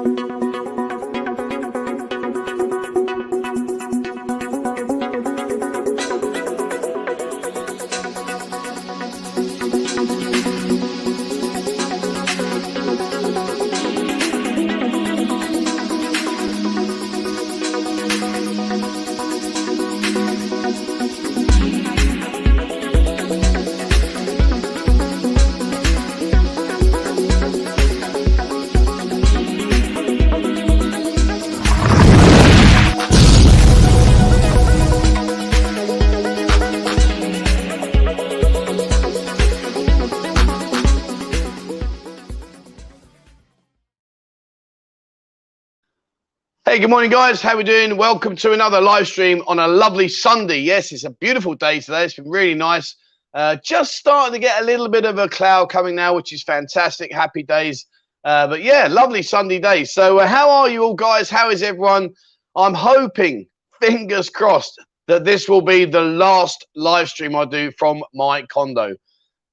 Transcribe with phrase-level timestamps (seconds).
[46.76, 47.42] Hey, good morning, guys.
[47.42, 47.96] How are we doing?
[47.96, 50.58] Welcome to another live stream on a lovely Sunday.
[50.58, 52.04] Yes, it's a beautiful day today.
[52.04, 52.98] It's been really nice.
[53.34, 56.44] Uh, just starting to get a little bit of a cloud coming now, which is
[56.44, 57.14] fantastic.
[57.14, 57.86] Happy days.
[58.26, 59.86] Uh, but yeah, lovely Sunday day.
[59.86, 61.30] So, uh, how are you all, guys?
[61.30, 62.10] How is everyone?
[62.58, 63.48] I'm hoping,
[63.82, 68.98] fingers crossed, that this will be the last live stream I do from my condo.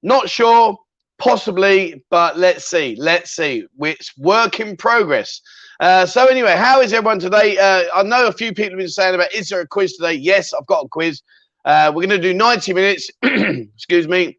[0.03, 0.77] Not sure,
[1.19, 2.97] possibly, but let's see.
[2.99, 3.65] Let's see.
[3.79, 5.41] It's work in progress.
[5.83, 7.59] Uh, so anyway, how is everyone today?
[7.59, 10.13] Uh, I know a few people have been saying about is there a quiz today?
[10.13, 11.23] Yes, I've got a quiz.
[11.65, 13.11] Uh, we're going to do 90 minutes.
[13.23, 14.39] excuse me.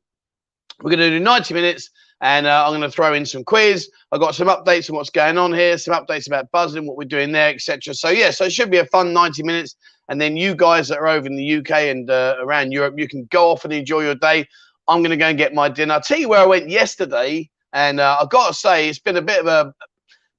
[0.82, 1.90] We're going to do 90 minutes,
[2.22, 3.92] and uh, I'm going to throw in some quiz.
[4.14, 7.04] I've got some updates on what's going on here, some updates about Buzzin, what we're
[7.04, 7.94] doing there, etc.
[7.94, 9.76] So yeah, so it should be a fun 90 minutes.
[10.08, 13.10] And then you guys that are over in the UK and uh, around Europe, you
[13.10, 14.48] can go off and enjoy your day.
[14.88, 15.96] I'm going to go and get my dinner.
[15.96, 19.18] I'll tell you where I went yesterday, and uh, I've got to say it's been
[19.18, 19.74] a bit of a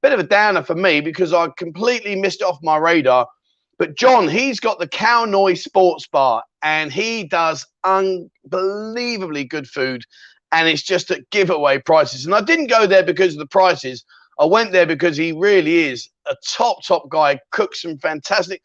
[0.04, 3.26] bit of a downer for me because I completely missed it off my radar.
[3.78, 10.02] But John, he's got the Cow Noi Sports Bar, and he does unbelievably good food,
[10.52, 12.26] and it's just at giveaway prices.
[12.26, 14.04] And I didn't go there because of the prices.
[14.38, 17.40] I went there because he really is a top top guy.
[17.50, 18.60] Cooks some fantastic,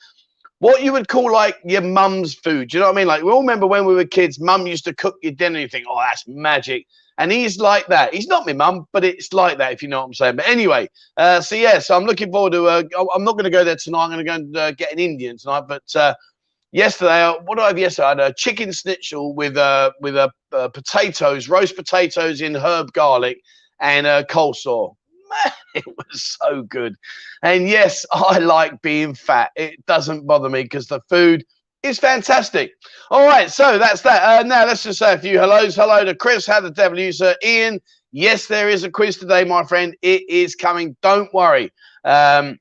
[0.60, 2.70] what you would call like your mum's food.
[2.70, 3.08] Do you know what I mean?
[3.08, 5.56] Like we all remember when we were kids, mum used to cook your dinner.
[5.56, 6.86] And you think, oh, that's magic.
[7.20, 8.16] And he's like that.
[8.16, 10.38] He's not my mum, but it's like that, if you know what I'm saying.
[10.38, 12.68] But anyway, uh, so yeah, so I'm looking forward to.
[12.68, 14.06] Uh, I'm not going to go there tonight.
[14.06, 15.66] I'm going to go and uh, get an Indian tonight.
[15.68, 16.16] But uh,
[16.72, 18.06] yesterday, uh, what I have yesterday?
[18.08, 20.30] I had a chicken schnitzel with uh, with uh,
[20.70, 23.40] potatoes, roast potatoes in herb garlic,
[23.82, 24.96] and uh, coleslaw.
[25.46, 26.96] Man, it was so good.
[27.44, 29.52] And yes, I like being fat.
[29.58, 31.46] It doesn't bother me because the food
[31.84, 32.72] is fantastic.
[33.10, 34.22] All right, so that's that.
[34.22, 35.76] Uh, now let's just say a few hellos.
[35.76, 36.46] Hello to Chris.
[36.46, 37.36] How the devil you, sir?
[37.44, 37.80] Ian.
[38.12, 39.96] Yes, there is a quiz today, my friend.
[40.02, 40.96] It is coming.
[41.02, 41.72] Don't worry.
[42.04, 42.58] Um,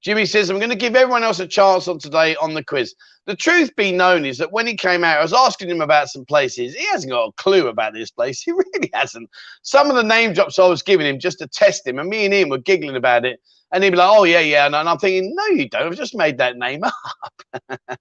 [0.00, 2.94] Jimmy says, I'm going to give everyone else a chance on today on the quiz.
[3.26, 6.08] The truth be known is that when he came out, I was asking him about
[6.08, 6.74] some places.
[6.74, 8.42] He hasn't got a clue about this place.
[8.46, 9.28] He really hasn't.
[9.62, 12.24] Some of the name drops I was giving him just to test him, and me
[12.24, 13.40] and Ian were giggling about it.
[13.72, 14.66] And he'd be like, oh, yeah, yeah.
[14.66, 15.82] And, I'm thinking, no, you don't.
[15.82, 17.70] I've just made that name up.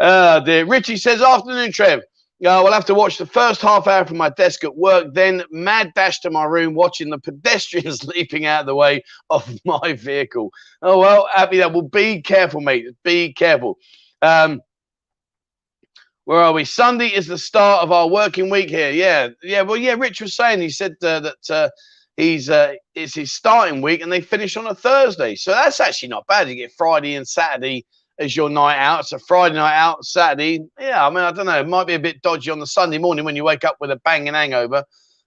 [0.00, 0.66] uh, dear.
[0.66, 2.00] Richie says, afternoon, Trev.
[2.44, 5.42] Uh, we'll have to watch the first half hour from my desk at work, then
[5.50, 9.92] mad dash to my room watching the pedestrians leaping out of the way of my
[9.94, 10.50] vehicle.
[10.82, 11.72] Oh, well, happy that.
[11.72, 12.86] Well, be careful, mate.
[13.02, 13.78] Be careful.
[14.20, 14.60] Um,
[16.24, 16.64] where are we?
[16.64, 18.90] Sunday is the start of our working week here.
[18.90, 19.62] Yeah, yeah.
[19.62, 19.94] Well, yeah.
[19.94, 21.68] Rich was saying he said uh, that uh,
[22.16, 25.34] he's uh, it's his starting week and they finish on a Thursday.
[25.34, 26.48] So that's actually not bad.
[26.48, 27.84] You get Friday and Saturday
[28.18, 29.06] as your night out.
[29.06, 30.60] So Friday night out, Saturday.
[30.78, 31.60] Yeah, I mean, I don't know.
[31.60, 33.90] It might be a bit dodgy on the Sunday morning when you wake up with
[33.90, 34.84] a banging hangover.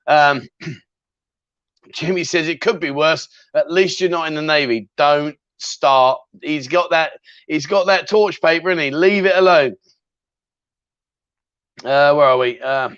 [0.08, 0.48] Um,
[1.94, 3.28] Jimmy says it could be worse.
[3.54, 4.90] At least you're not in the Navy.
[4.98, 6.20] Don't start.
[6.42, 7.14] He's got that.
[7.48, 9.76] He's got that torch paper, and he leave it alone.
[11.84, 12.60] Uh, where are we?
[12.60, 12.90] Uh,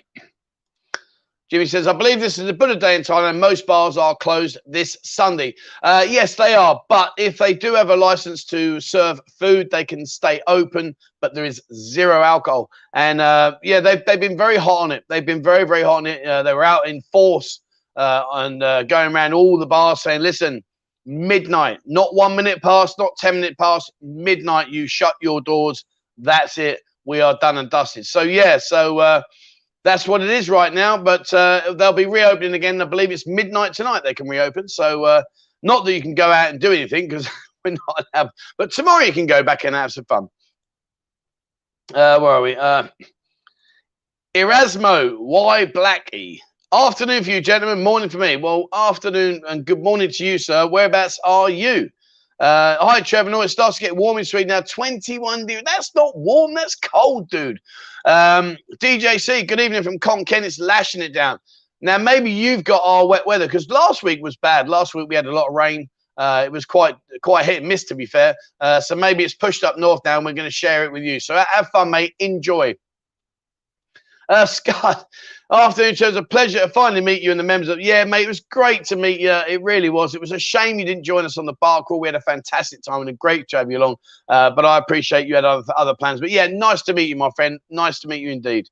[1.50, 3.40] Jimmy says, I believe this is a Buddha day in Thailand.
[3.40, 5.52] Most bars are closed this Sunday.
[5.82, 6.80] Uh, yes, they are.
[6.88, 11.34] But if they do have a license to serve food, they can stay open, but
[11.34, 12.70] there is zero alcohol.
[12.94, 15.02] And uh, yeah, they've, they've been very hot on it.
[15.08, 16.24] They've been very, very hot on it.
[16.24, 17.60] Uh, they were out in force
[17.96, 20.62] uh, and uh, going around all the bars saying, listen,
[21.04, 25.84] midnight, not one minute past, not 10 minutes past, midnight, you shut your doors.
[26.16, 26.80] That's it.
[27.06, 28.06] We are done and dusted.
[28.06, 29.22] So, yeah, so uh,
[29.84, 30.96] that's what it is right now.
[30.98, 32.80] But uh, they'll be reopening again.
[32.82, 34.02] I believe it's midnight tonight.
[34.04, 34.68] They can reopen.
[34.68, 35.22] So uh,
[35.62, 37.28] not that you can go out and do anything because
[37.64, 38.30] we're not allowed.
[38.58, 40.28] But tomorrow you can go back and have some fun.
[41.94, 42.56] Uh, where are we?
[42.56, 42.88] Uh,
[44.36, 46.38] Erasmo, why Blackie?
[46.72, 47.82] Afternoon for you, gentlemen.
[47.84, 48.36] Morning for me.
[48.36, 50.68] Well, afternoon and good morning to you, sir.
[50.68, 51.90] Whereabouts are you?
[52.40, 53.28] Uh, hi, Trevor.
[53.28, 54.62] No, it starts to get warm in Sweden now.
[54.62, 55.62] 21 degrees.
[55.66, 56.54] That's not warm.
[56.54, 57.60] That's cold, dude.
[58.06, 60.42] Um, DJC, good evening from Khon Kaen.
[60.42, 61.38] It's lashing it down.
[61.82, 64.70] Now, maybe you've got our wet weather because last week was bad.
[64.70, 65.88] Last week we had a lot of rain.
[66.16, 68.34] Uh, it was quite quite hit and miss, to be fair.
[68.60, 71.02] Uh, so maybe it's pushed up north now, and we're going to share it with
[71.02, 71.20] you.
[71.20, 72.14] So have fun, mate.
[72.18, 72.74] Enjoy.
[74.30, 75.06] Uh, Scott,
[75.52, 77.80] afternoon, it was a pleasure to finally meet you and the members of.
[77.80, 79.30] Yeah, mate, it was great to meet you.
[79.30, 80.14] It really was.
[80.14, 82.00] It was a shame you didn't join us on the bar crawl.
[82.00, 83.96] We had a fantastic time and a great have you along.
[84.28, 86.20] Uh, but I appreciate you had other, other plans.
[86.20, 87.58] But yeah, nice to meet you, my friend.
[87.68, 88.68] Nice to meet you indeed.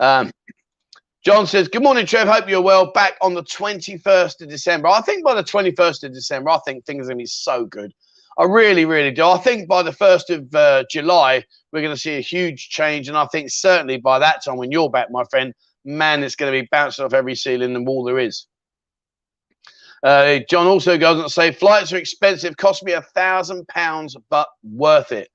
[0.00, 0.30] Um,
[1.24, 2.28] John says, Good morning, Trev.
[2.28, 2.92] Hope you're well.
[2.92, 4.88] Back on the 21st of December.
[4.88, 7.64] I think by the 21st of December, I think things are going to be so
[7.64, 7.92] good.
[8.38, 9.24] I really, really do.
[9.24, 13.08] I think by the 1st of uh, July, we're going to see a huge change.
[13.08, 15.54] And I think certainly by that time, when you're back, my friend,
[15.84, 18.46] man, it's going to be bouncing off every ceiling and wall there is.
[20.02, 24.16] Uh, John also goes on to say, flights are expensive, cost me a thousand pounds,
[24.28, 25.30] but worth it.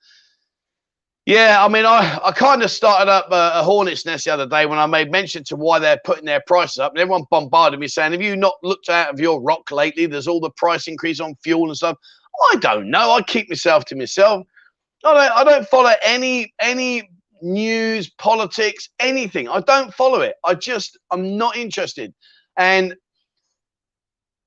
[1.25, 4.47] Yeah, I mean, I, I kind of started up a, a, hornet's nest the other
[4.47, 7.79] day when I made mention to why they're putting their prices up, and everyone bombarded
[7.79, 10.07] me saying, "Have you not looked out of your rock lately?
[10.07, 11.97] There's all the price increase on fuel and stuff."
[12.41, 13.11] I don't know.
[13.11, 14.45] I keep myself to myself.
[15.05, 17.09] I don't, I don't follow any any
[17.41, 19.47] news, politics, anything.
[19.47, 20.35] I don't follow it.
[20.43, 22.13] I just I'm not interested,
[22.57, 22.95] and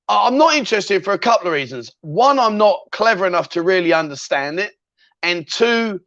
[0.09, 1.91] I'm not interested for a couple of reasons.
[2.01, 4.73] One, I'm not clever enough to really understand it,
[5.23, 5.99] and two,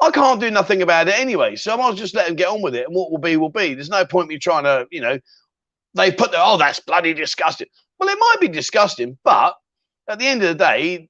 [0.00, 1.56] I can't do nothing about it anyway.
[1.56, 3.48] So I might just let them get on with it, and what will be will
[3.50, 3.74] be.
[3.74, 5.18] There's no point me trying to, you know,
[5.94, 7.68] they put the oh that's bloody disgusting.
[7.98, 9.54] Well, it might be disgusting, but
[10.08, 11.08] at the end of the day,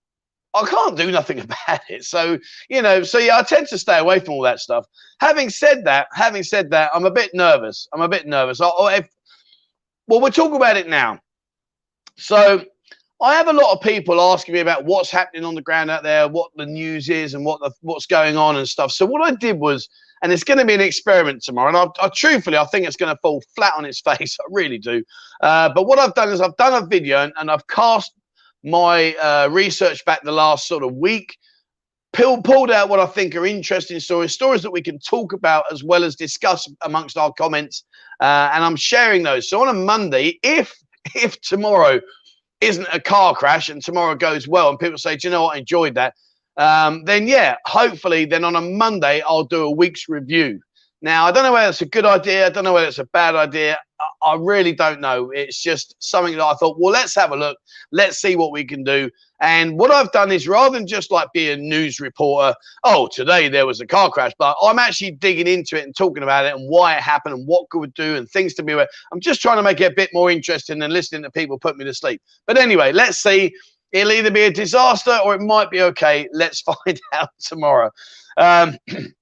[0.63, 2.05] I can't do nothing about it.
[2.05, 2.39] So,
[2.69, 4.87] you know, so yeah, I tend to stay away from all that stuff.
[5.21, 7.89] Having said that, having said that, I'm a bit nervous.
[7.93, 8.61] I'm a bit nervous.
[8.61, 9.09] I, if,
[10.07, 11.21] well, we'll talk about it now.
[12.17, 12.65] So,
[13.21, 16.05] I have a lot of people asking me about what's happening on the ground out
[16.05, 18.93] there, what the news is, and what the, what's going on and stuff.
[18.93, 19.89] So, what I did was,
[20.23, 21.69] and it's going to be an experiment tomorrow.
[21.69, 24.37] And I, I truthfully, I think it's going to fall flat on its face.
[24.41, 25.03] I really do.
[25.41, 28.13] Uh, but what I've done is I've done a video and, and I've cast
[28.65, 31.37] my uh, research back the last sort of week,
[32.13, 35.65] pulled, pulled out what I think are interesting stories, stories that we can talk about
[35.73, 37.85] as well as discuss amongst our comments.
[38.21, 39.49] Uh, and I'm sharing those.
[39.49, 40.75] So on a Monday, if
[41.15, 42.01] if tomorrow
[42.61, 45.57] isn't a car crash and tomorrow goes well and people say, do you know what,
[45.57, 46.15] I enjoyed that,
[46.57, 50.61] um, then yeah, hopefully then on a Monday I'll do a week's review.
[51.01, 52.47] Now, I don't know whether it's a good idea.
[52.47, 53.79] I don't know whether it's a bad idea.
[54.23, 55.31] I really don't know.
[55.31, 57.59] It's just something that I thought, well, let's have a look.
[57.93, 59.11] Let's see what we can do.
[59.41, 63.49] And what I've done is rather than just like be a news reporter, oh, today
[63.49, 66.55] there was a car crash, but I'm actually digging into it and talking about it
[66.55, 68.89] and why it happened and what could do and things to be aware.
[69.13, 71.77] I'm just trying to make it a bit more interesting than listening to people put
[71.77, 72.21] me to sleep.
[72.47, 73.55] But anyway, let's see.
[73.93, 76.29] It'll either be a disaster or it might be okay.
[76.33, 77.91] Let's find out tomorrow.
[78.37, 78.77] Um,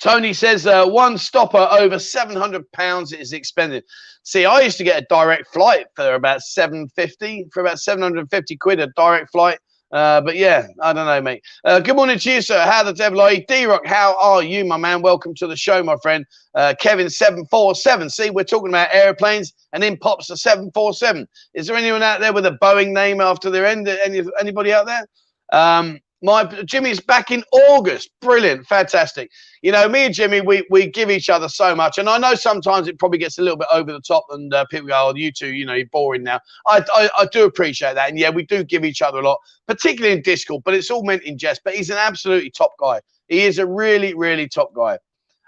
[0.00, 3.84] Tony says uh, one stopper over 700 pounds is expended.
[4.22, 8.80] See, I used to get a direct flight for about 750 for about 750 quid
[8.80, 9.58] a direct flight.
[9.92, 11.42] Uh, but yeah, I don't know, mate.
[11.64, 12.60] Uh, good morning to you, sir.
[12.64, 13.44] How the devil are you?
[13.46, 15.00] D Rock, how are you, my man?
[15.00, 16.26] Welcome to the show, my friend.
[16.54, 18.10] Uh, Kevin seven four seven.
[18.10, 21.28] See, we're talking about airplanes, and in pops the seven four seven.
[21.54, 23.86] Is there anyone out there with a Boeing name after their end?
[23.86, 25.06] Any anybody out there?
[25.52, 28.10] Um, my Jimmy's back in August.
[28.20, 29.30] Brilliant, fantastic.
[29.62, 32.34] You know, me and Jimmy, we we give each other so much, and I know
[32.34, 35.14] sometimes it probably gets a little bit over the top, and uh, people go, "Oh,
[35.14, 38.30] you two, you know, you're boring now." I, I, I do appreciate that, and yeah,
[38.30, 41.38] we do give each other a lot, particularly in Discord, but it's all meant in
[41.38, 41.60] jest.
[41.64, 43.00] But he's an absolutely top guy.
[43.28, 44.98] He is a really, really top guy.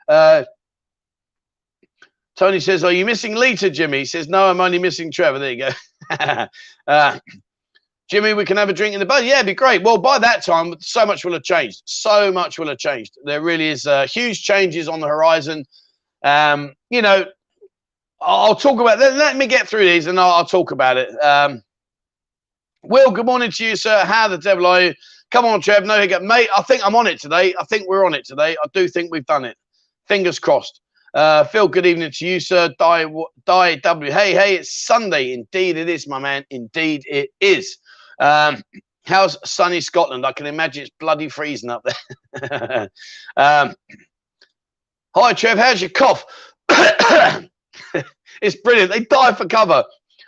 [0.06, 0.44] Uh,
[2.36, 5.50] Tony says, "Are you missing Lita, Jimmy?" He says, "No, I'm only missing Trevor." There
[5.50, 5.70] you
[6.10, 6.46] go.
[6.86, 7.18] uh,
[8.08, 9.20] Jimmy, we can have a drink in the bar.
[9.20, 9.82] Yeah, it'd be great.
[9.82, 11.82] Well, by that time, so much will have changed.
[11.84, 13.18] So much will have changed.
[13.24, 15.66] There really is uh, huge changes on the horizon.
[16.24, 17.26] Um, you know,
[18.20, 19.14] I'll talk about that.
[19.14, 21.10] Let me get through these and I'll, I'll talk about it.
[21.22, 21.62] Um,
[22.82, 24.04] Will, good morning to you, sir.
[24.06, 24.94] How the devil are you?
[25.30, 25.84] Come on, Trev.
[25.84, 26.22] No hiccup.
[26.22, 27.54] Mate, I think I'm on it today.
[27.60, 28.56] I think we're on it today.
[28.62, 29.56] I do think we've done it.
[30.06, 30.80] Fingers crossed.
[31.12, 32.72] Uh, Phil, good evening to you, sir.
[32.78, 33.04] Die,
[33.44, 34.10] die, W.
[34.10, 35.34] Hey, hey, it's Sunday.
[35.34, 36.44] Indeed, it is, my man.
[36.50, 37.76] Indeed, it is.
[38.20, 38.62] Um,
[39.04, 40.26] how's sunny Scotland?
[40.26, 42.88] I can imagine it's bloody freezing up there.
[43.36, 43.74] um,
[45.14, 45.58] hi, Trev.
[45.58, 46.24] How's your cough?
[46.68, 48.92] it's brilliant.
[48.92, 49.84] They die for cover.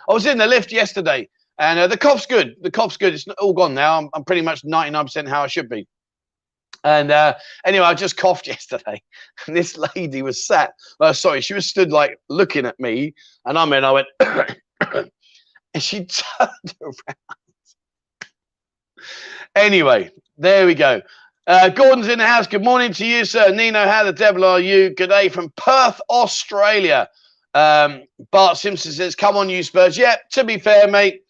[0.09, 1.29] I was in the lift yesterday,
[1.59, 2.57] and uh, the cough's good.
[2.63, 3.15] The cough's good.
[3.15, 3.99] It's all gone now.
[3.99, 5.87] I'm, I'm pretty much 99% how I should be.
[6.85, 9.03] And uh, anyway, I just coughed yesterday,
[9.47, 10.73] and this lady was sat.
[10.99, 14.07] Uh, sorry, she was stood like looking at me, and I mean, I went,
[15.75, 16.05] and she
[16.39, 16.95] turned around
[19.55, 21.03] Anyway, there we go.
[21.47, 22.47] Uh, Gordon's in the house.
[22.47, 23.53] Good morning to you, sir.
[23.53, 24.91] Nino, how the devil are you?
[24.95, 27.09] Good day from Perth, Australia.
[27.55, 31.23] Um, Bart Simpson says, "Come on, you Spurs." Yeah, to be fair, mate,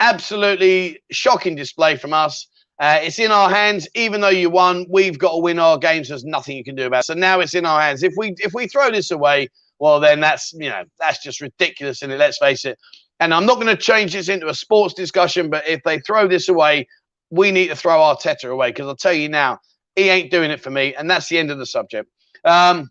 [0.00, 2.46] absolutely shocking display from us.
[2.78, 3.88] Uh, it's in our hands.
[3.94, 6.08] Even though you won, we've got to win our games.
[6.08, 7.00] There's nothing you can do about.
[7.00, 7.06] it.
[7.06, 8.02] So now it's in our hands.
[8.02, 12.02] If we if we throw this away, well, then that's you know that's just ridiculous.
[12.02, 12.78] And let's face it.
[13.20, 16.28] And I'm not going to change this into a sports discussion, but if they throw
[16.28, 16.86] this away,
[17.30, 19.58] we need to throw Arteta away because I'll tell you now,
[19.94, 22.10] he ain't doing it for me, and that's the end of the subject.
[22.44, 22.90] Um,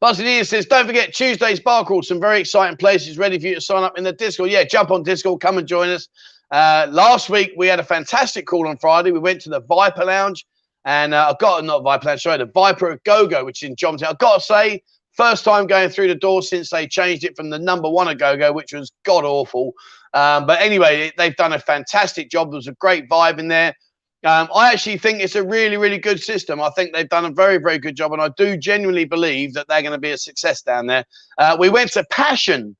[0.00, 2.02] Buzzard says, don't forget Tuesday's bar crawl.
[2.02, 4.50] Some very exciting places ready for you to sign up in the Discord.
[4.50, 6.08] Yeah, jump on Discord, come and join us.
[6.50, 9.10] Uh, last week we had a fantastic call on Friday.
[9.10, 10.46] We went to the Viper Lounge,
[10.86, 13.76] and uh, I got not Viper Lounge, sorry, the Viper Go Go, which is in
[13.76, 14.08] Johnson.
[14.08, 17.50] I've got to say, first time going through the door since they changed it from
[17.50, 19.74] the number one a Go Go, which was god awful.
[20.12, 22.50] Um, but anyway, they've done a fantastic job.
[22.50, 23.74] There was a great vibe in there.
[24.22, 26.60] Um, I actually think it's a really, really good system.
[26.60, 29.66] I think they've done a very, very good job, and I do genuinely believe that
[29.68, 31.04] they're going to be a success down there.
[31.38, 32.76] Uh, we went to Passion,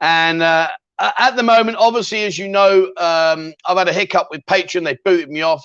[0.00, 0.68] and uh,
[1.00, 4.84] at the moment, obviously, as you know, um, I've had a hiccup with Patreon.
[4.84, 5.64] They booted me off.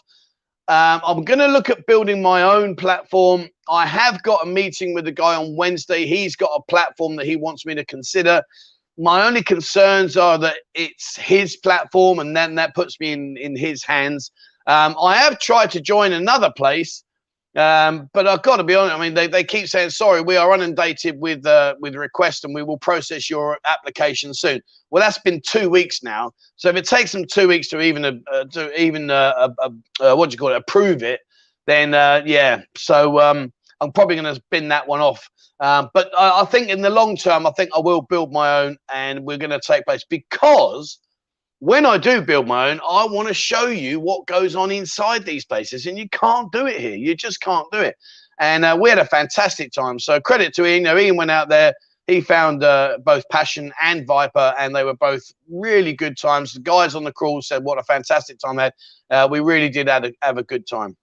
[0.68, 3.50] Um, I'm going to look at building my own platform.
[3.70, 6.06] I have got a meeting with the guy on Wednesday.
[6.06, 8.42] He's got a platform that he wants me to consider.
[9.00, 13.56] My only concerns are that it's his platform, and then that puts me in in
[13.56, 14.30] his hands.
[14.68, 17.04] Um, I have tried to join another place,
[17.56, 18.96] um, but I've got to be honest.
[18.96, 20.22] I mean, they, they keep saying sorry.
[20.22, 24.62] We are inundated with uh, with requests, and we will process your application soon.
[24.92, 26.32] Well, that's been two weeks now.
[26.58, 29.70] So if it takes them two weeks to even uh, to even uh, uh,
[30.02, 31.22] uh what do you call it approve it,
[31.68, 31.92] then
[32.28, 32.64] yeah.
[32.76, 35.30] So um, I'm probably going to spin that one off.
[35.60, 38.62] Um, but I, I, think in the long term, I think I will build my
[38.62, 41.00] own, and we're going to take place because
[41.60, 45.26] when I do build my own, I want to show you what goes on inside
[45.26, 46.96] these places, and you can't do it here.
[46.96, 47.96] You just can't do it.
[48.40, 50.00] And uh, we had a fantastic time.
[50.00, 50.78] So credit to Ian.
[50.78, 51.74] You know, Ian went out there.
[52.08, 56.54] He found uh, both Passion and Viper, and they were both really good times.
[56.54, 58.74] The guys on the crawl said, "What a fantastic time they had."
[59.10, 60.96] Uh, we really did have a, have a good time.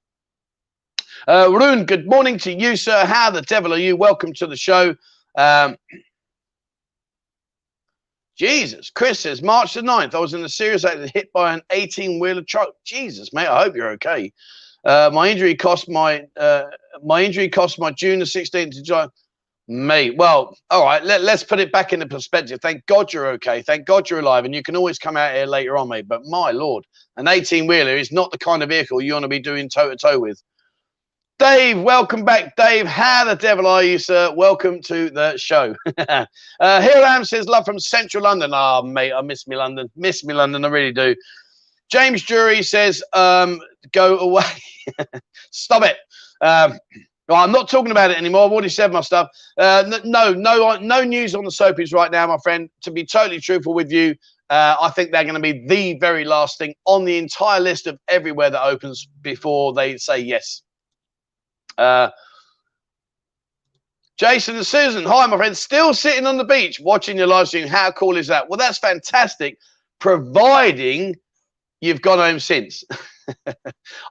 [1.26, 3.04] Uh, Rune, good morning to you, sir.
[3.04, 3.96] How the devil are you?
[3.96, 4.94] Welcome to the show.
[5.37, 5.76] Um,
[8.37, 8.90] Jesus.
[8.90, 12.20] Chris says, March the 9th, I was in a serious accident hit by an 18
[12.20, 12.70] wheeler truck.
[12.85, 14.32] Jesus, mate, I hope you're okay.
[14.85, 16.64] Uh, my injury cost my uh,
[17.04, 19.08] my injury cost my June the 16th to July.
[19.68, 22.61] Mate, well, all right, let, let's put it back into perspective.
[22.62, 23.62] Thank God you're okay.
[23.62, 26.06] Thank God you're alive, and you can always come out here later on, mate.
[26.08, 26.85] But my lord,
[27.16, 29.90] an 18 wheeler is not the kind of vehicle you want to be doing toe
[29.90, 30.42] to toe with.
[31.38, 32.87] Dave, welcome back, Dave.
[32.87, 34.33] How the devil are you, sir?
[34.35, 35.76] Welcome to the show.
[35.99, 36.25] uh,
[36.59, 38.52] here I am says love from Central London.
[38.55, 39.90] Ah, oh, mate, I miss me London.
[39.97, 41.14] Miss me London, I really do.
[41.90, 43.61] James Jury says, um,
[43.93, 44.50] go away.
[45.50, 45.99] Stop it.
[46.40, 46.78] Um,
[47.28, 48.47] well, I'm not talking about it anymore.
[48.47, 49.28] I've already said my stuff.
[49.59, 52.71] Uh, no, no, no news on the soapies right now, my friend.
[52.85, 54.14] To be totally truthful with you,
[54.49, 57.87] uh, I think they're going to be the very last thing on the entire list
[57.87, 60.62] of everywhere that opens before they say yes.
[61.78, 62.11] Uh,
[64.18, 65.56] Jason and Susan, hi, my friend.
[65.56, 67.68] Still sitting on the beach watching your live stream.
[67.68, 68.49] How cool is that?
[68.49, 69.59] Well, that's fantastic,
[69.99, 71.14] providing
[71.80, 72.83] you've gone home since.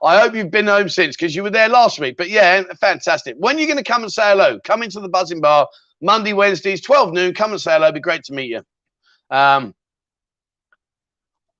[0.02, 2.16] I hope you've been home since because you were there last week.
[2.16, 3.34] But yeah, fantastic.
[3.38, 4.60] When are you going to come and say hello?
[4.64, 5.66] Come into the Buzzin Bar
[6.00, 7.34] Monday, Wednesdays, 12 noon.
[7.34, 7.86] Come and say hello.
[7.86, 8.62] It'd be great to meet you.
[9.30, 9.74] Um,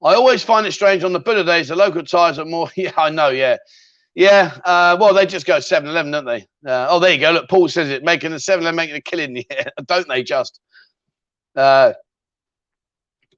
[0.04, 2.70] I always find it strange on the Buddha days, the local tires are more.
[2.76, 3.30] Yeah, I know.
[3.30, 3.56] Yeah.
[4.16, 6.40] Yeah, uh, well, they just go 7 Eleven, don't they?
[6.66, 7.32] Uh, oh, there you go.
[7.32, 9.36] Look, Paul says it, making the 7 Eleven, making a killing.
[9.50, 10.58] Yeah, don't they just?
[11.54, 11.92] Uh,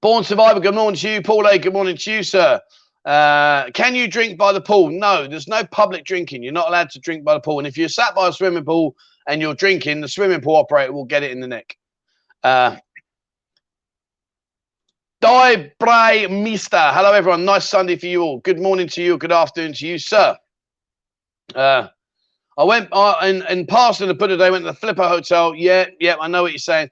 [0.00, 1.20] Born Survivor, good morning to you.
[1.20, 2.60] Paul A, good morning to you, sir.
[3.04, 4.90] Uh, can you drink by the pool?
[4.90, 6.44] No, there's no public drinking.
[6.44, 7.58] You're not allowed to drink by the pool.
[7.58, 8.94] And if you're sat by a swimming pool
[9.26, 11.76] and you're drinking, the swimming pool operator will get it in the neck.
[12.44, 12.76] Uh,
[15.20, 16.78] Bray Mister.
[16.78, 17.44] Hello, everyone.
[17.44, 18.38] Nice Sunday for you all.
[18.38, 19.18] Good morning to you.
[19.18, 20.36] Good afternoon to you, sir.
[21.54, 21.88] Uh,
[22.58, 25.54] I went uh, and, and passed in the Buddha day, went to the Flipper Hotel.
[25.54, 26.90] Yeah, yeah, I know what you're saying.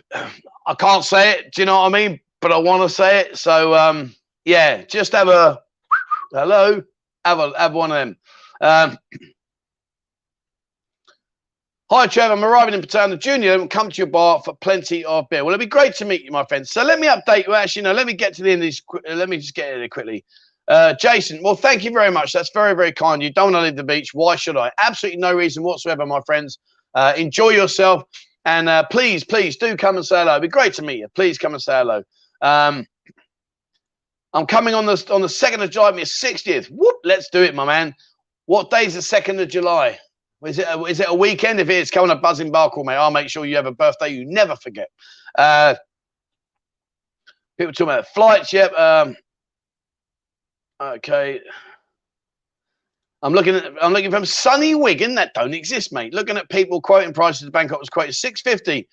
[0.14, 1.54] I can't say it.
[1.54, 2.20] Do you know what I mean?
[2.40, 3.38] But I want to say it.
[3.38, 4.14] So, um,
[4.44, 5.60] yeah, just have a
[6.32, 6.82] hello.
[7.24, 8.16] Have a have one of them.
[8.60, 8.98] Um,
[11.92, 12.34] Hi, Trevor.
[12.34, 15.44] I'm arriving in Pattaya Junior and come to your bar for plenty of beer.
[15.44, 16.66] Well, it'd be great to meet you, my friend.
[16.66, 17.54] So let me update you.
[17.54, 18.82] Actually, no, let me get to the end of this.
[19.08, 20.24] Let me just get in there quickly.
[20.68, 22.32] Uh, Jason, well, thank you very much.
[22.32, 23.22] That's very, very kind.
[23.22, 24.10] You don't want to leave the beach.
[24.12, 24.70] Why should I?
[24.78, 26.58] Absolutely no reason whatsoever, my friends.
[26.94, 28.02] Uh, enjoy yourself.
[28.44, 30.32] And uh, please, please do come and say hello.
[30.32, 31.08] It'd be great to meet you.
[31.14, 32.02] Please come and say hello.
[32.42, 32.86] Um,
[34.34, 36.66] I'm coming on the on the second of July, my 60th.
[36.66, 37.94] Whoop, let's do it, my man.
[38.46, 39.98] What day is the second of July?
[40.44, 41.60] Is it a, is it a weekend?
[41.60, 44.24] If it's coming a Buzzin barcall, mate, I'll make sure you have a birthday you
[44.24, 44.88] never forget.
[45.36, 45.74] Uh,
[47.58, 48.52] people talking about flights.
[48.52, 48.72] Yep.
[48.74, 49.16] Um,
[50.80, 51.40] okay.
[53.22, 56.14] I'm looking at I'm looking from sunny Wigan that don't exist, mate.
[56.14, 57.46] Looking at people quoting prices.
[57.46, 58.88] The Bangkok was quoted 650.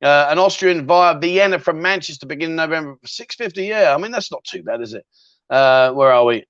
[0.00, 3.64] Uh, an Austrian via Vienna from Manchester beginning November 650.
[3.64, 5.04] Yeah, I mean that's not too bad, is it?
[5.50, 6.44] Uh, where are we?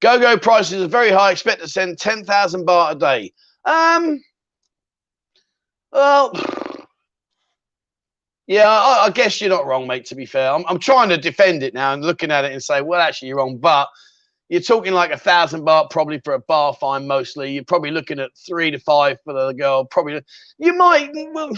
[0.00, 1.30] Go go prices are very high.
[1.30, 3.32] Expect to send 10,000 baht a day.
[3.64, 4.22] Um.
[5.92, 6.32] Well.
[8.50, 10.06] Yeah, I, I, guess you're not wrong, mate.
[10.06, 12.60] To be fair, I'm, I'm trying to defend it now and looking at it and
[12.60, 13.58] say, well, actually, you're wrong.
[13.58, 13.86] But
[14.48, 17.52] you're talking like a thousand baht probably for a bar fine mostly.
[17.52, 19.84] You're probably looking at three to five for the girl.
[19.84, 20.20] Probably
[20.58, 21.52] you might well,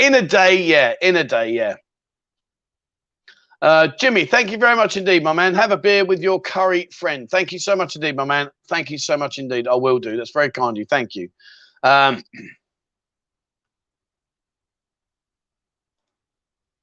[0.00, 1.76] in a day, yeah, in a day, yeah.
[3.62, 5.54] Uh, Jimmy, thank you very much indeed, my man.
[5.54, 7.30] Have a beer with your curry friend.
[7.30, 8.50] Thank you so much indeed, my man.
[8.68, 9.68] Thank you so much indeed.
[9.68, 10.16] I will do.
[10.16, 10.84] That's very kind of you.
[10.84, 11.28] Thank you.
[11.84, 12.24] Um,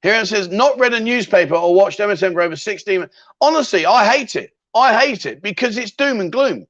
[0.02, 3.08] here it says, not read a newspaper or watched MSN for over 16.
[3.40, 4.50] Honestly, I hate it.
[4.74, 6.66] I hate it because it's doom and gloom.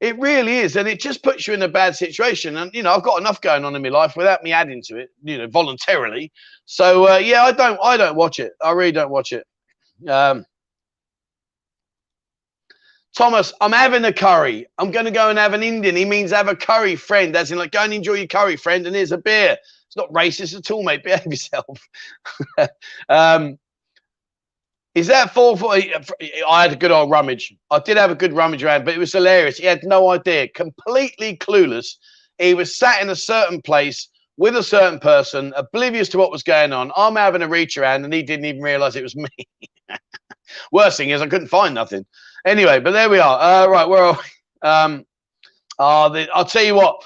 [0.00, 2.58] It really is, and it just puts you in a bad situation.
[2.58, 4.98] And you know, I've got enough going on in my life without me adding to
[4.98, 6.30] it, you know, voluntarily.
[6.66, 8.52] So uh, yeah, I don't, I don't watch it.
[8.62, 9.46] I really don't watch it.
[10.06, 10.44] Um,
[13.16, 14.66] Thomas, I'm having a curry.
[14.76, 15.96] I'm going to go and have an Indian.
[15.96, 17.34] He means have a curry, friend.
[17.34, 18.86] As in, like, go and enjoy your curry, friend.
[18.86, 19.56] And here's a beer.
[19.96, 21.02] It's not racist at all, mate.
[21.04, 21.88] Behave yourself.
[23.08, 23.58] um,
[24.94, 25.58] is that four?
[25.72, 27.54] I had a good old rummage.
[27.70, 29.58] I did have a good rummage around, but it was hilarious.
[29.58, 31.96] He had no idea, completely clueless.
[32.38, 36.42] He was sat in a certain place with a certain person, oblivious to what was
[36.42, 36.92] going on.
[36.96, 39.28] I'm having a reach around, and he didn't even realize it was me.
[40.72, 42.04] Worst thing is, I couldn't find nothing.
[42.46, 43.40] Anyway, but there we are.
[43.40, 44.68] Uh, right, where are we?
[44.68, 45.04] Um,
[45.78, 47.02] uh, the, I'll tell you what.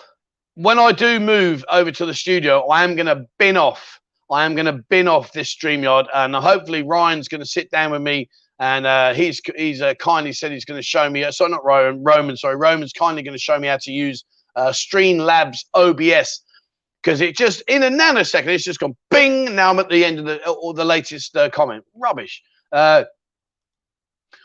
[0.63, 4.45] When I do move over to the studio, I am going to bin off I
[4.45, 8.03] am going to bin off this StreamYard, and hopefully Ryan's going to sit down with
[8.03, 8.29] me,
[8.61, 11.25] and uh, he's he's uh, kindly said he's going to show me.
[11.25, 12.03] Uh, sorry, not Roman.
[12.03, 16.43] Roman, sorry, Roman's kindly going to show me how to use uh, Streamlabs OBS
[17.03, 19.57] because it just in a nanosecond it's just gone bing.
[19.57, 21.85] Now I'm at the end of the or the latest uh, comment.
[21.97, 22.43] Rubbish.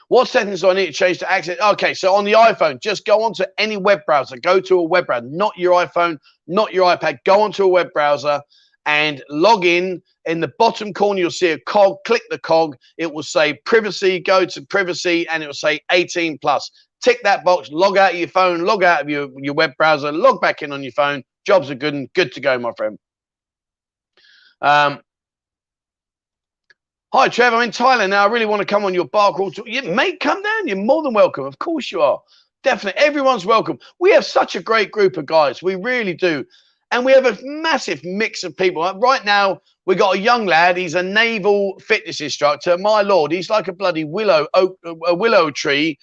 [0.08, 1.60] What settings do I need to change to access?
[1.60, 4.38] Okay, so on the iPhone, just go onto any web browser.
[4.38, 7.18] Go to a web browser, not your iPhone, not your iPad.
[7.26, 8.42] Go onto a web browser
[8.86, 10.02] and log in.
[10.26, 11.98] In the bottom corner, you'll see a cog.
[12.06, 12.76] Click the cog.
[12.98, 14.20] It will say privacy.
[14.20, 16.70] Go to privacy, and it will say 18 plus.
[17.04, 17.70] Tick that box.
[17.72, 18.62] Log out of your phone.
[18.62, 20.12] Log out of your, your web browser.
[20.12, 21.24] Log back in on your phone.
[21.46, 22.98] Jobs are good and good to go, my friend.
[24.62, 25.00] Um,
[27.18, 27.56] Hi, Trevor.
[27.56, 28.26] I'm in Thailand now.
[28.26, 29.50] I really want to come on your bar crawl.
[29.66, 30.68] Yeah, mate, come down.
[30.68, 31.46] You're more than welcome.
[31.46, 32.22] Of course you are.
[32.62, 33.02] Definitely.
[33.02, 33.80] Everyone's welcome.
[34.00, 35.64] We have such a great group of guys.
[35.64, 36.44] We really do.
[36.92, 38.84] And we have a massive mix of people.
[39.00, 40.76] Right now, we got a young lad.
[40.76, 42.78] He's a naval fitness instructor.
[42.78, 45.98] My lord, he's like a bloody willow oak, a willow tree.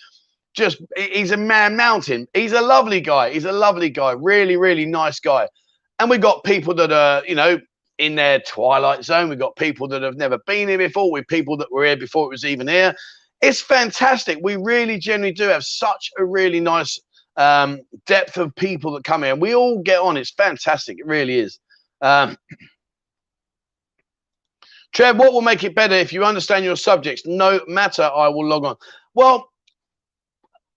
[0.54, 2.26] Just he's a man mountain.
[2.32, 3.34] He's a lovely guy.
[3.34, 4.12] He's a lovely guy.
[4.12, 5.46] Really, really nice guy.
[5.98, 7.60] And we got people that are, you know,
[8.02, 9.28] in their twilight zone.
[9.28, 11.10] We've got people that have never been here before.
[11.12, 12.94] We've people that were here before it was even here.
[13.40, 14.38] It's fantastic.
[14.42, 16.98] We really generally do have such a really nice
[17.36, 19.38] um, depth of people that come in.
[19.38, 20.16] We all get on.
[20.16, 20.98] It's fantastic.
[20.98, 21.60] It really is.
[22.00, 22.36] Um,
[24.92, 27.22] Trev, what will make it better if you understand your subjects?
[27.24, 28.76] No matter, I will log on.
[29.14, 29.48] Well,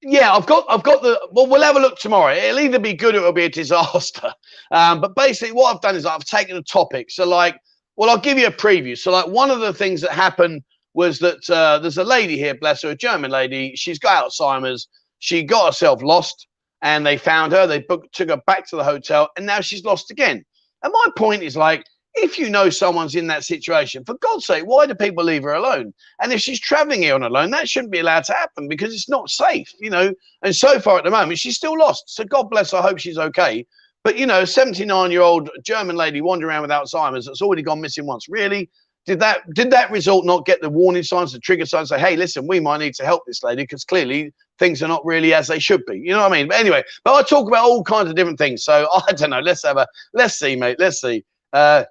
[0.01, 1.19] yeah, I've got, I've got the.
[1.31, 2.33] Well, we'll have a look tomorrow.
[2.35, 4.31] It'll either be good or it'll be a disaster.
[4.71, 7.11] Um, but basically, what I've done is I've taken a topic.
[7.11, 7.57] So, like,
[7.95, 8.97] well, I'll give you a preview.
[8.97, 12.55] So, like, one of the things that happened was that uh, there's a lady here,
[12.55, 13.73] bless her, a German lady.
[13.75, 14.87] She's got Alzheimer's.
[15.19, 16.47] She got herself lost
[16.81, 17.67] and they found her.
[17.67, 20.43] They booked, took her back to the hotel, and now she's lost again.
[20.83, 24.63] And my point is like, if you know someone's in that situation, for God's sake,
[24.65, 25.93] why do people leave her alone?
[26.21, 29.09] And if she's traveling here on alone, that shouldn't be allowed to happen because it's
[29.09, 30.13] not safe, you know.
[30.41, 32.03] And so far at the moment, she's still lost.
[32.07, 32.73] So God bless.
[32.73, 33.65] I hope she's okay.
[34.05, 37.63] But you know, a 79 year old German lady wandering around with Alzheimer's that's already
[37.63, 38.29] gone missing once.
[38.29, 38.69] Really?
[39.07, 41.89] Did that did that result not get the warning signs, the trigger signs?
[41.89, 45.03] Say, hey, listen, we might need to help this lady because clearly things are not
[45.03, 45.97] really as they should be.
[45.97, 46.47] You know what I mean?
[46.47, 48.63] But anyway, but I talk about all kinds of different things.
[48.63, 49.39] So I don't know.
[49.39, 50.77] Let's have a let's see, mate.
[50.79, 51.25] Let's see.
[51.51, 51.85] Uh,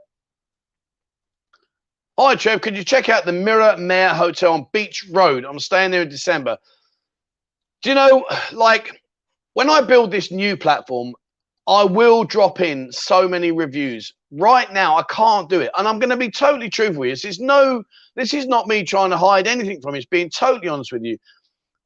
[2.16, 2.60] Hi, Trev.
[2.60, 5.44] Could you check out the Miramare Hotel on Beach Road?
[5.44, 6.56] I'm staying there in December.
[7.82, 9.02] Do you know, like,
[9.54, 11.12] when I build this new platform,
[11.66, 14.12] I will drop in so many reviews.
[14.30, 17.00] Right now, I can't do it, and I'm going to be totally truthful.
[17.00, 17.12] with you.
[17.14, 17.82] This is no,
[18.16, 19.98] this is not me trying to hide anything from you.
[19.98, 21.16] It's being totally honest with you.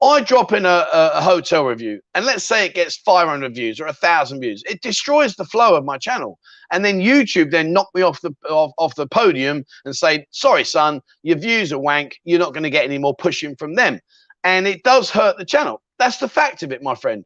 [0.02, 3.86] I drop in a, a, hotel review, and let's say it gets 500 views or
[3.86, 4.62] a thousand views.
[4.68, 6.38] It destroys the flow of my channel,
[6.70, 10.64] and then YouTube then knock me off the off, off the podium and say, "Sorry,
[10.64, 12.16] son, your views are wank.
[12.24, 13.98] You're not going to get any more pushing from them,"
[14.44, 15.82] and it does hurt the channel.
[15.98, 17.24] That's the fact of it, my friend.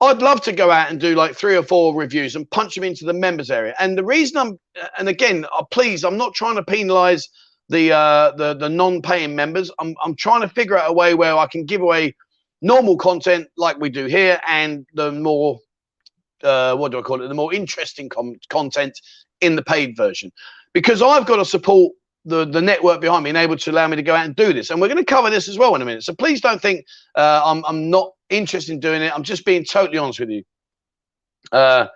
[0.00, 2.84] I'd love to go out and do like three or four reviews and punch them
[2.84, 3.74] into the members area.
[3.78, 4.58] And the reason I'm,
[4.98, 7.28] and again, uh, please, I'm not trying to penalize
[7.68, 9.70] the uh, the the non-paying members.
[9.78, 12.14] I'm I'm trying to figure out a way where I can give away
[12.62, 15.58] normal content like we do here, and the more
[16.42, 17.28] uh, what do I call it?
[17.28, 19.00] The more interesting com- content
[19.40, 20.30] in the paid version,
[20.72, 21.92] because I've got to support
[22.24, 24.52] the the network behind me and able to allow me to go out and do
[24.52, 24.70] this.
[24.70, 26.04] And we're going to cover this as well in a minute.
[26.04, 29.12] So please don't think uh, I'm I'm not interested in doing it.
[29.14, 30.42] I'm just being totally honest with you.
[31.52, 31.86] Uh,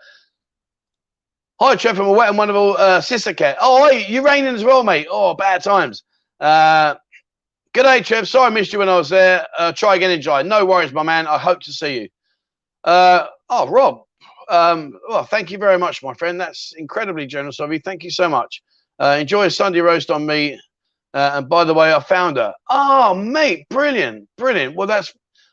[1.63, 3.57] Hi, Trev from a wet and wonderful uh, Sisaket.
[3.61, 5.07] Oh, hey, you raining as well, mate.
[5.11, 6.05] Oh, bad times.
[6.41, 6.95] Uh,
[7.75, 8.27] good day, Trev.
[8.27, 9.47] Sorry I missed you when I was there.
[9.59, 10.49] Uh, try again in.
[10.49, 11.27] No worries, my man.
[11.27, 12.09] I hope to see you.
[12.85, 14.05] Uh, oh, Rob.
[14.49, 16.41] Um, well, thank you very much, my friend.
[16.41, 17.79] That's incredibly generous of you.
[17.79, 18.63] Thank you so much.
[18.99, 20.59] Uh, enjoy a Sunday roast on me.
[21.13, 22.55] Uh, and by the way, I found her.
[22.71, 24.77] Oh, mate, brilliant, brilliant.
[24.77, 25.13] Well, that's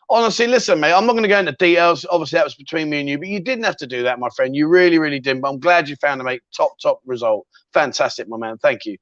[0.09, 2.05] honestly, listen, mate, I'm not going to go into details.
[2.09, 4.29] Obviously, that was between me and you, but you didn't have to do that, my
[4.35, 4.55] friend.
[4.55, 5.41] You really, really didn't.
[5.41, 6.41] But I'm glad you found a mate.
[6.55, 7.45] Top, top result.
[7.73, 8.57] Fantastic, my man.
[8.57, 8.97] Thank you.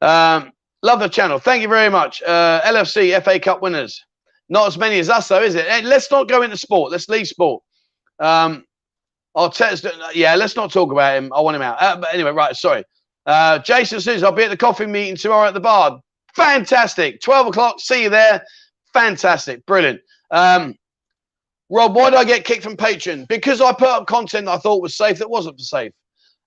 [0.00, 0.52] Um,
[0.82, 1.38] love the channel.
[1.38, 2.22] Thank you very much.
[2.22, 4.04] Uh, LFC FA Cup winners.
[4.48, 5.66] Not as many as us, though, is it?
[5.66, 6.90] Hey, let's not go into sport.
[6.90, 7.62] Let's leave sport.
[8.18, 8.64] Um,
[9.52, 9.86] text.
[10.14, 11.32] Yeah, let's not talk about him.
[11.34, 11.76] I want him out.
[11.80, 12.56] Uh, but anyway, right.
[12.56, 12.82] Sorry.
[13.26, 16.00] Uh, Jason says I'll be at the coffee meeting tomorrow at the bar.
[16.34, 17.20] Fantastic.
[17.20, 17.78] 12 o'clock.
[17.78, 18.42] See you there.
[18.94, 19.64] Fantastic.
[19.66, 20.00] Brilliant.
[20.30, 20.74] Um,
[21.70, 23.28] Rob, why did I get kicked from Patreon?
[23.28, 25.92] Because I put up content I thought was safe that wasn't safe.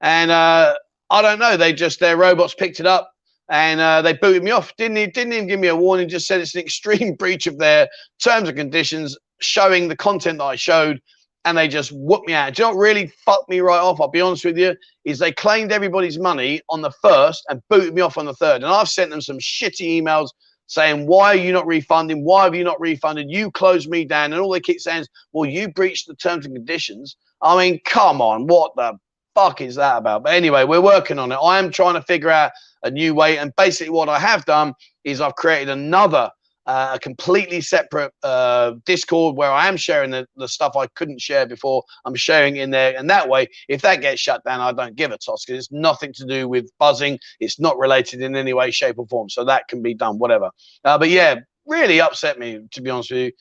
[0.02, 0.76] And uh,
[1.10, 1.58] I don't know.
[1.58, 3.12] They just, their robots picked it up
[3.50, 4.76] and uh, they booted me off.
[4.78, 7.88] Didn't, didn't even give me a warning, just said it's an extreme breach of their
[8.24, 11.00] terms and conditions showing the content that I showed.
[11.44, 12.54] And they just whooped me out.
[12.54, 14.00] Do you know what really fucked me right off?
[14.00, 14.76] I'll be honest with you.
[15.06, 18.58] Is they claimed everybody's money on the first and booted me off on the third.
[18.58, 20.30] And I've sent them some shitty emails
[20.72, 22.24] saying, Why are you not refunding?
[22.24, 23.30] Why have you not refunded?
[23.30, 24.32] You closed me down.
[24.32, 27.18] And all they keep saying is, Well, you breached the terms and conditions.
[27.42, 28.98] I mean, come on, what the
[29.36, 30.24] fuck is that about?
[30.24, 31.36] But anyway, we're working on it.
[31.36, 32.52] I am trying to figure out
[32.84, 33.38] a new way.
[33.38, 36.32] And basically, what I have done is I've created another
[36.66, 41.22] uh, a completely separate uh, Discord where I am sharing the, the stuff I couldn't
[41.22, 41.84] share before.
[42.06, 45.12] I'm sharing in there, and that way, if that gets shut down, I don't give
[45.12, 47.18] a toss because it's nothing to do with Buzzin.
[47.40, 49.30] It's not related in any way, shape, or form.
[49.30, 50.50] So that can be done, whatever.
[50.86, 53.32] Uh, but yeah, really upset me to be honest with you.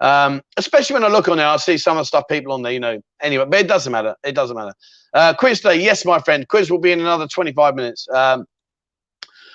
[0.00, 2.62] Um, especially when I look on there, I see some of the stuff people on
[2.62, 3.00] there, you know.
[3.20, 4.14] Anyway, but it doesn't matter.
[4.24, 4.74] It doesn't matter.
[5.12, 6.46] Uh, quiz day, yes, my friend.
[6.48, 8.06] Quiz will be in another 25 minutes.
[8.14, 8.44] Um,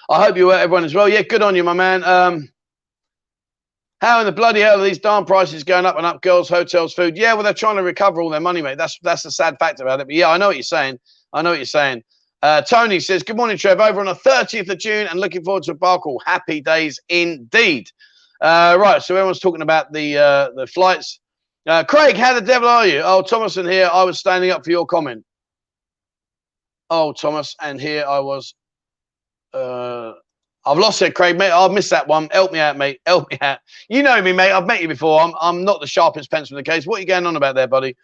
[0.09, 1.07] I hope you, everyone, as well.
[1.07, 2.03] Yeah, good on you, my man.
[2.03, 2.49] Um,
[4.03, 6.21] how in the bloody hell are these darn prices going up and up?
[6.21, 7.15] Girls, hotels, food.
[7.15, 8.77] Yeah, well, they're trying to recover all their money, mate.
[8.77, 10.07] That's that's the sad fact about it.
[10.07, 10.99] But yeah, I know what you're saying.
[11.31, 12.03] I know what you're saying.
[12.41, 13.79] Uh, Tony says, Good morning, Trev.
[13.79, 16.21] Over on the 30th of June and looking forward to a bar call.
[16.25, 17.89] Happy days indeed.
[18.41, 21.21] Uh, right, so everyone's talking about the uh, the flights.
[21.65, 23.01] Uh, Craig, how the devil are you?
[23.01, 25.23] Oh, Thomas, and here I was standing up for your comment.
[26.89, 28.53] Oh, Thomas, and here I was.
[30.65, 31.52] I've lost it, Craig, mate.
[31.52, 32.30] I've missed that one.
[32.32, 33.02] Help me out, mate.
[33.06, 33.60] Help me out.
[33.89, 34.52] You know me, mate.
[34.52, 35.19] I've met you before.
[35.19, 36.88] I'm, I'm not the sharpest pencil in the case.
[36.88, 37.97] What are you going on about there, buddy?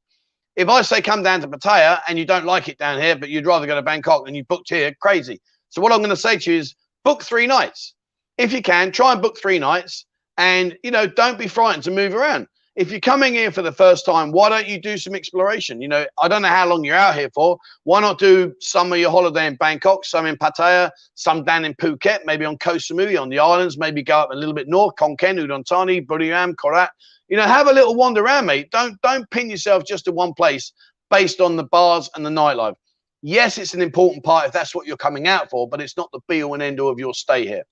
[0.55, 3.29] If I say come down to Pattaya and you don't like it down here, but
[3.29, 5.40] you'd rather go to Bangkok and you booked here, crazy.
[5.70, 6.74] So what I'm going to say to you is
[7.05, 7.94] book three nights.
[8.38, 10.05] If you can, try and book three nights,
[10.37, 12.46] and you know don't be frightened to move around.
[12.79, 15.83] If you're coming here for the first time, why don't you do some exploration?
[15.83, 17.59] You know, I don't know how long you're out here for.
[17.83, 21.75] Why not do some of your holiday in Bangkok, some in Pattaya, some down in
[21.75, 24.95] Phuket, maybe on Koh Samui on the islands, maybe go up a little bit north,
[24.95, 26.91] Khon Kaen, Udon Thani, Buriram, Korat.
[27.27, 28.71] You know, have a little wander around, mate.
[28.71, 30.73] Don't don't pin yourself just to one place
[31.11, 32.77] based on the bars and the nightlife.
[33.23, 36.11] Yes, it's an important part if that's what you're coming out for, but it's not
[36.12, 37.64] the be all and end all of your stay here.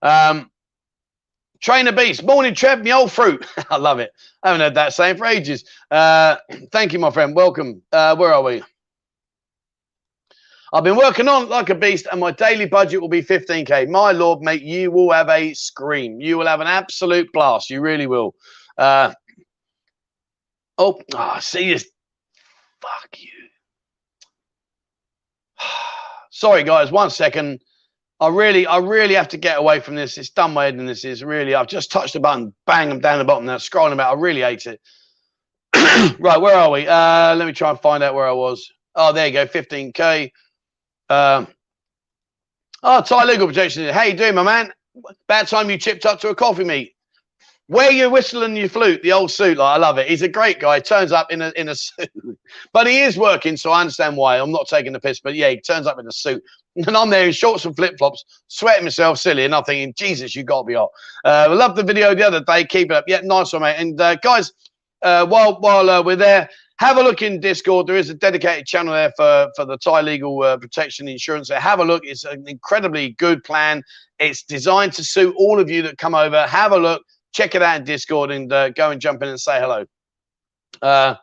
[0.00, 0.51] Um,
[1.62, 3.46] Trainer Beast, morning, Trev, me old fruit.
[3.70, 4.10] I love it.
[4.42, 5.64] I haven't heard that saying for ages.
[5.92, 6.36] Uh,
[6.72, 7.36] thank you, my friend.
[7.36, 7.82] Welcome.
[7.92, 8.62] Uh, where are we?
[10.72, 13.88] I've been working on like a beast, and my daily budget will be 15k.
[13.88, 16.20] My lord, mate, you will have a scream.
[16.20, 17.70] You will have an absolute blast.
[17.70, 18.34] You really will.
[18.76, 19.12] Uh,
[20.78, 21.86] oh, oh, see this.
[22.80, 23.30] Fuck you.
[26.30, 26.90] Sorry, guys.
[26.90, 27.60] One second.
[28.22, 30.16] I really, I really have to get away from this.
[30.16, 31.56] It's done my head, and this is really.
[31.56, 34.16] I've just touched the button, bang, I'm down the bottom now, scrolling about.
[34.16, 34.80] I really hate it.
[36.20, 36.86] right, where are we?
[36.86, 38.70] Uh, let me try and find out where I was.
[38.94, 40.30] Oh, there you go, 15k.
[41.10, 41.48] Um,
[42.84, 43.92] oh, Thai legal protection.
[43.92, 44.72] How you doing, my man?
[45.24, 46.94] About time you chipped up to a coffee meet.
[47.66, 49.58] Wear your whistle and your flute, the old suit.
[49.58, 50.06] Like, I love it.
[50.06, 50.78] He's a great guy.
[50.78, 52.38] Turns up in a in a suit,
[52.72, 54.38] but he is working, so I understand why.
[54.38, 56.44] I'm not taking the piss, but yeah, he turns up in a suit,
[56.86, 60.34] and I'm there in shorts and flip flops, sweating myself silly, and I'm thinking, Jesus,
[60.34, 60.90] you got be hot.
[61.24, 62.64] Uh, I love the video the other day.
[62.64, 63.04] Keep it up.
[63.06, 63.76] Yeah, nice one, mate.
[63.78, 64.52] And uh, guys,
[65.02, 67.86] uh, while while uh, we're there, have a look in Discord.
[67.86, 71.48] There is a dedicated channel there for, for the Thai legal uh, protection insurance.
[71.48, 72.02] So have a look.
[72.04, 73.82] It's an incredibly good plan.
[74.18, 76.46] It's designed to suit all of you that come over.
[76.46, 77.04] Have a look.
[77.32, 79.84] Check it out in Discord and uh, go and jump in and say hello.
[80.80, 81.14] Uh,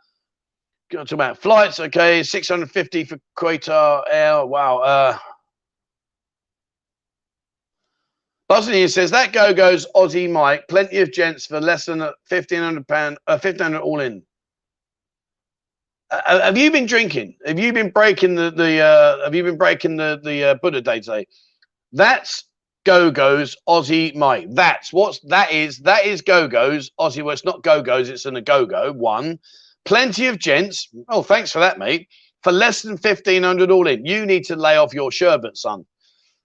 [0.91, 1.79] talk about flights.
[1.79, 4.45] Okay, 650 for Qatar Air.
[4.45, 4.77] Wow.
[4.77, 5.17] Uh,
[8.49, 10.67] Bosnia says that go goes Aussie Mike.
[10.67, 14.23] Plenty of gents for less than 1500 pound, uh, 1500 all in.
[16.09, 17.35] Uh, have you been drinking?
[17.45, 18.79] Have you been breaking the the?
[18.79, 21.27] Uh, have you been breaking the the uh, Buddha day today?
[21.93, 22.45] That's
[22.85, 24.47] Go goes Aussie Mike.
[24.49, 25.77] That's what's that is.
[25.79, 27.21] That is Go goes Aussie.
[27.21, 28.09] Well, it's not Go goes.
[28.09, 29.37] It's an a Go Go one.
[29.85, 30.89] Plenty of gents.
[31.07, 32.07] Oh, thanks for that, mate.
[32.41, 35.85] For less than fifteen hundred all in, you need to lay off your sherbet, son.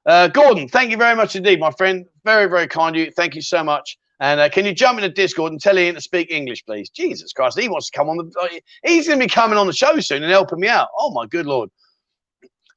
[0.07, 2.05] Uh, Gordon, thank you very much indeed, my friend.
[2.25, 3.11] Very, very kind of you.
[3.11, 3.99] Thank you so much.
[4.21, 6.89] And uh, can you jump into Discord and tell Ian to speak English, please?
[6.91, 8.61] Jesus Christ, he wants to come on the.
[8.85, 10.89] He's going to be coming on the show soon and helping me out.
[10.99, 11.71] Oh my good lord.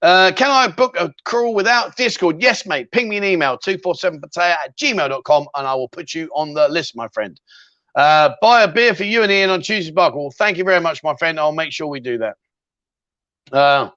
[0.01, 2.41] Uh, can I book a crawl without Discord?
[2.41, 2.91] Yes, mate.
[2.91, 6.95] Ping me an email, 247pattaya at gmail.com, and I will put you on the list,
[6.95, 7.39] my friend.
[7.95, 10.15] Uh, buy a beer for you and Ian on Tuesday Buck.
[10.15, 11.39] Well, thank you very much, my friend.
[11.39, 12.35] I'll make sure we do that.
[13.51, 13.89] Uh,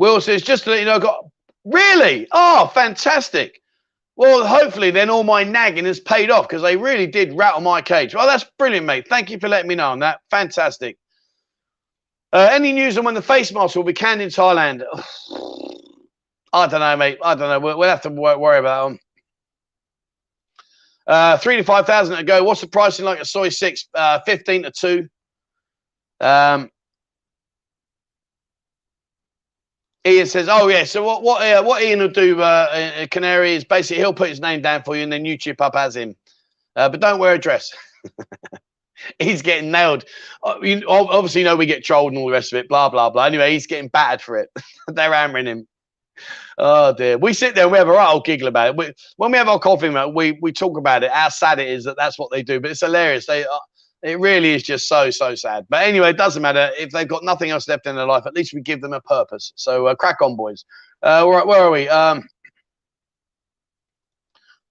[0.00, 1.26] Will says, just to let you know, got
[1.66, 2.26] really?
[2.32, 3.60] Oh, fantastic.
[4.16, 7.82] Well, hopefully then all my nagging has paid off because they really did rattle my
[7.82, 8.14] cage.
[8.14, 9.08] Well, that's brilliant, mate.
[9.08, 10.20] Thank you for letting me know on that.
[10.30, 10.96] Fantastic.
[12.32, 14.84] Uh, any news on when the face mask will be canned in Thailand?
[16.54, 17.18] I don't know, mate.
[17.22, 17.60] I don't know.
[17.60, 18.98] We'll, we'll have to worry about them.
[21.06, 22.42] Uh, three to five thousand to go.
[22.42, 23.86] What's the pricing like a Soi six?
[23.94, 25.08] Uh, Fifteen to two.
[26.20, 26.70] Um,
[30.06, 33.64] Ian says, "Oh yeah, so what what uh, what Ian will do, uh, Canary is
[33.64, 36.16] basically he'll put his name down for you, and then you chip up as him,
[36.76, 37.70] uh, but don't wear a dress."
[39.18, 40.04] he's getting nailed.
[40.42, 42.68] Uh, you, obviously, you know we get trolled and all the rest of it.
[42.68, 43.24] Blah blah blah.
[43.24, 44.50] Anyway, he's getting battered for it.
[44.88, 45.66] They're hammering him.
[46.58, 47.18] Oh dear.
[47.18, 48.76] We sit there we have a right old giggle about it.
[48.76, 51.10] We, when we have our coffee, mate, we we talk about it.
[51.10, 52.60] How sad it is that that's what they do.
[52.60, 53.26] But it's hilarious.
[53.26, 53.58] They uh,
[54.02, 55.66] it really is just so, so sad.
[55.68, 56.70] But anyway, it doesn't matter.
[56.78, 59.00] If they've got nothing else left in their life, at least we give them a
[59.00, 59.52] purpose.
[59.56, 60.64] So uh, crack on, boys.
[61.02, 61.88] Uh, where, where are we?
[61.88, 62.26] Um,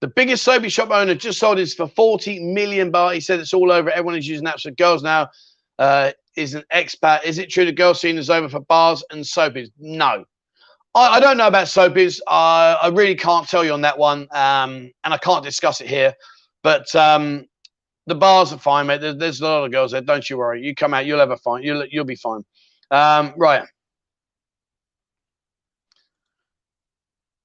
[0.00, 3.14] the biggest soapy shop owner just sold his for 40 million baht.
[3.14, 3.90] He said it's all over.
[3.90, 5.28] Everyone is using apps for girls now.
[5.78, 7.24] Uh, is an expat.
[7.24, 9.70] Is it true the girl scene is over for bars and soapies?
[9.78, 10.24] No.
[10.94, 12.20] I, I don't know about soapies.
[12.26, 14.22] Uh, I really can't tell you on that one.
[14.32, 16.14] Um, and I can't discuss it here.
[16.62, 17.46] But um,
[18.10, 19.00] the bars are fine, mate.
[19.00, 20.02] There's, there's, a lot of girls there.
[20.02, 20.62] Don't you worry.
[20.62, 21.62] You come out, you'll have a fine.
[21.62, 22.44] You'll you'll be fine.
[22.90, 23.64] Um, right.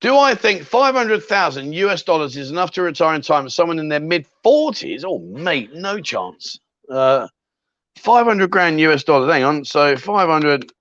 [0.02, 3.46] Do I think 500,000 US dollars is enough to retire in time?
[3.46, 5.04] For someone in their mid 40s?
[5.06, 6.60] Oh, mate, no chance.
[6.90, 7.28] Uh,
[8.00, 9.32] 500 grand US dollars.
[9.32, 9.66] Hang on.
[9.66, 10.72] So 500.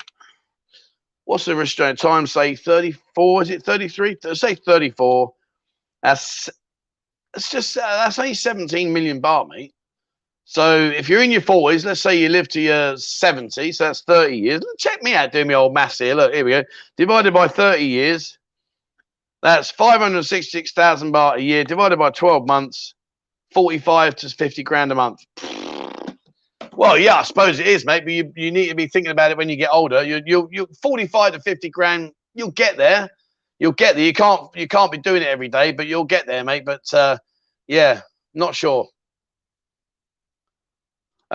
[1.26, 2.26] What's the restraint time?
[2.26, 3.42] Say 34.
[3.42, 4.16] Is it 33?
[4.34, 5.32] Say 34.
[6.02, 6.50] That's
[7.36, 9.73] it's just uh, that's only 17 million baht, mate.
[10.44, 14.02] So if you're in your 40s, let's say you live to your 70, so that's
[14.02, 14.62] 30 years.
[14.78, 16.14] Check me out doing my old maths here.
[16.14, 16.64] Look, here we go.
[16.96, 18.38] Divided by 30 years,
[19.42, 21.64] that's 566,000 baht a year.
[21.64, 22.94] Divided by 12 months,
[23.52, 25.24] 45 to 50 grand a month.
[26.76, 28.02] Well, yeah, I suppose it is, mate.
[28.02, 30.02] But you, you need to be thinking about it when you get older.
[30.02, 32.10] You you you 45 to 50 grand.
[32.34, 33.08] You'll get there.
[33.60, 34.04] You'll get there.
[34.04, 36.64] You can't you can't be doing it every day, but you'll get there, mate.
[36.64, 37.18] But uh,
[37.68, 38.00] yeah,
[38.34, 38.88] not sure.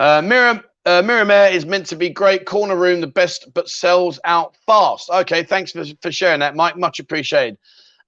[0.00, 4.18] Uh, Miriam uh, Miramare is meant to be great corner room, the best, but sells
[4.24, 5.10] out fast.
[5.10, 6.78] Okay, thanks for, for sharing that, Mike.
[6.78, 7.58] Much appreciated.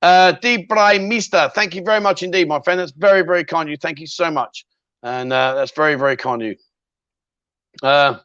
[0.00, 2.80] Uh, Mister, thank you very much indeed, my friend.
[2.80, 3.76] That's very, very kind of you.
[3.76, 4.64] Thank you so much.
[5.02, 6.56] And uh, that's very, very kind of you.
[7.82, 8.18] Uh,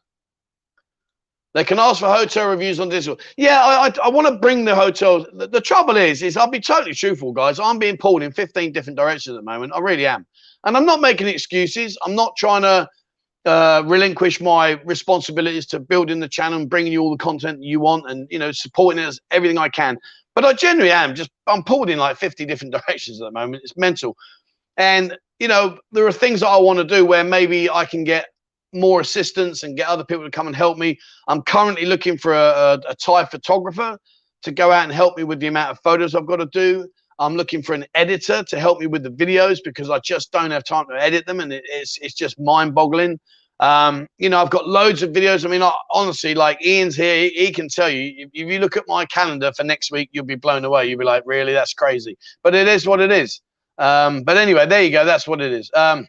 [1.52, 3.20] they can ask for hotel reviews on Discord.
[3.36, 5.26] Yeah, I, I, I want to bring the hotels.
[5.34, 7.60] The, the, trouble is, is I'll be totally truthful, guys.
[7.60, 9.74] I'm being pulled in 15 different directions at the moment.
[9.74, 10.26] I really am.
[10.64, 11.98] And I'm not making excuses.
[12.02, 12.88] I'm not trying to
[13.48, 17.80] uh, relinquish my responsibilities to building the channel and bringing you all the content you
[17.80, 19.98] want and, you know, supporting us everything I can.
[20.34, 23.62] But I generally am just, I'm pulled in like 50 different directions at the moment.
[23.64, 24.16] It's mental.
[24.76, 28.04] And, you know, there are things that I want to do where maybe I can
[28.04, 28.26] get
[28.72, 30.98] more assistance and get other people to come and help me.
[31.26, 33.98] I'm currently looking for a, a, a Thai photographer
[34.42, 36.86] to go out and help me with the amount of photos I've got to do.
[37.18, 40.50] I'm looking for an editor to help me with the videos because I just don't
[40.50, 43.18] have time to edit them and it, it's, it's just mind boggling.
[43.60, 45.44] Um, you know, I've got loads of videos.
[45.44, 48.14] I mean, I, honestly, like Ian's here, he, he can tell you.
[48.16, 50.86] If, if, you look at my calendar for next week, you'll be blown away.
[50.86, 52.16] You'll be like, really, that's crazy.
[52.44, 53.40] But it is what it is.
[53.78, 55.04] Um, but anyway, there you go.
[55.04, 55.70] That's what it is.
[55.74, 56.06] Um,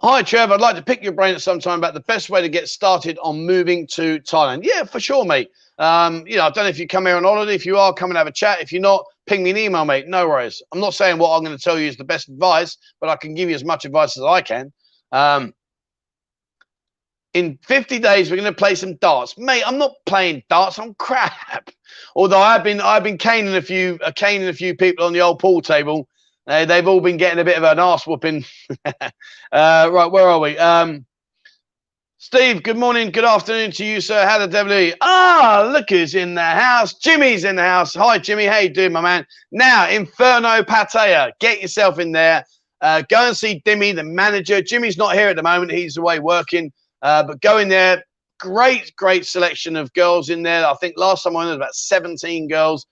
[0.00, 0.52] Hi, Trev.
[0.52, 2.68] I'd like to pick your brain at some time about the best way to get
[2.68, 4.60] started on moving to Thailand.
[4.62, 5.50] Yeah, for sure, mate.
[5.78, 7.54] Um, you know, I don't know if you come here on holiday.
[7.54, 8.60] If you are, come and have a chat.
[8.60, 10.08] If you're not, ping me an email, mate.
[10.08, 10.62] No worries.
[10.72, 13.16] I'm not saying what I'm going to tell you is the best advice, but I
[13.16, 14.72] can give you as much advice as I can.
[15.12, 15.54] Um,
[17.34, 19.62] in 50 days, we're going to play some darts, mate.
[19.66, 20.78] I'm not playing darts.
[20.78, 21.70] I'm crap.
[22.16, 25.20] Although I've been, I've been caning a few, uh, caning a few people on the
[25.20, 26.08] old pool table
[26.48, 28.42] uh, they've all been getting a bit of an ass whooping.
[28.86, 29.02] uh,
[29.52, 30.56] right, where are we?
[30.56, 31.04] Um,
[32.20, 34.26] Steve, good morning, good afternoon to you, sir.
[34.26, 34.94] How the devil are you?
[35.00, 36.94] Ah, look who's in the house.
[36.94, 37.94] Jimmy's in the house.
[37.94, 38.44] Hi, Jimmy.
[38.44, 39.24] How you doing, my man?
[39.52, 41.30] Now, Inferno Pattaya.
[41.38, 42.44] Get yourself in there.
[42.80, 44.60] Uh, go and see Dimmy, the manager.
[44.60, 45.70] Jimmy's not here at the moment.
[45.70, 46.72] He's away working.
[47.02, 48.02] Uh, but go in there.
[48.40, 50.66] Great, great selection of girls in there.
[50.66, 52.84] I think last time I went, was about 17 girls.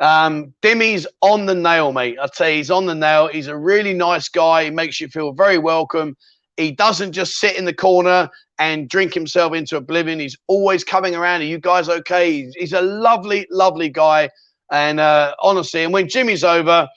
[0.00, 2.18] Um, Dimmy's on the nail, mate.
[2.20, 3.28] I'd say he's on the nail.
[3.28, 4.64] He's a really nice guy.
[4.64, 6.16] He makes you feel very welcome.
[6.56, 10.20] He doesn't just sit in the corner and drink himself into oblivion.
[10.20, 11.40] He's always coming around.
[11.40, 12.50] Are you guys okay?
[12.56, 14.30] He's, a lovely, lovely guy.
[14.70, 16.88] And uh, honestly, and when Jimmy's over,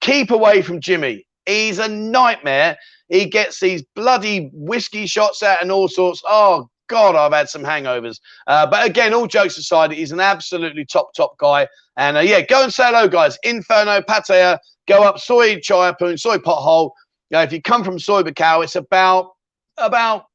[0.00, 1.26] keep away from Jimmy.
[1.46, 2.76] He's a nightmare.
[3.08, 6.22] He gets these bloody whiskey shots out and all sorts.
[6.26, 8.20] Oh, God, I've had some hangovers.
[8.46, 11.66] Uh, but again, all jokes aside, he's an absolutely top, top guy.
[11.96, 13.38] And uh, yeah, go and say hello, guys.
[13.42, 16.90] Inferno, Pattaya, go up soy Soi Chaiyapoon, Soi Pothole.
[17.34, 19.30] Uh, if you come from Soi Buakhao, it's about,
[19.78, 20.26] about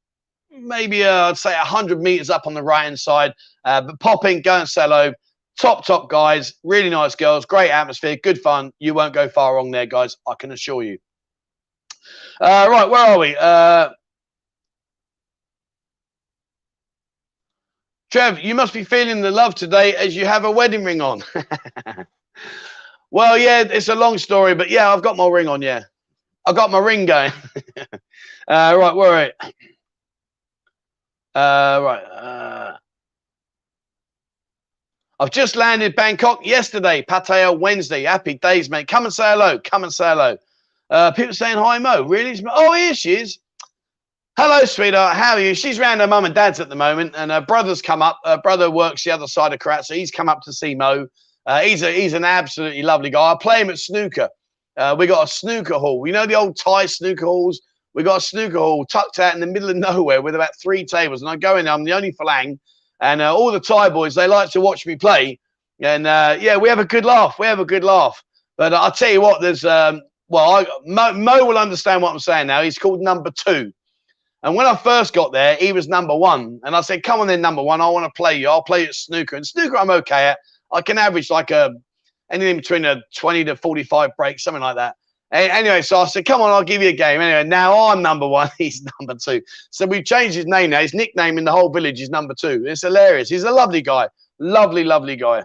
[0.52, 3.34] maybe, uh, I'd say 100 meters up on the right hand side.
[3.66, 5.14] Uh, but pop in, go and say hello.
[5.60, 8.72] Top, top guys, really nice girls, great atmosphere, good fun.
[8.80, 10.16] You won't go far wrong there, guys.
[10.28, 11.00] I can assure you.
[12.40, 13.36] Uh, right, where are we?
[13.36, 13.90] Uh,
[18.12, 21.24] Trev, you must be feeling the love today as you have a wedding ring on.
[23.12, 25.62] well, yeah, it's a long story, but yeah, I've got my ring on.
[25.62, 25.84] Yeah,
[26.46, 27.32] I got my ring going.
[28.48, 29.54] uh, right, where are we?
[31.36, 32.04] Uh, right.
[32.04, 32.78] Uh,
[35.20, 38.04] I've just landed Bangkok yesterday, Pattaya Wednesday.
[38.04, 38.88] Happy days, mate.
[38.88, 39.60] Come and say hello.
[39.60, 40.38] Come and say hello.
[40.90, 42.04] Uh, people saying hi, Mo.
[42.04, 42.44] Really?
[42.50, 43.40] Oh, here she is.
[44.38, 45.18] Hello, sweetheart.
[45.18, 45.56] How are you?
[45.56, 48.20] She's around her mum and dad's at the moment, and her brother's come up.
[48.24, 51.08] Her brother works the other side of Korat, so he's come up to see Mo.
[51.48, 53.32] Uh, he's a he's an absolutely lovely guy.
[53.32, 54.30] I play him at snooker.
[54.78, 56.06] Uh, we got a snooker hall.
[56.06, 57.60] You know the old Thai snooker halls.
[57.98, 60.86] We got a snooker hall tucked out in the middle of nowhere with about three
[60.86, 61.66] tables, and I go in.
[61.66, 61.74] there.
[61.74, 62.60] I'm the only Falang,
[63.02, 65.40] and uh, all the Thai boys they like to watch me play.
[65.82, 67.40] And uh, yeah, we have a good laugh.
[67.40, 68.24] We have a good laugh.
[68.56, 72.20] But I'll tell you what, there's um, well, I, Mo, Mo will understand what I'm
[72.20, 72.62] saying now.
[72.62, 73.74] He's called number two.
[74.44, 76.60] And when I first got there, he was number one.
[76.66, 77.82] And I said, Come on then, number one.
[77.82, 78.48] I want to play you.
[78.48, 79.36] I'll play you at snooker.
[79.38, 80.38] And snooker, I'm okay at.
[80.72, 81.72] I can average like a
[82.32, 84.98] anything between a 20 to 45 break, something like that.
[85.32, 87.20] Anyway, so I said, Come on, I'll give you a game.
[87.20, 88.50] Anyway, now I'm number one.
[88.58, 89.42] He's number two.
[89.72, 90.82] So we've changed his name now.
[90.82, 92.64] His nickname in the whole village is number two.
[92.66, 93.30] It's hilarious.
[93.30, 94.08] He's a lovely guy.
[94.40, 95.44] Lovely, lovely guy.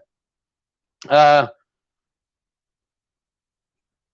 [1.08, 1.48] Uh,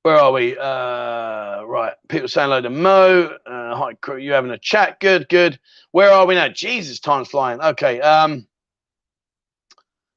[0.04, 0.56] where are we?
[0.56, 1.92] Uh, right.
[2.08, 3.36] People saying hello to Mo.
[3.44, 4.16] Uh, hi, crew.
[4.16, 5.00] You having a chat?
[5.00, 5.58] Good, good.
[5.90, 6.48] Where are we now?
[6.48, 7.60] Jesus, time's flying.
[7.60, 8.00] Okay.
[8.00, 8.46] Um,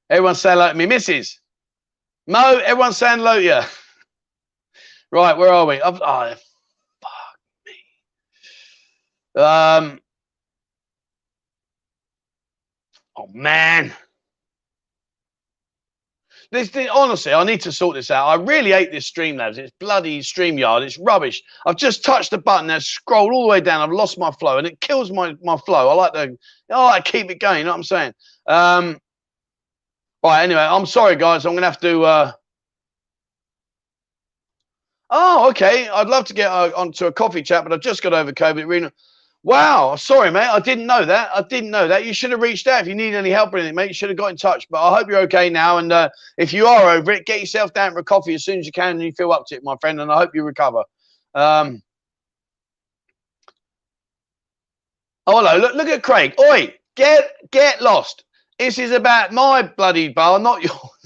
[0.09, 1.39] everyone say hello to me, Mrs.
[2.27, 2.61] Mo.
[2.63, 3.61] Everyone saying hello to you.
[5.11, 5.81] Right, where are we?
[5.81, 6.33] I've, oh,
[7.01, 9.41] fuck me.
[9.41, 9.99] Um.
[13.17, 13.93] Oh man.
[16.51, 18.27] This, this, honestly, I need to sort this out.
[18.27, 19.57] I really hate this Streamlabs.
[19.57, 20.81] It's bloody StreamYard.
[20.81, 21.41] It's rubbish.
[21.65, 22.69] I've just touched the button.
[22.69, 23.81] I've scrolled all the way down.
[23.81, 25.87] I've lost my flow, and it kills my my flow.
[25.87, 26.35] I like to,
[26.69, 27.59] I keep it going.
[27.59, 28.13] You know what I'm saying?
[28.47, 28.99] Um,
[30.23, 30.43] right.
[30.43, 31.45] Anyway, I'm sorry, guys.
[31.45, 32.03] I'm gonna have to.
[32.03, 32.31] Uh,
[35.11, 35.87] oh, okay.
[35.89, 38.67] I'd love to get uh, onto a coffee chat, but I've just got over COVID.
[38.67, 38.89] Really,
[39.43, 40.47] Wow, sorry, mate.
[40.47, 41.31] I didn't know that.
[41.33, 42.05] I didn't know that.
[42.05, 43.87] You should have reached out if you need any help or anything, mate.
[43.87, 44.67] You should have got in touch.
[44.69, 45.79] But I hope you're okay now.
[45.79, 48.59] And uh, if you are over it, get yourself down for a coffee as soon
[48.59, 49.99] as you can and you feel up to it, my friend.
[49.99, 50.83] And I hope you recover.
[51.33, 51.81] Um,
[55.25, 55.57] oh, hello.
[55.57, 56.35] Look, look at Craig.
[56.39, 58.23] Oi, get get lost.
[58.59, 61.00] This is about my bloody bar, not yours.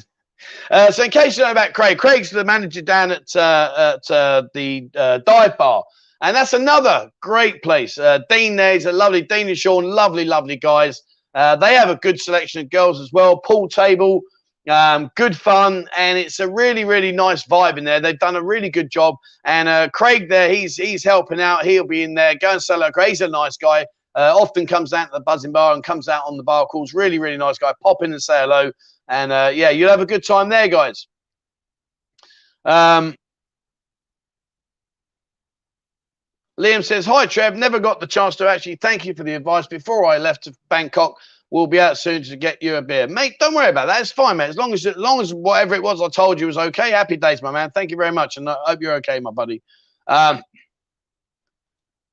[0.71, 4.11] Uh, so, in case you know about Craig, Craig's the manager down at uh, at
[4.11, 5.83] uh, the uh, dive bar.
[6.21, 7.97] And that's another great place.
[7.97, 11.01] Uh, Dean there is a lovely, Dean and Sean, lovely, lovely guys.
[11.33, 13.37] They have a good selection of girls as well.
[13.41, 14.21] Pool table,
[14.69, 17.99] um, good fun, and it's a really, really nice vibe in there.
[17.99, 19.15] They've done a really good job.
[19.43, 21.65] And Craig there, he's he's helping out.
[21.65, 22.35] He'll be in there.
[22.35, 22.93] Go and sell out.
[22.99, 23.85] He's a nice guy.
[24.15, 26.93] Uh, often comes out to the Buzzin bar and comes out on the bar calls.
[26.93, 27.73] Really, really nice guy.
[27.83, 28.71] Pop in and say hello.
[29.07, 31.07] And uh, yeah, you'll have a good time there, guys.
[32.63, 33.15] Um,
[36.59, 37.55] Liam says, Hi, Trev.
[37.55, 40.55] Never got the chance to actually thank you for the advice before I left to
[40.69, 41.15] Bangkok.
[41.51, 43.07] We'll be out soon to get you a beer.
[43.07, 44.01] Mate, don't worry about that.
[44.01, 44.49] It's fine, mate.
[44.49, 46.91] As long as as long as whatever it was I told you was okay.
[46.91, 47.69] Happy days, my man.
[47.71, 48.37] Thank you very much.
[48.37, 49.61] And I hope you're okay, my buddy.
[50.07, 50.41] Um,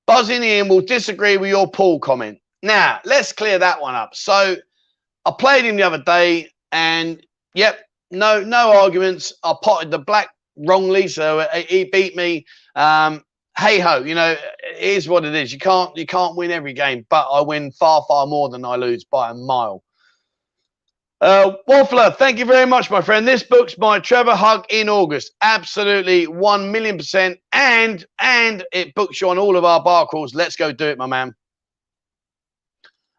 [0.06, 2.38] Buzzing in will disagree with your pool comment.
[2.62, 4.14] Now, let's clear that one up.
[4.14, 4.56] So
[5.24, 9.32] I played him the other day, and yep, no, no arguments.
[9.44, 12.44] I potted the black wrongly, so he beat me.
[12.74, 13.22] Um,
[13.58, 15.52] hey ho, you know, it is what it is.
[15.52, 18.76] You can't you can't win every game, but I win far far more than I
[18.76, 19.82] lose by a mile.
[21.20, 23.28] Uh, Waffler, thank you very much, my friend.
[23.28, 25.32] This book's my Trevor Hug in August.
[25.40, 30.34] Absolutely, one million percent, and and it books you on all of our bar calls.
[30.34, 31.32] Let's go do it, my man.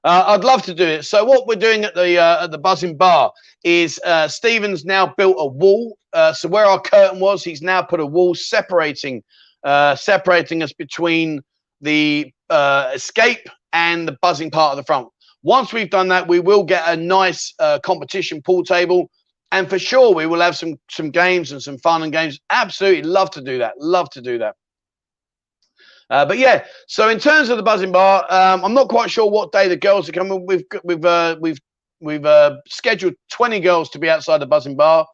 [0.03, 1.03] Uh, I'd love to do it.
[1.05, 3.31] So what we're doing at the uh, at the Buzzin Bar
[3.63, 5.97] is uh, Stephen's now built a wall.
[6.11, 9.23] Uh, so where our curtain was, he's now put a wall separating
[9.63, 11.39] uh, separating us between
[11.79, 15.07] the uh, escape and the buzzing part of the front.
[15.41, 19.09] Once we've done that, we will get a nice competition pool table,
[19.51, 22.39] and for sure we will have some some games and some fun and games.
[22.49, 23.73] Absolutely love to do that.
[23.77, 24.55] Love to do that.
[26.13, 29.29] Uh, but yeah, so in terms of the Buzzin bar, um, I'm not quite sure
[29.29, 30.45] what day the girls are coming.
[30.45, 31.59] We've we've uh, we've
[31.99, 35.07] we've uh, scheduled 20 girls to be outside the Buzzin bar.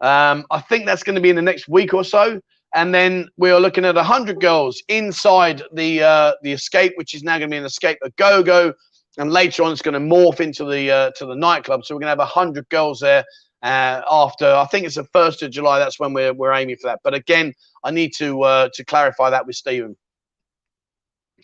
[0.00, 2.40] Um, I think that's going to be in the next week or so
[2.74, 7.22] and then we are looking at 100 girls inside the uh, the escape, which is
[7.22, 8.72] now going to be an escape a go go,
[9.18, 11.84] and later on it's going to morph into the uh, to the nightclub.
[11.84, 13.24] So we're going to have 100 girls there
[13.62, 15.78] uh, after I think it's the first of July.
[15.78, 17.00] That's when we're we're aiming for that.
[17.04, 17.52] But again,
[17.84, 19.96] I need to uh, to clarify that with Stephen.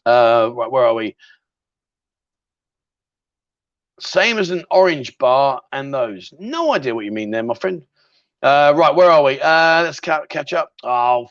[0.08, 1.16] Uh, where are we?
[4.00, 6.32] Same as an orange bar and those.
[6.38, 7.82] No idea what you mean there, my friend.
[8.42, 9.40] Uh, right, where are we?
[9.40, 10.72] Uh, let's ca- catch up.
[10.84, 11.26] Oh,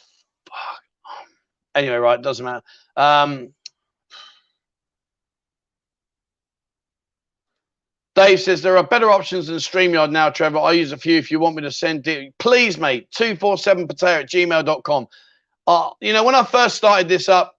[0.48, 0.82] fuck.
[1.76, 2.64] Anyway, right, doesn't matter.
[2.96, 3.54] Um,
[8.16, 10.60] Dave says there are better options than StreamYard now, Trevor.
[10.60, 12.34] I use a few if you want me to send it.
[12.40, 15.08] Please, mate, 247pattaya at gmail.com.
[15.68, 17.57] Uh, you know, when I first started this up,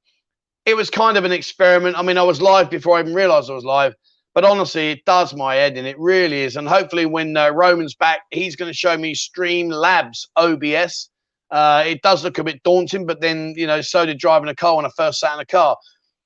[0.69, 1.97] it was kind of an experiment.
[1.97, 3.95] I mean, I was live before I even realized I was live.
[4.35, 6.57] But honestly, it does my head and It really is.
[6.57, 11.09] And hopefully, when uh, Roman's back, he's going to show me Stream Labs OBS.
[11.51, 14.55] Uh, it does look a bit daunting, but then you know, so did driving a
[14.55, 15.75] car when I first sat in a car.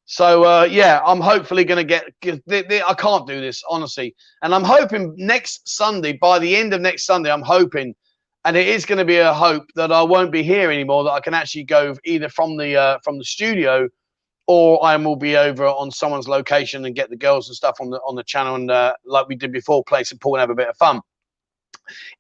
[0.07, 2.43] So uh, yeah, I'm hopefully going to get.
[2.85, 4.13] I can't do this honestly,
[4.43, 7.95] and I'm hoping next Sunday, by the end of next Sunday, I'm hoping,
[8.45, 11.05] and it is going to be a hope that I won't be here anymore.
[11.05, 13.89] That I can actually go either from the uh, from the studio
[14.53, 17.89] or I will be over on someone's location and get the girls and stuff on
[17.89, 20.51] the on the channel and uh, like we did before, play some pool and have
[20.51, 21.01] a bit of fun.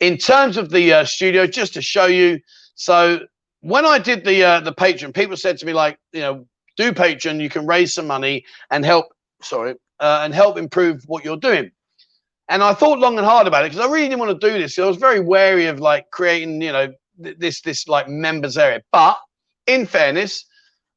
[0.01, 2.41] In terms of the uh, studio, just to show you,
[2.75, 3.21] so
[3.61, 6.47] when I did the uh, the Patreon, people said to me like, you know,
[6.79, 9.07] do Patreon, you can raise some money and help.
[9.43, 11.71] Sorry, uh, and help improve what you're doing.
[12.49, 14.59] And I thought long and hard about it because I really didn't want to do
[14.59, 14.79] this.
[14.79, 18.81] I was very wary of like creating, you know, this this like members area.
[18.91, 19.19] But
[19.67, 20.47] in fairness,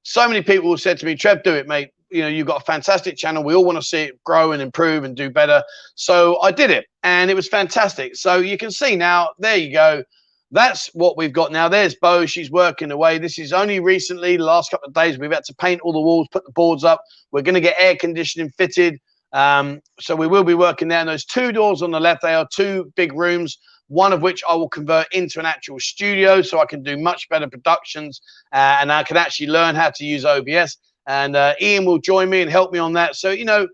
[0.06, 1.90] so many people have said to me, Trev, do it, mate.
[2.12, 3.44] You know, you've got a fantastic channel.
[3.44, 5.64] We all want to see it grow and improve and do better.
[5.96, 8.16] So I did it and it was fantastic.
[8.16, 10.04] So you can see now, there you go.
[10.52, 11.68] that's what we've got now.
[11.68, 12.28] There's Bo.
[12.28, 13.18] She's working away.
[13.18, 16.00] This is only recently, the last couple of days, we've had to paint all the
[16.00, 17.02] walls, put the boards up.
[17.32, 19.00] We're going to get air conditioning fitted.
[19.34, 21.00] Um, so we will be working there.
[21.00, 24.44] And those two doors on the left, they are two big rooms, one of which
[24.48, 28.22] I will convert into an actual studio so I can do much better productions
[28.52, 30.78] uh, and I can actually learn how to use OBS.
[31.08, 33.16] And uh, Ian will join me and help me on that.
[33.16, 33.68] So, you know,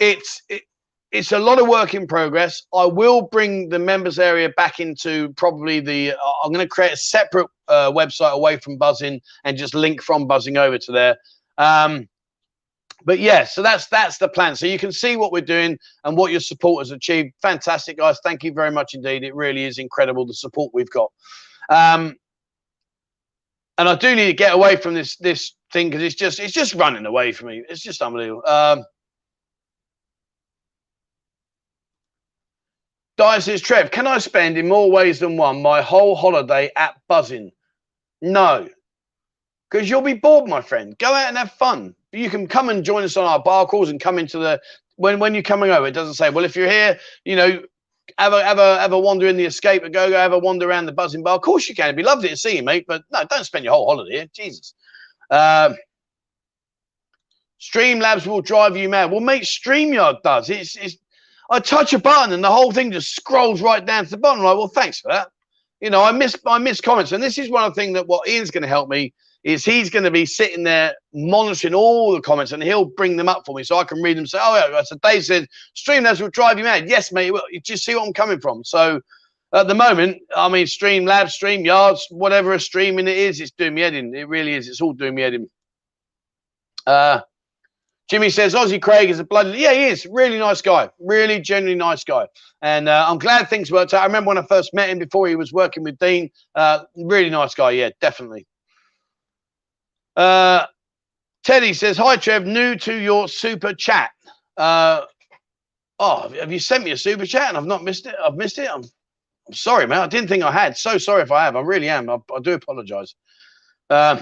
[0.00, 0.62] it's it,
[1.12, 2.62] it's a lot of work in progress.
[2.74, 6.12] I will bring the members area back into probably the.
[6.12, 10.02] Uh, I'm going to create a separate uh, website away from Buzzin and just link
[10.02, 11.16] from Buzzin over to there.
[11.56, 12.08] Um,
[13.04, 14.56] but yeah, so that's that's the plan.
[14.56, 17.34] So you can see what we're doing and what your support has achieved.
[17.42, 18.18] Fantastic, guys!
[18.24, 19.24] Thank you very much indeed.
[19.24, 21.12] It really is incredible the support we've got.
[21.68, 22.16] Um,
[23.78, 26.52] and I do need to get away from this this thing because it's just it's
[26.52, 27.62] just running away from me.
[27.68, 28.42] It's just unbelievable.
[28.46, 28.84] Um,
[33.16, 36.96] Dyer says, Trev, can I spend in more ways than one my whole holiday at
[37.08, 37.52] Buzzin?
[38.20, 38.68] No,
[39.70, 40.96] because you'll be bored, my friend.
[40.98, 41.94] Go out and have fun.
[42.14, 44.60] You can come and join us on our bar calls and come into the
[44.96, 45.86] when when you're coming over.
[45.86, 47.62] It doesn't say, well, if you're here, you know,
[48.18, 51.22] ever ever a wander in the escape and go go a wander around the Buzzin
[51.22, 51.36] bar.
[51.36, 51.86] Of course you can.
[51.86, 52.84] It'd be lovely to see you, mate.
[52.86, 54.26] But no, don't spend your whole holiday here.
[54.32, 54.74] Jesus.
[55.30, 55.76] Um,
[57.60, 59.10] Streamlabs will drive you mad.
[59.10, 60.50] Well, mate, StreamYard does.
[60.50, 60.96] It's it's
[61.50, 64.40] I touch a button and the whole thing just scrolls right down to the bottom.
[64.40, 65.28] I'm like, well, thanks for that.
[65.80, 68.06] You know, I miss I miss comments, and this is one of the things that
[68.06, 69.12] what Ian's going to help me
[69.44, 73.28] is he's going to be sitting there monitoring all the comments, and he'll bring them
[73.28, 74.26] up for me so I can read them.
[74.26, 76.88] Say, oh yeah, so Dave said Streamlabs will drive you mad.
[76.88, 77.30] Yes, mate.
[77.30, 78.64] Well, you just see what I'm coming from.
[78.64, 79.00] So
[79.52, 83.82] at the moment, I mean, Streamlabs, StreamYards, whatever a streaming it is, it's doing me
[83.82, 84.14] head in.
[84.14, 84.66] It really is.
[84.66, 85.50] It's all doing me head in.
[86.86, 87.20] Uh,
[88.10, 91.74] Jimmy says Aussie Craig is a bloody yeah he is really nice guy really genuinely
[91.74, 92.28] nice guy
[92.60, 95.26] and uh, I'm glad things worked out I remember when I first met him before
[95.26, 98.46] he was working with Dean uh, really nice guy yeah definitely
[100.16, 100.66] uh,
[101.44, 104.10] Teddy says hi Trev new to your super chat
[104.56, 105.02] uh,
[106.00, 108.58] oh have you sent me a super chat and I've not missed it I've missed
[108.58, 108.84] it I'm,
[109.48, 111.88] I'm sorry man I didn't think I had so sorry if I have I really
[111.88, 113.14] am I, I do apologize
[113.90, 114.16] uh,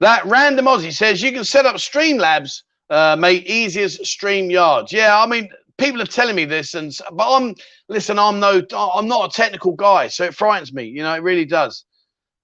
[0.00, 4.92] that random Aussie says you can set up Streamlabs, uh, mate, easy as StreamYards.
[4.92, 7.54] Yeah, I mean, people are telling me this, and but I'm
[7.88, 8.18] listen.
[8.18, 10.84] I'm no, I'm not a technical guy, so it frightens me.
[10.84, 11.84] You know, it really does.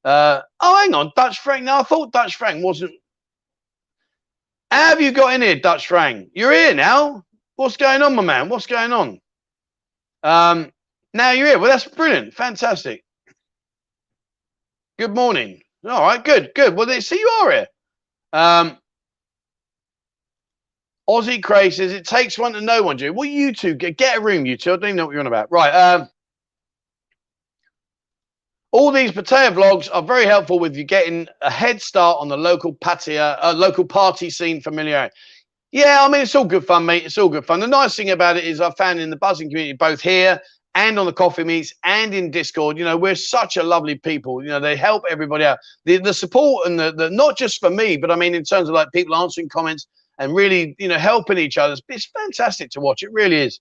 [0.07, 1.65] Uh, oh, hang on, Dutch Frank.
[1.65, 2.93] Now I thought Dutch Frank wasn't.
[4.71, 6.31] How have you got in here, Dutch Frank?
[6.33, 7.25] You're here now.
[7.57, 8.49] What's going on, my man?
[8.49, 9.21] What's going on?
[10.23, 10.73] Um,
[11.13, 11.59] now you're here.
[11.59, 12.35] Well, that's brilliant.
[12.35, 13.03] Fantastic.
[14.99, 15.61] Good morning.
[15.85, 16.77] All right, good, good.
[16.77, 17.67] Well, they see you are here.
[18.33, 18.79] Um,
[21.09, 23.17] Aussie Craig says it takes one to know one, dude.
[23.17, 24.73] Well, you two get, get a room, you two.
[24.73, 25.51] I don't even know what you're on about.
[25.51, 25.71] Right.
[25.71, 26.09] Um,
[28.77, 32.37] all these Pattaya vlogs are very helpful with you getting a head start on the
[32.37, 35.14] local patio, uh, local party scene familiarity.
[35.72, 37.07] Yeah, I mean it's all good fun, mate.
[37.07, 37.61] It's all good fun.
[37.61, 40.39] The nice thing about it is I found in the Buzzin community, both here
[40.74, 42.77] and on the coffee meets and in Discord.
[42.77, 44.43] You know, we're such a lovely people.
[44.43, 45.57] You know, they help everybody out.
[45.87, 48.68] The the support and the, the not just for me, but I mean in terms
[48.68, 49.87] of like people answering comments
[50.18, 51.77] and really, you know, helping each other.
[51.89, 53.03] It's fantastic to watch.
[53.03, 53.59] It really is.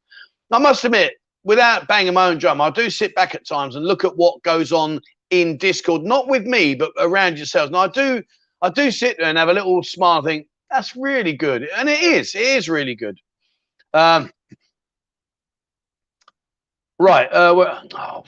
[0.52, 1.14] I must admit,
[1.46, 4.44] without banging my own drum, I do sit back at times and look at what
[4.44, 7.70] goes on in Discord, not with me, but around yourselves.
[7.70, 8.22] And I do
[8.62, 11.70] I do sit there and have a little smile, think, that's really good.
[11.78, 13.20] And it is, it is really good.
[13.94, 14.32] Um,
[17.00, 17.28] Right.
[17.28, 18.24] Uh, well, oh,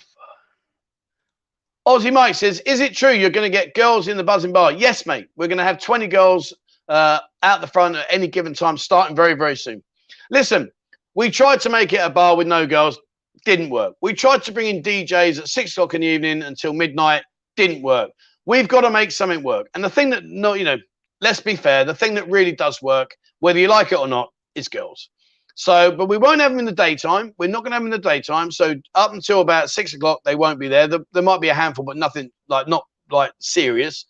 [1.88, 4.74] Aussie Mike says, "Is it true you're going to get girls in the Buzzin bar?"
[4.74, 5.30] Yes, mate.
[5.38, 6.54] We're going to have 20 girls
[6.90, 9.82] uh, out the front at any given time, starting very, very soon.
[10.30, 10.70] Listen,
[11.16, 13.00] we tried to make it a bar with no girls,
[13.46, 13.96] didn't work.
[14.02, 17.24] We tried to bring in DJs at six o'clock in the evening until midnight,
[17.56, 18.12] didn't work.
[18.46, 19.68] We've got to make something work.
[19.74, 20.78] And the thing that, no, you know,
[21.22, 24.30] let's be fair, the thing that really does work, whether you like it or not,
[24.56, 25.10] is girls.
[25.56, 27.34] So, but we won't have them in the daytime.
[27.40, 28.52] We're not going to have them in the daytime.
[28.52, 30.88] So up until about six o'clock, they won't be there.
[30.88, 34.06] There might be a handful, but nothing like not like serious.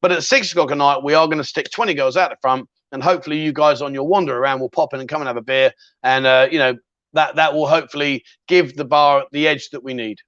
[0.00, 2.36] But at six o'clock at night, we are going to stick 20 girls out the
[2.40, 5.28] front, and hopefully you guys on your wander around will pop in and come and
[5.28, 5.72] have a beer,
[6.02, 6.74] and uh, you know
[7.14, 10.18] that that will hopefully give the bar the edge that we need.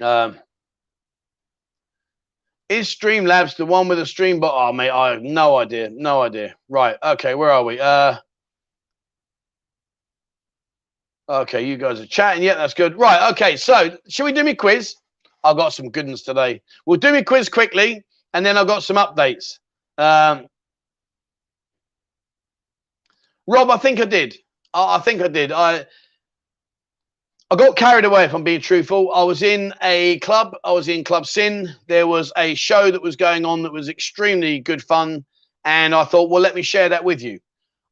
[0.00, 0.38] Um,
[2.68, 4.40] is Streamlabs the one with a stream?
[4.40, 6.54] But oh, mate, I have no idea, no idea.
[6.68, 7.80] Right, okay, where are we?
[7.80, 8.16] Uh,
[11.28, 12.42] Okay, you guys are chatting.
[12.42, 12.98] Yeah, that's good.
[12.98, 13.30] Right.
[13.32, 13.56] Okay.
[13.56, 14.94] So, should we do me quiz?
[15.44, 16.62] I've got some good ones today.
[16.86, 18.02] We'll do me quiz quickly,
[18.32, 19.58] and then I've got some updates.
[19.98, 20.46] Um,
[23.46, 24.36] Rob, I think I did.
[24.74, 25.52] I, think I did.
[25.52, 25.86] I
[27.50, 29.10] I got carried away, if I'm being truthful.
[29.14, 30.54] I was in a club.
[30.64, 31.70] I was in Club Sin.
[31.86, 35.24] There was a show that was going on that was extremely good fun.
[35.64, 37.40] And I thought, well, let me share that with you.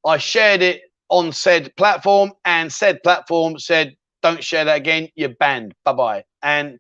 [0.05, 5.09] I shared it on said platform, and said platform said, don't share that again.
[5.17, 5.75] You're banned.
[5.85, 6.25] Bye bye.
[6.43, 6.79] And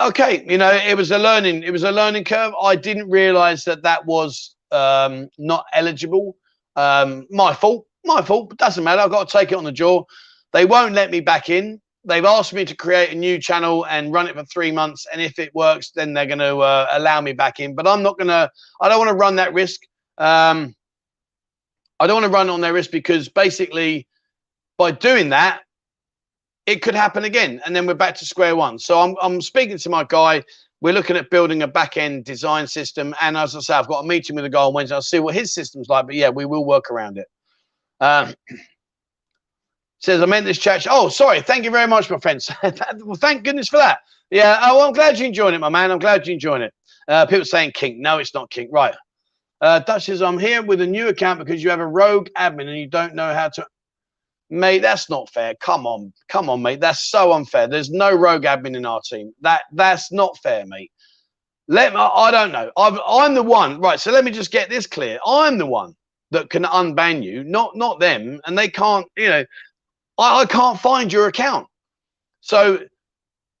[0.00, 1.62] okay, you know, it was a learning.
[1.62, 2.54] It was a learning curve.
[2.60, 6.36] I didn't realize that that was um, not eligible.
[6.76, 7.86] Um, my fault.
[8.04, 8.50] My fault.
[8.50, 9.02] But doesn't matter.
[9.02, 10.04] I've got to take it on the jaw.
[10.52, 14.12] They won't let me back in they've asked me to create a new channel and
[14.12, 17.20] run it for three months and if it works then they're going to uh, allow
[17.20, 19.82] me back in but i'm not going to i don't want to run that risk
[20.18, 20.74] um,
[21.98, 24.06] i don't want to run on that risk because basically
[24.78, 25.60] by doing that
[26.66, 29.78] it could happen again and then we're back to square one so i'm, I'm speaking
[29.78, 30.42] to my guy
[30.82, 34.04] we're looking at building a back end design system and as i say i've got
[34.04, 36.30] a meeting with a guy on wednesday i'll see what his system's like but yeah
[36.30, 37.26] we will work around it
[38.00, 38.34] um,
[40.00, 40.86] says, I meant this chat.
[40.90, 41.42] Oh, sorry.
[41.42, 42.50] Thank you very much, my friends.
[42.62, 44.00] well, thank goodness for that.
[44.30, 44.58] Yeah.
[44.62, 45.90] Oh, well, I'm glad you enjoyed it, my man.
[45.90, 46.72] I'm glad you enjoyed it.
[47.06, 47.98] Uh, people saying kink.
[47.98, 48.70] No, it's not kink.
[48.72, 48.94] Right.
[49.60, 52.68] Uh, Dutch says, I'm here with a new account because you have a rogue admin
[52.68, 53.66] and you don't know how to.
[54.48, 55.54] Mate, that's not fair.
[55.60, 56.12] Come on.
[56.28, 56.80] Come on, mate.
[56.80, 57.68] That's so unfair.
[57.68, 59.32] There's no rogue admin in our team.
[59.42, 60.90] That That's not fair, mate.
[61.68, 62.70] Let me, I don't know.
[62.76, 63.80] i I'm the one.
[63.80, 64.00] Right.
[64.00, 65.20] So let me just get this clear.
[65.24, 65.94] I'm the one
[66.30, 68.40] that can unban you, not not them.
[68.46, 69.44] And they can't, you know,
[70.18, 71.66] I, I can't find your account.
[72.40, 72.80] So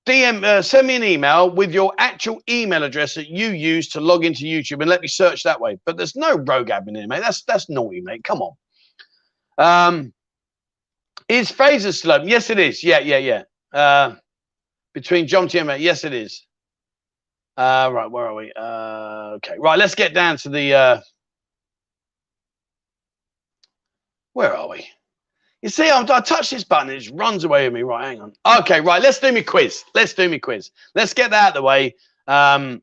[0.06, 4.00] DM, uh, send me an email with your actual email address that you use to
[4.00, 5.78] log into YouTube and let me search that way.
[5.84, 7.20] But there's no rogue admin in mate.
[7.20, 8.24] That's that's naughty, mate.
[8.24, 8.52] Come on.
[9.58, 10.12] Um,
[11.28, 12.26] is Fraser still?
[12.26, 12.82] Yes, it is.
[12.82, 13.42] Yeah, yeah, yeah.
[13.72, 14.16] Uh,
[14.94, 15.80] between John T and.
[15.80, 16.44] Yes, it is.
[17.56, 18.52] Uh, right, where are we?
[18.56, 19.78] Uh, okay, right.
[19.78, 20.74] Let's get down to the.
[20.74, 21.00] Uh,
[24.32, 24.86] where are we?
[25.62, 27.82] You see, I'm, I touch this button, it just runs away with me.
[27.82, 28.32] Right, hang on.
[28.60, 29.84] Okay, right, let's do me quiz.
[29.94, 30.70] Let's do me quiz.
[30.94, 31.94] Let's get that out of the way.
[32.26, 32.82] Um,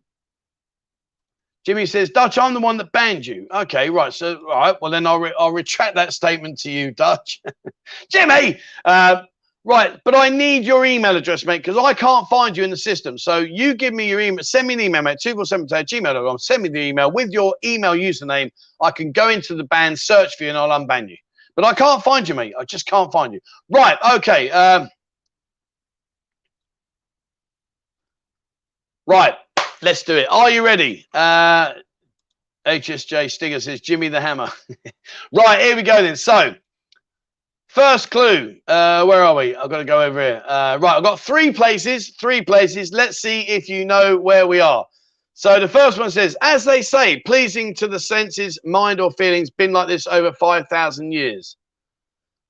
[1.66, 3.46] Jimmy says, Dutch, I'm the one that banned you.
[3.54, 4.14] Okay, right.
[4.14, 4.76] So, all right.
[4.82, 7.42] Well, then I'll, re- I'll retract that statement to you, Dutch.
[8.10, 9.24] Jimmy, uh,
[9.66, 10.00] right.
[10.06, 13.18] But I need your email address, mate, because I can't find you in the system.
[13.18, 14.46] So you give me your email.
[14.46, 15.18] Send me an email, mate.
[15.22, 16.38] 247 gmail.com.
[16.40, 18.50] Send me the email with your email username.
[18.82, 21.18] I can go into the ban, search for you, and I'll unban you.
[21.58, 22.54] But I can't find you, mate.
[22.58, 23.42] I just can't find you.
[23.70, 23.98] Right.
[24.18, 24.52] Okay.
[24.52, 24.90] Um,
[29.08, 29.34] right.
[29.82, 30.28] Let's do it.
[30.32, 31.08] Are you ready?
[31.14, 31.74] Uh,
[32.68, 34.50] HSJ Stinger says Jimmy the Hammer.
[35.36, 35.62] right.
[35.62, 36.16] Here we go then.
[36.16, 36.56] So,
[37.70, 38.58] first clue.
[38.68, 39.56] Uh, where are we?
[39.56, 40.44] I've got to go over here.
[40.48, 40.98] Uh, right.
[40.98, 42.12] I've got three places.
[42.20, 42.92] Three places.
[42.94, 44.86] Let's see if you know where we are.
[45.38, 49.52] So the first one says, as they say, pleasing to the senses, mind, or feelings,
[49.52, 51.58] been like this over 5,000 years.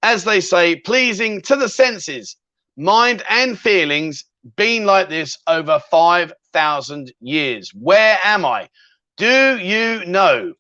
[0.04, 2.38] As they say, pleasing to the senses,
[2.78, 4.24] mind, and feelings,
[4.56, 7.72] been like this over 5,000 years.
[7.74, 8.70] Where am I?
[9.18, 10.54] Do you know?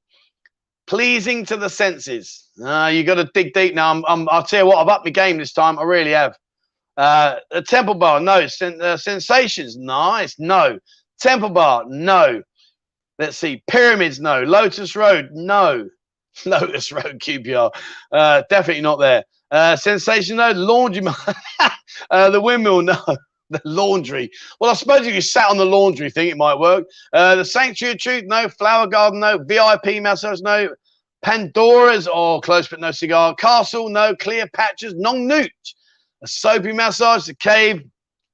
[0.85, 2.49] Pleasing to the senses.
[2.61, 3.89] Uh, you got to dig deep now.
[3.89, 5.79] I'm, I'm, I'll tell you what, I've upped my game this time.
[5.79, 6.37] I really have.
[6.97, 8.47] Uh, a temple bar, no.
[8.47, 10.77] Sen- uh, sensations, nice, no.
[11.19, 12.43] Temple Bar, no.
[13.19, 13.63] Let's see.
[13.67, 14.43] Pyramids, no.
[14.43, 15.89] Lotus Road, no.
[16.45, 17.71] Lotus Road QPR,
[18.11, 19.23] uh, definitely not there.
[19.49, 20.51] Uh, Sensation, no.
[20.51, 21.01] Laundry,
[22.11, 22.97] uh, the windmill, no.
[23.49, 24.29] The laundry.
[24.59, 26.85] Well, I suppose if you sat on the laundry thing, it might work.
[27.13, 28.49] Uh, the Sanctuary of Truth, no.
[28.49, 29.37] Flower Garden, no.
[29.37, 30.67] VIP massage, no.
[31.21, 33.33] Pandora's, or oh, close but no cigar.
[33.35, 34.13] Castle, no.
[34.17, 35.49] Cleopatra's, non newt.
[36.23, 37.83] A soapy massage, the cave,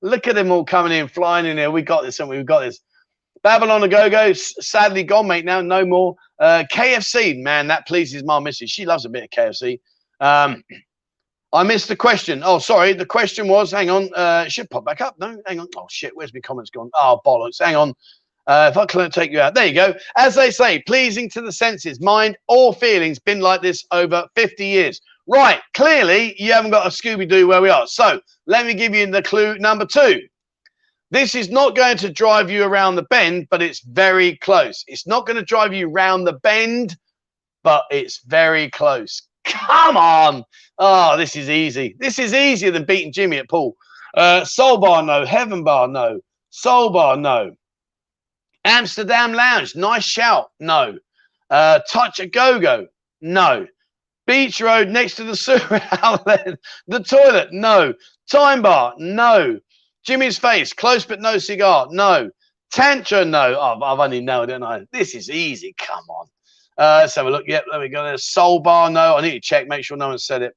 [0.04, 1.72] Look at them all coming in, flying in here.
[1.72, 2.38] We got this, and we?
[2.38, 2.82] We've got this.
[3.42, 5.46] Babylon a go go, sadly gone, mate.
[5.46, 6.16] Now no more.
[6.40, 8.70] Uh, KFC, man, that pleases my missus.
[8.70, 9.80] She loves a bit of KFC.
[10.20, 10.64] Um,
[11.52, 12.42] I missed the question.
[12.44, 12.94] Oh, sorry.
[12.94, 15.16] The question was, hang on, uh, should pop back up.
[15.20, 15.68] No, hang on.
[15.76, 16.90] Oh shit, where's my comments gone?
[16.96, 17.62] Oh bollocks.
[17.62, 17.94] Hang on.
[18.46, 19.94] Uh, if I can take you out, there you go.
[20.18, 24.66] As they say, pleasing to the senses, mind, or feelings, been like this over 50
[24.66, 25.00] years.
[25.28, 27.88] Right, clearly you haven't got a Scooby Doo where we are.
[27.88, 30.22] So let me give you the clue number two.
[31.12, 34.84] This is not going to drive you around the bend, but it's very close.
[34.88, 36.98] It's not going to drive you around the bend,
[37.64, 39.22] but it's very close.
[39.46, 40.44] Come on.
[40.80, 41.96] Oh, this is easy.
[42.00, 43.76] This is easier than beating Jimmy at pool.
[44.16, 45.26] Uh, Soul Bar, no.
[45.26, 46.20] Heaven Bar, no.
[46.50, 47.56] Soul Bar, no.
[48.66, 50.98] Amsterdam Lounge, nice shout, no.
[51.50, 52.88] Uh, Touch a Go Go,
[53.22, 53.68] no.
[54.26, 56.58] Beach Road next to the sewer outlet.
[56.88, 57.94] The toilet, no.
[58.30, 59.60] Time bar, no.
[60.06, 62.30] Jimmy's face, close but no cigar, no.
[62.72, 63.56] Tantra, no.
[63.60, 64.82] Oh, I've only known, don't I?
[64.92, 65.76] This is easy.
[65.78, 66.28] Come on.
[66.78, 67.44] Uh, let's have a look.
[67.48, 68.04] Yep, there we go.
[68.04, 69.16] There's Soul Bar, no.
[69.16, 70.56] I need to check, make sure no one said it.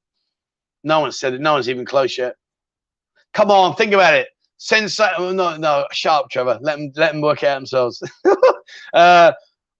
[0.83, 1.41] No one said it.
[1.41, 2.35] No one's even close yet.
[3.33, 4.29] Come on, think about it.
[4.57, 5.13] Sensation.
[5.17, 6.57] Oh, no, no, sharp, Trevor.
[6.61, 8.01] Let them let them work out themselves.
[8.93, 9.31] uh,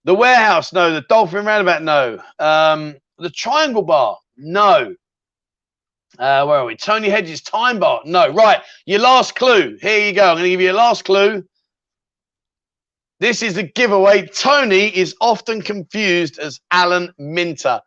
[0.04, 0.92] the warehouse, no.
[0.92, 2.22] The dolphin roundabout, no.
[2.38, 4.94] Um, the triangle bar, no.
[6.18, 6.74] Uh, where are we?
[6.74, 8.28] Tony Hedges time bar, no.
[8.32, 9.78] Right, your last clue.
[9.80, 10.24] Here you go.
[10.30, 11.44] I'm going to give you a last clue.
[13.20, 14.26] This is a giveaway.
[14.26, 17.80] Tony is often confused as Alan Minter.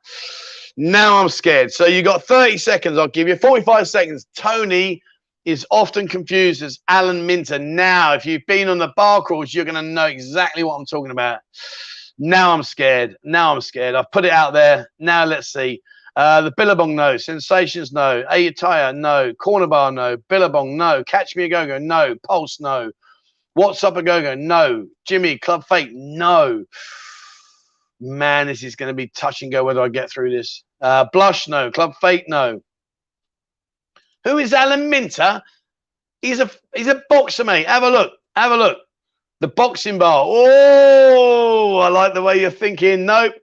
[0.78, 1.72] Now I'm scared.
[1.72, 2.98] So you got 30 seconds.
[2.98, 4.28] I'll give you 45 seconds.
[4.36, 5.02] Tony
[5.44, 7.60] is often confused as Alan Minter.
[7.60, 10.86] Now, if you've been on the bar crawls, you're going to know exactly what I'm
[10.86, 11.40] talking about.
[12.18, 13.18] Now I'm scared.
[13.24, 13.96] Now I'm scared.
[13.96, 14.90] I've put it out there.
[15.00, 15.82] Now let's see.
[16.16, 17.18] Uh, the Billabong, no.
[17.18, 18.24] Sensations, no.
[18.32, 19.34] Ayutthaya, no.
[19.36, 20.18] Corner bar, no.
[20.30, 21.04] Billabong, no.
[21.06, 22.16] Catch Me a Go Go, no.
[22.28, 22.92] Pulse, no.
[23.54, 24.88] What's Up a Go Go, no.
[25.08, 26.66] Jimmy, Club Fate, no.
[28.00, 30.64] Man, this is going to be touch and go whether I get through this.
[30.82, 31.72] Uh, Blush, no.
[31.72, 32.62] Club Fate, no.
[34.24, 35.42] Who is Alan Minter?
[36.22, 37.68] He's a he's a boxer, mate.
[37.68, 38.14] Have a look.
[38.36, 38.78] Have a look.
[39.40, 40.24] The boxing bar.
[40.28, 43.06] Oh, I like the way you're thinking.
[43.06, 43.34] Nope.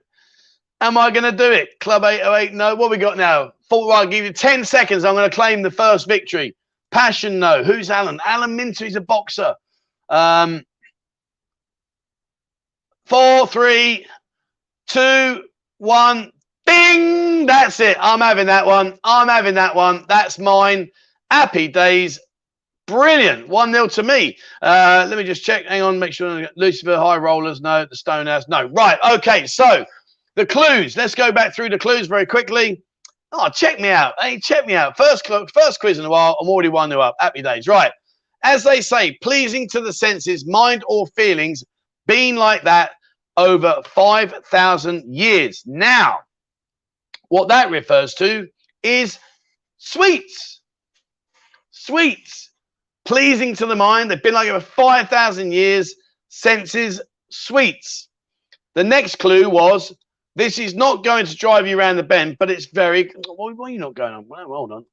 [0.81, 1.79] Am I going to do it?
[1.79, 2.75] Club 808, no.
[2.75, 3.51] What we got now?
[3.71, 5.03] Right, I'll give you 10 seconds.
[5.03, 6.55] I'm going to claim the first victory.
[6.91, 7.63] Passion, no.
[7.63, 8.19] Who's Alan?
[8.25, 9.53] Alan Minter, he's a boxer.
[10.09, 10.63] Um,
[13.05, 14.07] four, three,
[14.87, 15.43] two,
[15.77, 16.31] one.
[16.65, 17.45] Bing!
[17.45, 17.97] That's it.
[17.99, 18.97] I'm having that one.
[19.03, 20.05] I'm having that one.
[20.07, 20.89] That's mine.
[21.31, 22.19] Happy days.
[22.85, 23.47] Brilliant.
[23.47, 24.37] 1 0 to me.
[24.61, 25.65] Uh, let me just check.
[25.65, 25.99] Hang on.
[25.99, 26.47] Make sure.
[26.55, 27.61] Lucifer, High Rollers.
[27.61, 27.85] No.
[27.85, 28.47] The Stonehouse.
[28.47, 28.65] No.
[28.65, 28.97] Right.
[29.13, 29.47] Okay.
[29.47, 29.85] So
[30.39, 30.95] the clues.
[30.95, 32.81] Let's go back through the clues very quickly.
[33.33, 34.13] Oh, check me out.
[34.19, 34.95] Hey, check me out.
[34.95, 36.37] First, first quiz in a while.
[36.39, 37.15] I'm already 1 0 up.
[37.19, 37.67] Happy days.
[37.67, 37.91] Right.
[38.41, 41.65] As they say, pleasing to the senses, mind or feelings,
[42.07, 42.91] being like that
[43.35, 45.61] over 5,000 years.
[45.65, 46.19] Now,
[47.27, 48.47] what that refers to
[48.81, 49.19] is
[49.77, 50.61] sweets.
[51.71, 52.51] Sweets.
[53.03, 54.09] Pleasing to the mind.
[54.09, 55.93] They've been like over 5,000 years.
[56.29, 58.07] Senses, sweets.
[58.75, 59.93] The next clue was
[60.39, 63.11] this is not going to drive you around the bend, but it's very.
[63.27, 64.25] Why, are you not going on?
[64.27, 64.85] Well, hold on.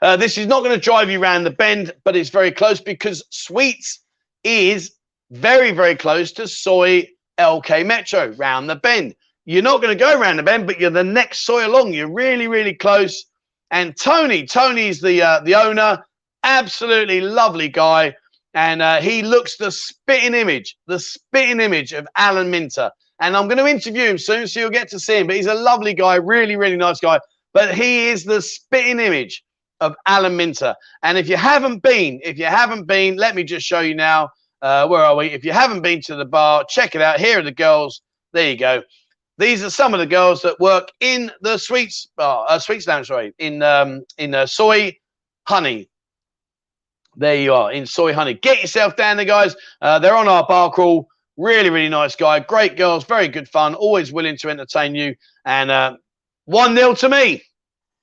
[0.00, 2.80] Uh, this is not going to drive you around the bend, but it's very close
[2.80, 4.04] because sweets
[4.44, 4.92] is
[5.30, 7.08] very, very close to Soi
[7.38, 9.16] LK Metro, round the bend.
[9.46, 11.92] You're not going to go around the bend, but you're the next soy along.
[11.92, 13.24] You're really, really close.
[13.72, 16.04] And Tony, Tony's the uh, the owner,
[16.44, 18.14] absolutely lovely guy,
[18.54, 22.92] and uh, he looks the spitting image, the spitting image of Alan Minter.
[23.20, 25.26] And I'm going to interview him soon, so you'll get to see him.
[25.26, 27.20] But he's a lovely guy, really, really nice guy.
[27.52, 29.44] But he is the spitting image
[29.80, 30.74] of Alan Minter.
[31.02, 34.30] And if you haven't been, if you haven't been, let me just show you now.
[34.62, 35.26] Uh, where are we?
[35.26, 37.18] If you haven't been to the bar, check it out.
[37.18, 38.02] Here are the girls.
[38.32, 38.82] There you go.
[39.38, 43.06] These are some of the girls that work in the sweets bar, uh, sweets lounge,
[43.06, 44.94] sorry, in um, in uh, Soi
[45.44, 45.88] Honey.
[47.16, 48.34] There you are in Soi Honey.
[48.34, 49.56] Get yourself down there, guys.
[49.80, 51.08] Uh, they're on our bar crawl.
[51.40, 52.38] Really, really nice guy.
[52.40, 53.04] Great girls.
[53.04, 53.74] Very good fun.
[53.74, 55.14] Always willing to entertain you.
[55.46, 55.96] And uh,
[56.44, 57.42] one nil to me.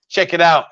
[0.10, 0.66] Check it out.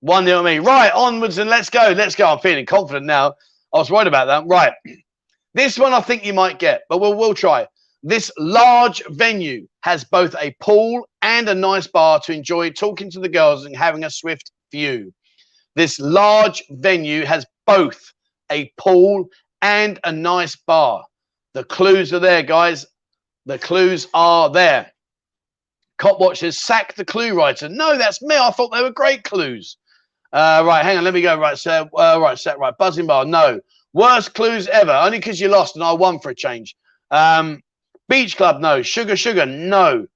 [0.00, 0.58] One nil to me.
[0.58, 1.92] Right, onwards and let's go.
[1.94, 2.26] Let's go.
[2.26, 3.34] I'm feeling confident now.
[3.74, 4.46] I was worried about that.
[4.46, 4.72] Right.
[5.52, 7.68] This one I think you might get, but we'll we'll try.
[8.02, 13.20] This large venue has both a pool and a nice bar to enjoy talking to
[13.20, 15.12] the girls and having a swift view.
[15.74, 18.00] This large venue has both
[18.50, 19.28] a pool
[19.60, 21.04] and a nice bar.
[21.56, 22.86] The clues are there, guys.
[23.46, 24.92] The clues are there.
[25.98, 27.68] Cop watchers sack the clue writer.
[27.70, 28.36] No, that's me.
[28.36, 29.78] I thought they were great clues.
[30.32, 31.04] Uh, right, hang on.
[31.04, 31.38] Let me go.
[31.38, 31.88] Right, set.
[31.96, 32.58] Uh, right, set.
[32.58, 33.24] Right, Buzzin bar.
[33.24, 33.60] No,
[33.94, 36.76] Worst clues ever, only because you lost and I won for a change.
[37.10, 37.62] Um,
[38.10, 38.82] Beach Club, no.
[38.82, 40.06] Sugar Sugar, no.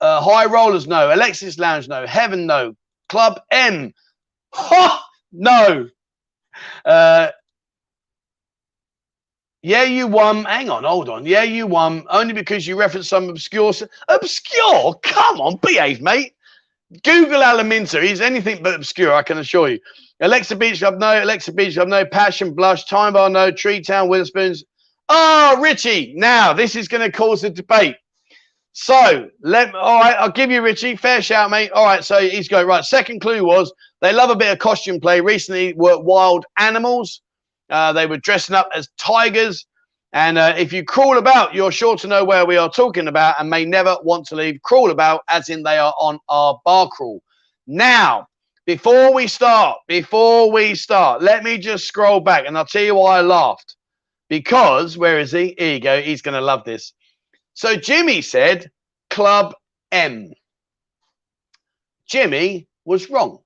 [0.00, 1.14] Uh, High Rollers, no.
[1.14, 2.06] Alexis Lounge, no.
[2.06, 2.76] Heaven, no.
[3.08, 3.94] Club M,
[4.54, 5.88] ha, no.
[6.84, 7.28] Uh,
[9.62, 10.44] yeah, you won.
[10.44, 11.24] Hang on, hold on.
[11.24, 13.72] Yeah, you won only because you referenced some obscure.
[14.08, 14.94] Obscure?
[15.02, 16.34] Come on, behave, mate.
[17.04, 18.02] Google Alan Minter.
[18.02, 19.80] He's anything but obscure, I can assure you.
[20.20, 21.22] Alexa Beach Club, no.
[21.22, 22.04] Alexa Beach Club, no.
[22.04, 23.50] Passion, Blush, Time Bar, no.
[23.50, 24.64] Tree Town, Wetherspoons.
[25.08, 26.12] Oh, Richie.
[26.16, 27.96] Now, this is going to cause a debate.
[28.74, 30.96] So, let all right, I'll give you Richie.
[30.96, 31.70] Fair shout, mate.
[31.72, 32.84] All right, so he's going right.
[32.84, 35.20] Second clue was they love a bit of costume play.
[35.20, 37.20] Recently were wild animals.
[37.70, 39.66] Uh, they were dressing up as tigers.
[40.12, 43.36] And uh, if you crawl about, you're sure to know where we are talking about
[43.40, 44.60] and may never want to leave.
[44.62, 47.22] Crawl about, as in they are on our bar crawl.
[47.66, 48.26] Now,
[48.66, 52.94] before we start, before we start, let me just scroll back and I'll tell you
[52.96, 53.76] why I laughed.
[54.28, 55.54] Because, where is he?
[55.58, 56.02] Here you go.
[56.02, 56.94] He's going to love this.
[57.54, 58.70] So Jimmy said
[59.10, 59.54] Club
[59.92, 60.32] M.
[62.08, 63.38] Jimmy was wrong.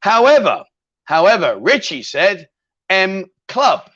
[0.00, 0.64] However,
[1.04, 2.48] However, Richie said
[2.92, 3.90] M Club.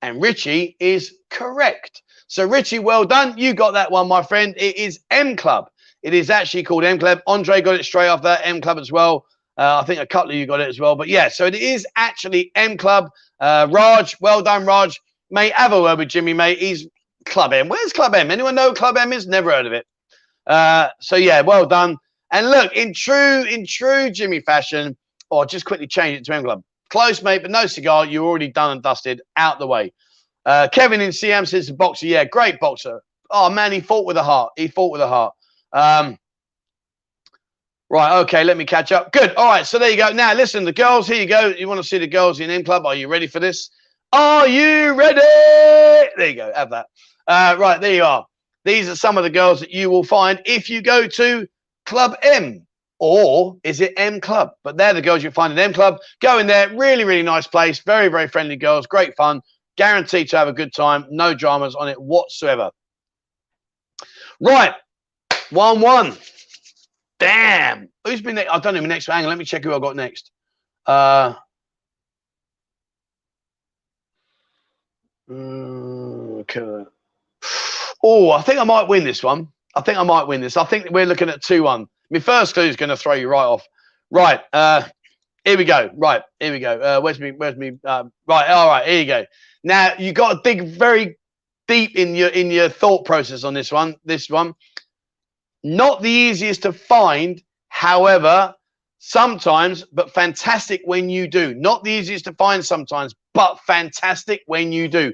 [0.00, 2.02] And Richie is correct.
[2.26, 3.36] So, Richie, well done.
[3.36, 4.54] You got that one, my friend.
[4.56, 5.68] It is M Club.
[6.02, 7.20] It is actually called M Club.
[7.26, 9.26] Andre got it straight off that, M Club as well.
[9.58, 10.96] Uh, I think a couple of you got it as well.
[10.96, 13.10] But yeah, so it is actually M Club.
[13.40, 14.98] Uh, Raj, well done, Raj.
[15.30, 16.58] Mate, have a word with Jimmy, mate.
[16.58, 16.86] He's
[17.26, 17.68] Club M.
[17.68, 18.30] Where's Club M?
[18.30, 19.26] Anyone know Club M is?
[19.26, 19.86] Never heard of it.
[20.46, 21.98] Uh, so yeah, well done.
[22.32, 24.96] And look, in true, in true Jimmy fashion,
[25.30, 26.62] or just quickly change it to M Club.
[26.90, 28.06] Close, mate, but no cigar.
[28.06, 29.20] You're already done and dusted.
[29.36, 29.92] Out the way.
[30.46, 32.06] Uh, Kevin in CM says boxer.
[32.06, 33.02] Yeah, great boxer.
[33.30, 34.52] Oh man, he fought with a heart.
[34.56, 35.34] He fought with a heart.
[35.72, 36.18] Um,
[37.90, 39.12] right, okay, let me catch up.
[39.12, 39.34] Good.
[39.36, 40.12] All right, so there you go.
[40.12, 41.08] Now listen, the girls.
[41.08, 41.48] Here you go.
[41.48, 42.86] You want to see the girls in M Club?
[42.86, 43.70] Are you ready for this?
[44.12, 45.20] Are you ready?
[46.16, 46.52] There you go.
[46.54, 46.86] Have that.
[47.26, 48.26] Uh, right, there you are.
[48.64, 51.46] These are some of the girls that you will find if you go to
[51.86, 52.66] Club M
[53.06, 54.52] or is it M Club?
[54.62, 55.98] But they're the girls you'll find in M Club.
[56.22, 57.80] Go in there, really, really nice place.
[57.80, 59.42] Very, very friendly girls, great fun.
[59.76, 61.04] Guaranteed to have a good time.
[61.10, 62.70] No dramas on it whatsoever.
[64.40, 64.72] Right,
[65.50, 66.16] 1 1.
[67.18, 67.90] Damn.
[68.06, 68.50] Who's been next?
[68.50, 68.80] I don't know.
[68.80, 70.30] Next hang on, let me check who I got next.
[70.86, 71.34] Uh,
[75.30, 76.84] okay.
[78.02, 79.48] Oh, I think I might win this one.
[79.76, 80.56] I think I might win this.
[80.56, 81.86] I think we're looking at 2 1.
[82.10, 83.66] My first clue is going to throw you right off.
[84.10, 84.40] Right.
[84.52, 84.84] Uh,
[85.44, 85.90] here we go.
[85.96, 86.22] Right.
[86.40, 86.80] Here we go.
[86.80, 87.32] Uh, where's me?
[87.32, 87.72] Where's me?
[87.84, 88.48] Uh, right.
[88.48, 88.86] All right.
[88.86, 89.24] Here you go.
[89.62, 91.16] Now you got to dig very
[91.66, 93.96] deep in your in your thought process on this one.
[94.04, 94.54] This one,
[95.62, 97.42] not the easiest to find.
[97.68, 98.54] However,
[98.98, 101.54] sometimes, but fantastic when you do.
[101.54, 105.12] Not the easiest to find sometimes, but fantastic when you do.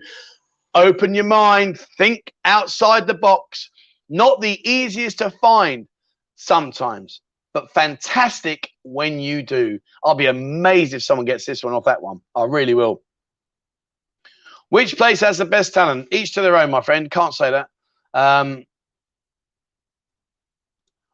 [0.74, 3.70] Open your mind, think outside the box.
[4.08, 5.88] Not the easiest to find
[6.40, 7.20] sometimes,
[7.52, 9.78] but fantastic when you do.
[10.04, 12.20] I'll be amazed if someone gets this one off that one.
[12.34, 13.02] I really will.
[14.70, 16.08] Which place has the best talent?
[16.12, 17.10] Each to their own, my friend.
[17.10, 17.68] Can't say that.
[18.14, 18.64] Um,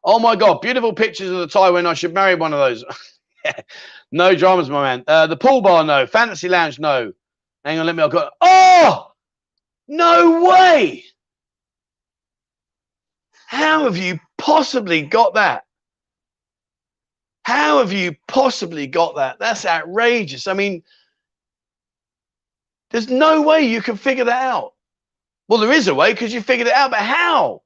[0.03, 2.85] oh my God, beautiful pictures of the Thai when I should marry one of those.
[4.11, 5.03] no dramas, my man.
[5.07, 6.05] Uh, the pool bar, no.
[6.05, 7.11] Fantasy lounge, no.
[7.65, 8.03] Hang on, let me.
[8.03, 8.33] I've got.
[8.39, 9.11] Oh!
[9.87, 11.03] No way!
[13.47, 15.63] How have you possibly got that?
[17.43, 19.39] How have you possibly got that?
[19.39, 20.47] That's outrageous.
[20.47, 20.83] I mean,
[22.91, 24.73] there's no way you can figure that out.
[25.47, 27.61] Well, there is a way because you figured it out, but how?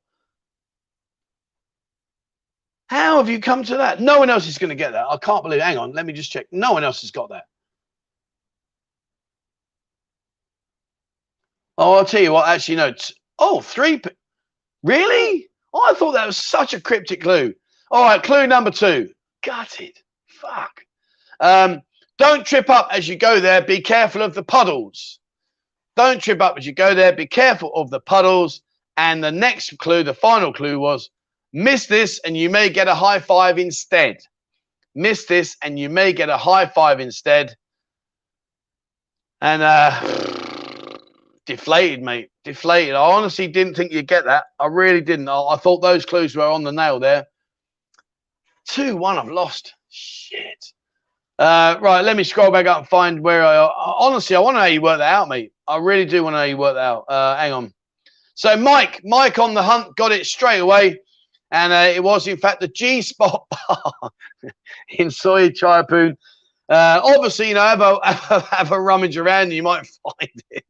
[2.88, 4.00] How have you come to that?
[4.00, 5.08] No one else is going to get that.
[5.10, 5.62] I can't believe.
[5.62, 6.46] Hang on, let me just check.
[6.52, 7.46] No one else has got that.
[11.80, 12.48] Oh, I'll tell you what.
[12.48, 12.94] Actually, no.
[13.40, 14.00] Oh, three.
[14.84, 15.48] Really?
[15.74, 17.54] I thought that was such a cryptic clue.
[17.92, 19.10] All right, clue number two.
[19.44, 19.98] Gutted.
[20.28, 20.86] Fuck.
[21.40, 21.82] Um,
[22.18, 23.62] don't trip up as you go there.
[23.62, 25.20] Be careful of the puddles.
[25.96, 27.14] Don't trip up as you go there.
[27.14, 28.62] Be careful of the puddles.
[28.98, 31.10] And the next clue, the final clue was
[31.54, 34.18] miss this and you may get a high five instead.
[34.94, 37.56] Miss this and you may get a high five instead.
[39.42, 40.51] And uh
[41.52, 42.30] deflated, mate.
[42.46, 42.96] Deflated.
[42.96, 44.46] I honestly didn't think you'd get that.
[44.58, 45.28] I really didn't.
[45.28, 47.26] I, I thought those clues were on the nail there.
[48.70, 49.74] 2 1, I've lost.
[49.90, 50.66] Shit.
[51.38, 53.70] Uh, right, let me scroll back up and find where I.
[53.76, 55.52] Honestly, I want to know how you work that out, mate.
[55.68, 57.06] I really do want to know how you work that out.
[57.10, 57.74] Uh, hang on.
[58.36, 61.00] So, Mike, Mike on the hunt got it straight away.
[61.52, 64.12] And uh, it was, in fact, the G Spot bar
[64.90, 66.16] in Soi Chaiyapoon.
[66.70, 68.00] Uh, obviously, you know, have a,
[68.56, 69.86] have a rummage around you might
[70.20, 70.64] find it.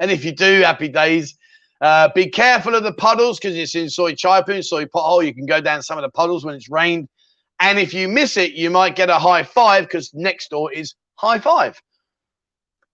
[0.00, 1.36] And if you do, happy days.
[1.80, 5.24] Uh, be careful of the puddles because it's in Soi Chaiyapoon, Soi Pothole.
[5.24, 7.08] You can go down some of the puddles when it's rained.
[7.60, 10.94] And if you miss it, you might get a high five because next door is
[11.16, 11.80] high five.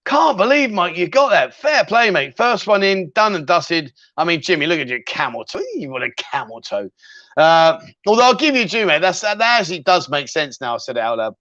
[0.05, 1.55] Can't believe, Mike, you got that.
[1.55, 2.37] Fair play, mate.
[2.37, 3.91] First one in, done and dusted.
[4.19, 5.63] I mean, Jimmy, look at your camel toe.
[5.75, 6.91] You want a camel toe.
[7.39, 9.01] Uh, although I'll give you two, mate.
[9.01, 10.75] That's, that actually does make sense now.
[10.75, 11.35] I said it out loud.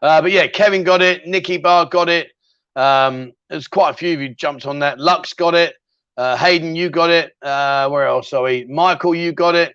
[0.00, 1.26] Uh, but yeah, Kevin got it.
[1.26, 2.28] Nikki Bar got it.
[2.76, 4.98] Um, there's quite a few of you jumped on that.
[4.98, 5.74] Lux got it.
[6.16, 7.32] Uh, Hayden, you got it.
[7.42, 8.30] Uh, where else?
[8.30, 9.74] Sorry, Michael, you got it.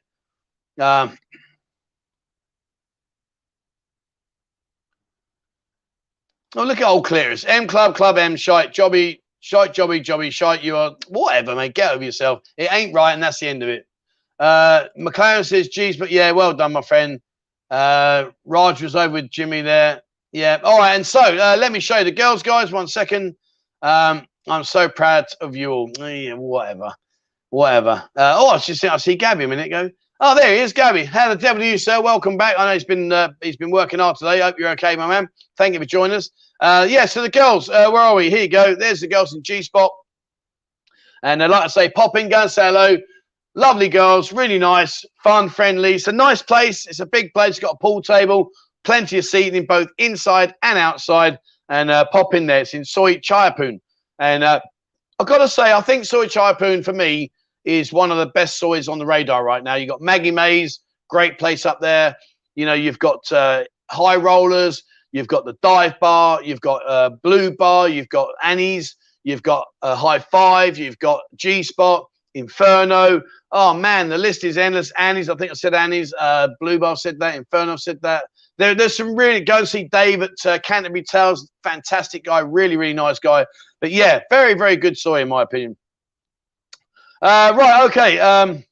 [0.80, 1.18] Um,
[6.56, 7.46] oh, look at old clearers.
[7.46, 10.64] M Club, Club M, shite, jobby, shite, jobby, jobby, shite.
[10.64, 11.76] You are whatever, mate.
[11.76, 12.42] Get over yourself.
[12.58, 13.88] It ain't right, and that's the end of it.
[14.40, 17.22] Uh, McLaren says, "Geez, but yeah, well done, my friend."
[17.70, 20.02] Uh, Raj was over with Jimmy there.
[20.32, 20.60] Yeah.
[20.64, 20.96] All right.
[20.96, 22.72] And so uh, let me show you the girls, guys.
[22.72, 23.36] One second.
[23.82, 25.92] Um, I'm so proud of you all.
[25.98, 26.94] Yeah, whatever.
[27.50, 28.04] Whatever.
[28.16, 29.90] Uh, oh, I just I see Gabby a minute ago.
[30.22, 31.06] Oh, there he is, Gabby.
[31.06, 32.02] How the devil are you, sir?
[32.02, 32.56] Welcome back.
[32.58, 34.42] I know he's been uh, he's been working hard today.
[34.42, 35.30] Hope you're okay, my man.
[35.58, 36.30] Thank you for joining us.
[36.60, 38.30] Uh, yeah, so the girls, uh, where are we?
[38.30, 38.76] Here you go.
[38.76, 39.92] There's the girls in G Spot.
[41.24, 42.98] And I'd like to say, pop in, go and say hello.
[43.56, 45.96] Lovely girls, really nice, fun, friendly.
[45.96, 46.86] It's a nice place.
[46.86, 47.52] It's a big place.
[47.52, 48.50] It's got a pool table,
[48.84, 51.40] plenty of seating both inside and outside.
[51.70, 52.62] And uh, pop in there.
[52.62, 53.80] It's in Soi Chaiyapoon.
[54.18, 54.60] And uh,
[55.20, 57.32] I've got to say, I think Soi Chaiyapoon for me
[57.64, 59.76] is one of the best soys on the radar right now.
[59.76, 62.16] You've got Maggie Mae's, great place up there.
[62.56, 67.12] You know, you've got uh, high rollers, you've got the dive bar, you've got uh,
[67.22, 73.22] Blue Bar, you've got Annie's, you've got High Five, you've got G Spot, Inferno.
[73.52, 74.92] Oh man, the list is endless.
[74.98, 76.14] Annie's, I think I said Annie's.
[76.20, 77.36] Uh, Blue Bar said that.
[77.36, 78.26] Inferno said that.
[78.60, 81.50] There, there's some really go and see Dave at uh, Canterbury Tales.
[81.64, 83.46] Fantastic guy, really, really nice guy.
[83.80, 85.78] But yeah, very, very good Soi in my opinion.
[87.22, 88.20] Uh, right, okay.
[88.20, 88.64] Um,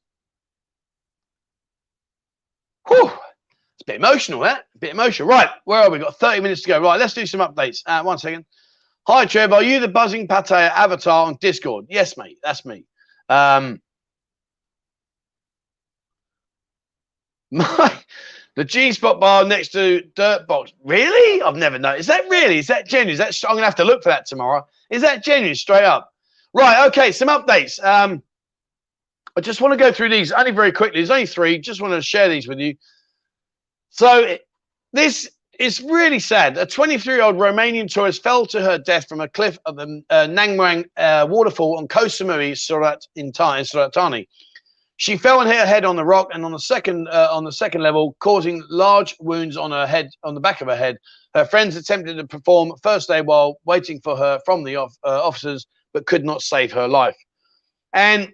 [2.86, 4.66] whew, it's a bit emotional, that.
[4.74, 5.26] A bit emotional.
[5.26, 5.98] Right, where are we?
[5.98, 6.82] Got 30 minutes to go.
[6.82, 7.78] Right, let's do some updates.
[7.86, 8.44] Uh, one second.
[9.06, 9.54] Hi, Trev.
[9.54, 11.86] Are you the Buzzin pate avatar on Discord?
[11.88, 12.38] Yes, mate.
[12.42, 12.84] That's me.
[13.30, 13.80] Um,
[17.50, 17.98] my
[18.58, 20.72] the G spot bar next to Dirt Box.
[20.84, 21.40] Really?
[21.42, 21.96] I've never known.
[21.96, 22.58] Is that really?
[22.58, 23.12] Is that genuine?
[23.12, 24.66] Is that I'm gonna have to look for that tomorrow.
[24.90, 25.54] Is that genuine?
[25.54, 26.12] Straight up.
[26.52, 26.84] Right.
[26.88, 27.12] Okay.
[27.12, 27.80] Some updates.
[27.84, 28.20] Um,
[29.36, 30.98] I just want to go through these only very quickly.
[30.98, 31.60] There's only three.
[31.60, 32.74] Just want to share these with you.
[33.90, 34.36] So
[34.92, 35.30] this
[35.60, 36.58] is really sad.
[36.58, 40.56] A 23-year-old Romanian tourist fell to her death from a cliff of the uh, Nang
[40.56, 44.28] Muang uh, waterfall on Koh Samui, Surat in Surat Thani.
[44.98, 47.52] She fell hit her head on the rock and on the second uh, on the
[47.52, 50.98] second level, causing large wounds on her head, on the back of her head.
[51.34, 55.24] Her friends attempted to perform first aid while waiting for her from the off, uh,
[55.24, 57.16] officers, but could not save her life.
[57.92, 58.32] And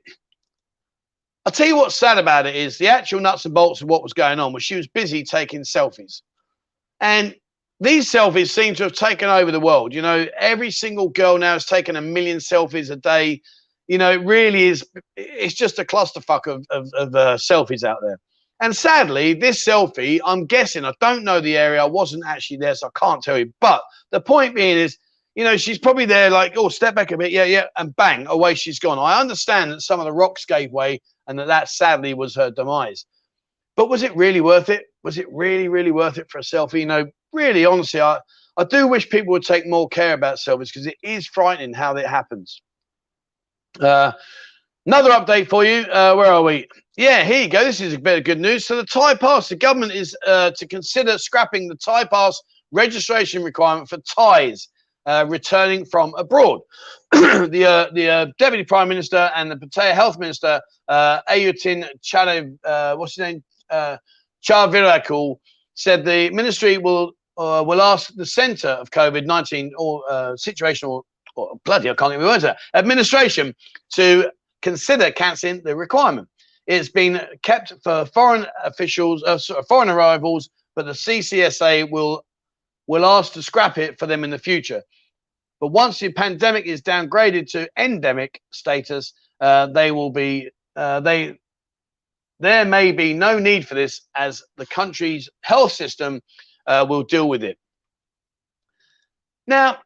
[1.45, 4.03] I'll tell you what's sad about it is the actual nuts and bolts of what
[4.03, 6.23] was going on was she was busy taking selfies.
[7.01, 7.35] And
[7.79, 9.93] these selfies seem to have taken over the world.
[9.93, 13.43] You know, every single girl now has taken a million selfies a day.
[13.89, 14.85] You know, it really is,
[15.17, 18.19] it's just a clusterfuck of, of, of uh, selfies out there.
[18.61, 22.75] And sadly, this selfie, I'm guessing, I don't know the area, I wasn't actually there,
[22.75, 23.53] so I can't tell you.
[23.61, 24.97] But the point being is,
[25.35, 28.27] you know, she's probably there like, oh, step back a bit, yeah, yeah, and bang,
[28.29, 28.99] away she's gone.
[28.99, 32.51] I understand that some of the rocks gave way and that that sadly was her
[32.51, 33.05] demise.
[33.77, 34.85] But was it really worth it?
[35.03, 36.81] Was it really, really worth it for a selfie?
[36.81, 38.21] You know, really, honestly, I,
[38.57, 41.97] I do wish people would take more care about selfies because it is frightening how
[41.97, 42.63] it happens.
[43.81, 44.13] Uh,
[44.87, 45.83] another update for you.
[45.83, 46.69] Uh, where are we?
[46.97, 47.65] Yeah, here you go.
[47.65, 48.67] This is a bit of good news.
[48.67, 53.43] So the Thai Pass, the government is uh, to consider scrapping the Thai Pass registration
[53.43, 54.69] requirement for Thais
[55.07, 56.61] uh, returning from abroad.
[57.13, 62.57] the uh, the uh, Deputy Prime Minister and the Pattaya Health Minister, uh, Anutin Chade,
[62.65, 63.45] uh, what's his name?
[63.71, 63.97] Uh,
[64.43, 65.37] Charnvirakul,
[65.75, 71.03] said the ministry will uh, will ask the Centre of COVID 19 or uh, situational,
[71.37, 73.55] or bloody, I can't get my words administration
[73.95, 74.31] to
[74.63, 76.29] consider cancelling the requirement.
[76.67, 82.25] It's been kept for foreign officials, uh, foreign arrivals, but the CCSA will
[82.87, 84.83] will ask to scrap it for them in the future.
[85.61, 91.39] But once the pandemic is downgraded to endemic status, uh, they will be uh, they
[92.41, 96.21] there may be no need for this as the country's health system
[96.67, 97.59] uh, will deal with it.
[99.47, 99.79] Now,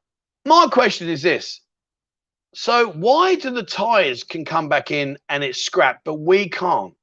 [0.49, 1.61] my question is this.
[2.55, 6.95] So why do the Thais can come back in and it's scrapped, but we can't?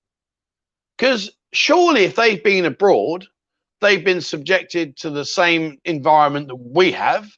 [0.97, 3.25] Because surely if they've been abroad,
[3.81, 7.29] they've been subjected to the same environment that we have.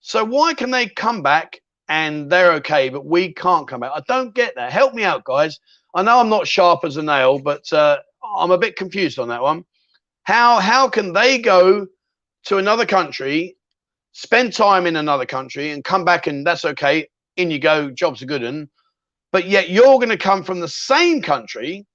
[0.00, 3.92] So why can they come back and they're okay, but we can't come back?
[3.94, 4.72] I don't get that.
[4.72, 5.58] Help me out, guys.
[5.94, 7.98] I know I'm not sharp as a nail, but uh,
[8.36, 9.64] I'm a bit confused on that one.
[10.22, 11.86] How how can they go
[12.44, 13.56] to another country,
[14.12, 17.08] spend time in another country, and come back and that's okay?
[17.36, 18.68] In you go, jobs are good, and
[19.32, 21.86] but yet you're going to come from the same country,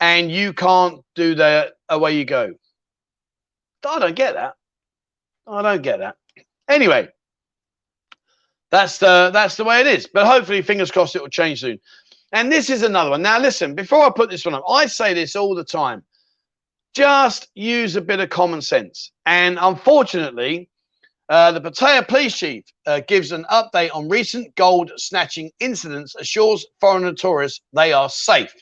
[0.00, 1.74] and you can't do that.
[1.88, 2.54] Away you go.
[3.86, 4.54] I don't get that.
[5.46, 6.16] I don't get that.
[6.68, 7.08] Anyway,
[8.70, 10.08] that's the that's the way it is.
[10.12, 11.78] But hopefully, fingers crossed, it will change soon.
[12.32, 13.22] And this is another one.
[13.22, 16.02] Now, listen, before I put this one up, I say this all the time.
[16.94, 19.12] Just use a bit of common sense.
[19.26, 20.68] And unfortunately,
[21.28, 26.66] uh, the Pattaya police chief uh, gives an update on recent gold snatching incidents, assures
[26.80, 28.52] foreigner tourists they are safe.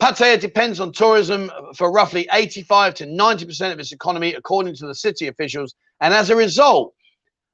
[0.00, 4.94] Pattaya depends on tourism for roughly 85 to 90% of its economy, according to the
[4.94, 5.74] city officials.
[6.00, 6.94] And as a result,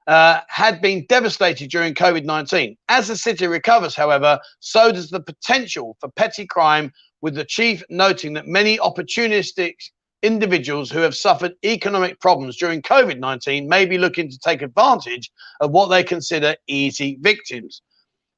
[0.06, 2.76] uh, had been devastated during COVID 19.
[2.88, 7.82] As the city recovers, however, so does the potential for petty crime, with the chief
[7.90, 9.74] noting that many opportunistic
[10.22, 15.30] individuals who have suffered economic problems during COVID 19 may be looking to take advantage
[15.60, 17.82] of what they consider easy victims.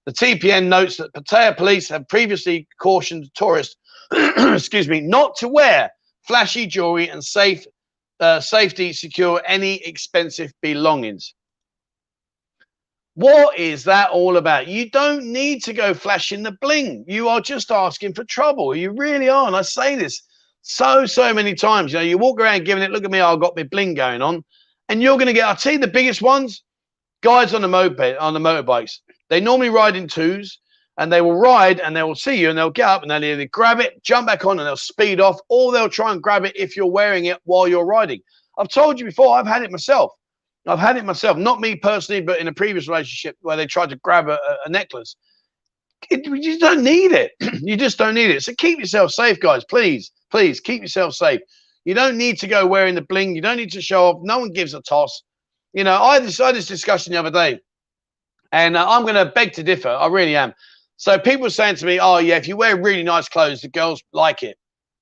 [0.06, 3.76] The TPN notes that Pattaya police have previously cautioned tourists,
[4.12, 5.90] excuse me, not to wear
[6.22, 7.64] flashy jewelry and safe
[8.20, 11.34] uh, safety secure any expensive belongings.
[13.14, 14.68] What is that all about?
[14.68, 17.04] You don't need to go flashing the bling.
[17.06, 18.74] You are just asking for trouble.
[18.74, 19.46] You really are.
[19.46, 20.22] And I say this
[20.62, 21.92] so, so many times.
[21.92, 24.22] You know, you walk around giving it, look at me, I've got my bling going
[24.22, 24.44] on.
[24.88, 26.62] And you're going to get, tell you the biggest ones
[27.22, 28.98] guys on the moped, on the motorbikes.
[29.30, 30.58] They normally ride in twos
[30.98, 33.24] and they will ride and they will see you and they'll get up and they'll
[33.24, 36.44] either grab it, jump back on and they'll speed off, or they'll try and grab
[36.44, 38.20] it if you're wearing it while you're riding.
[38.58, 40.12] I've told you before, I've had it myself.
[40.66, 43.90] I've had it myself, not me personally, but in a previous relationship where they tried
[43.90, 45.16] to grab a, a necklace.
[46.10, 47.32] It, you just don't need it.
[47.62, 48.42] you just don't need it.
[48.42, 49.64] So keep yourself safe, guys.
[49.64, 51.40] Please, please keep yourself safe.
[51.84, 53.36] You don't need to go wearing the bling.
[53.36, 54.20] You don't need to show off.
[54.22, 55.22] No one gives a toss.
[55.72, 57.60] You know, I had this, discussion the other day,
[58.50, 59.88] and uh, I'm going to beg to differ.
[59.88, 60.52] I really am.
[60.96, 64.02] So people saying to me, "Oh yeah, if you wear really nice clothes, the girls
[64.12, 64.56] like it."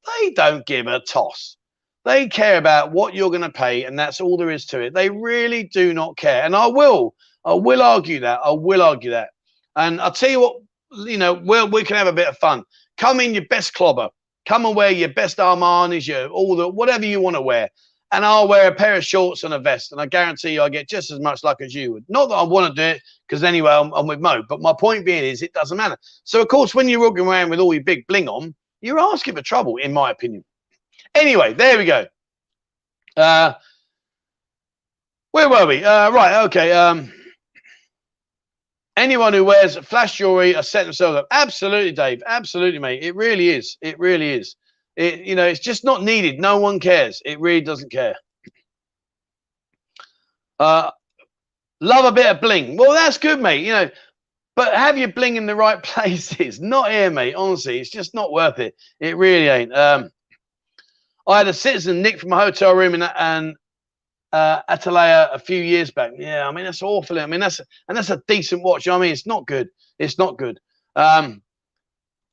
[0.07, 1.57] They don't give a toss.
[2.05, 4.95] They care about what you're going to pay, and that's all there is to it.
[4.95, 6.43] They really do not care.
[6.43, 7.15] And I will,
[7.45, 8.41] I will argue that.
[8.43, 9.31] I will argue that.
[9.77, 10.57] And I'll tell you what,
[11.07, 12.65] you know, well, we can have a bit of fun.
[12.97, 14.09] Come in your best clobber.
[14.47, 17.69] Come and wear your best Armani's, your all the whatever you want to wear.
[18.13, 20.69] And I'll wear a pair of shorts and a vest, and I guarantee you I
[20.69, 22.05] get just as much luck as you would.
[22.09, 24.43] Not that I want to do it, because anyway, I'm, I'm, with Mo.
[24.49, 25.97] But my point being is, it doesn't matter.
[26.25, 29.37] So of course, when you're walking around with all your big bling on, you're asking
[29.37, 30.45] for trouble, in my opinion.
[31.15, 32.07] Anyway, there we go.
[33.17, 33.53] Uh,
[35.31, 35.85] where were we?
[35.85, 36.73] Uh, right, okay.
[36.73, 37.13] Um,
[38.97, 41.27] anyone who wears flash jewelry are set themselves up.
[41.31, 42.23] Absolutely, Dave.
[42.27, 43.03] Absolutely, mate.
[43.03, 43.77] It really is.
[43.81, 44.57] It really is.
[44.97, 46.39] It, you know, it's just not needed.
[46.39, 47.23] No one cares.
[47.25, 48.17] It really doesn't care.
[50.59, 50.91] Uh,
[51.81, 52.77] love a bit of bling.
[52.77, 53.65] Well, that's good, mate.
[53.65, 53.91] You know,
[54.57, 56.61] but have your bling in the right places.
[56.61, 57.35] Not here, mate.
[57.35, 58.75] Honestly, it's just not worth it.
[59.01, 59.75] It really ain't.
[59.75, 60.11] Um,
[61.27, 63.57] I had a citizen nick from a hotel room in and
[64.33, 66.13] uh, Antalya a few years back.
[66.17, 67.19] Yeah, I mean that's awful.
[67.19, 68.87] I mean that's and that's a decent watch.
[68.87, 69.69] You know I mean, it's not good.
[69.99, 70.61] It's not good.
[70.97, 71.43] Um,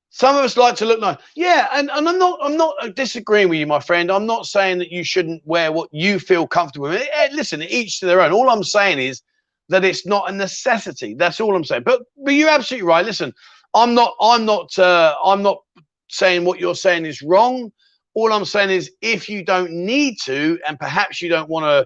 [0.09, 1.17] some of us like to look nice.
[1.35, 4.11] Yeah, and, and I'm not I'm not disagreeing with you, my friend.
[4.11, 7.07] I'm not saying that you shouldn't wear what you feel comfortable with.
[7.13, 8.31] Eh, listen, each to their own.
[8.31, 9.21] All I'm saying is
[9.69, 11.13] that it's not a necessity.
[11.13, 11.83] That's all I'm saying.
[11.83, 13.05] But but you're absolutely right.
[13.05, 13.33] Listen,
[13.73, 15.61] I'm not I'm not uh, I'm not
[16.09, 17.71] saying what you're saying is wrong.
[18.17, 21.85] All I'm saying is if you don't need to, and perhaps you don't want to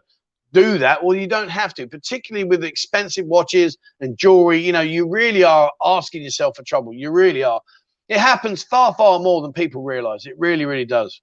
[0.54, 4.60] do that, well, you don't have to, particularly with expensive watches and jewelry.
[4.60, 6.94] You know, you really are asking yourself for trouble.
[6.94, 7.60] You really are.
[8.08, 10.26] It happens far, far more than people realize.
[10.26, 11.20] It really, really does.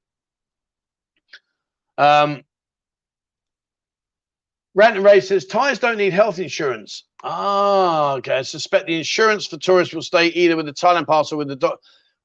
[1.97, 2.43] Um,
[4.75, 7.05] Rant and Ray says Thais don't need health insurance.
[7.25, 8.37] Ah, okay.
[8.37, 11.49] I suspect the insurance for tourists will stay either with the Thailand pass or with
[11.49, 11.81] the doc.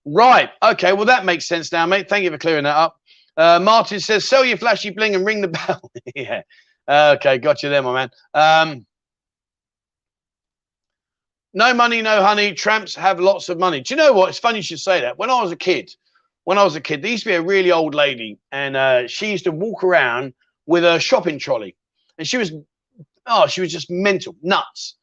[0.06, 0.50] Right.
[0.62, 0.94] Okay.
[0.94, 2.10] Well, that makes sense now, mate.
[2.10, 3.00] Thank you for clearing that up.
[3.38, 5.92] Uh, Martin says, sell your flashy bling and ring the bell.
[6.16, 6.42] yeah.
[6.88, 7.38] Okay.
[7.38, 8.10] Got you there, my man.
[8.34, 8.86] Um,
[11.54, 12.54] no money, no honey.
[12.54, 13.82] Tramps have lots of money.
[13.82, 14.30] Do you know what?
[14.30, 15.18] It's funny you should say that.
[15.18, 15.96] When I was a kid,
[16.46, 19.08] when I was a kid, there used to be a really old lady, and uh,
[19.08, 20.34] she used to walk around
[20.66, 21.76] with a shopping trolley,
[22.18, 22.52] and she was,
[23.28, 24.96] oh, she was just mental, nuts.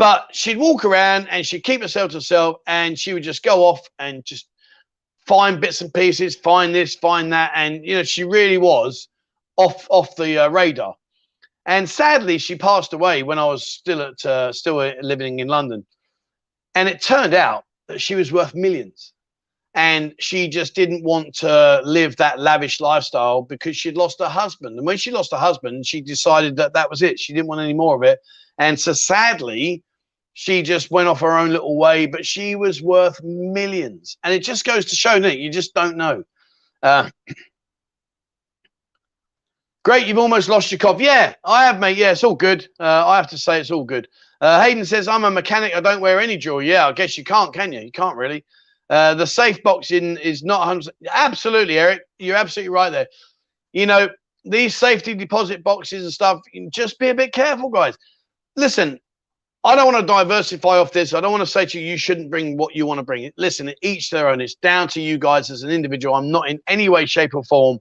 [0.00, 3.64] But she'd walk around and she'd keep herself to herself and she would just go
[3.66, 4.48] off and just
[5.26, 7.52] find bits and pieces, find this, find that.
[7.54, 9.08] And, you know, she really was
[9.58, 10.94] off off the uh, radar.
[11.66, 15.84] And sadly, she passed away when I was still at uh, still living in London.
[16.74, 19.12] And it turned out that she was worth millions.
[19.74, 24.78] And she just didn't want to live that lavish lifestyle because she'd lost her husband.
[24.78, 27.18] And when she lost her husband, she decided that that was it.
[27.18, 28.18] She didn't want any more of it.
[28.56, 29.84] And so sadly,
[30.40, 34.16] she just went off her own little way, but she was worth millions.
[34.24, 36.24] And it just goes to show, Nick, you just don't know.
[36.82, 37.10] Uh,
[39.84, 40.98] great, you've almost lost your cop.
[40.98, 41.98] Yeah, I have, mate.
[41.98, 42.66] Yeah, it's all good.
[42.80, 44.08] Uh, I have to say, it's all good.
[44.40, 45.76] Uh, Hayden says, I'm a mechanic.
[45.76, 46.70] I don't wear any jewelry.
[46.70, 47.80] Yeah, I guess you can't, can you?
[47.80, 48.42] You can't really.
[48.88, 52.00] Uh, the safe boxing is not 100 Absolutely, Eric.
[52.18, 53.08] You're absolutely right there.
[53.74, 54.08] You know,
[54.46, 56.40] these safety deposit boxes and stuff,
[56.70, 57.98] just be a bit careful, guys.
[58.56, 58.98] Listen,
[59.62, 61.12] I don't want to diversify off this.
[61.12, 63.30] I don't want to say to you, you shouldn't bring what you want to bring.
[63.36, 64.40] Listen, each their own.
[64.40, 66.14] It's down to you guys as an individual.
[66.14, 67.78] I'm not in any way, shape, or form,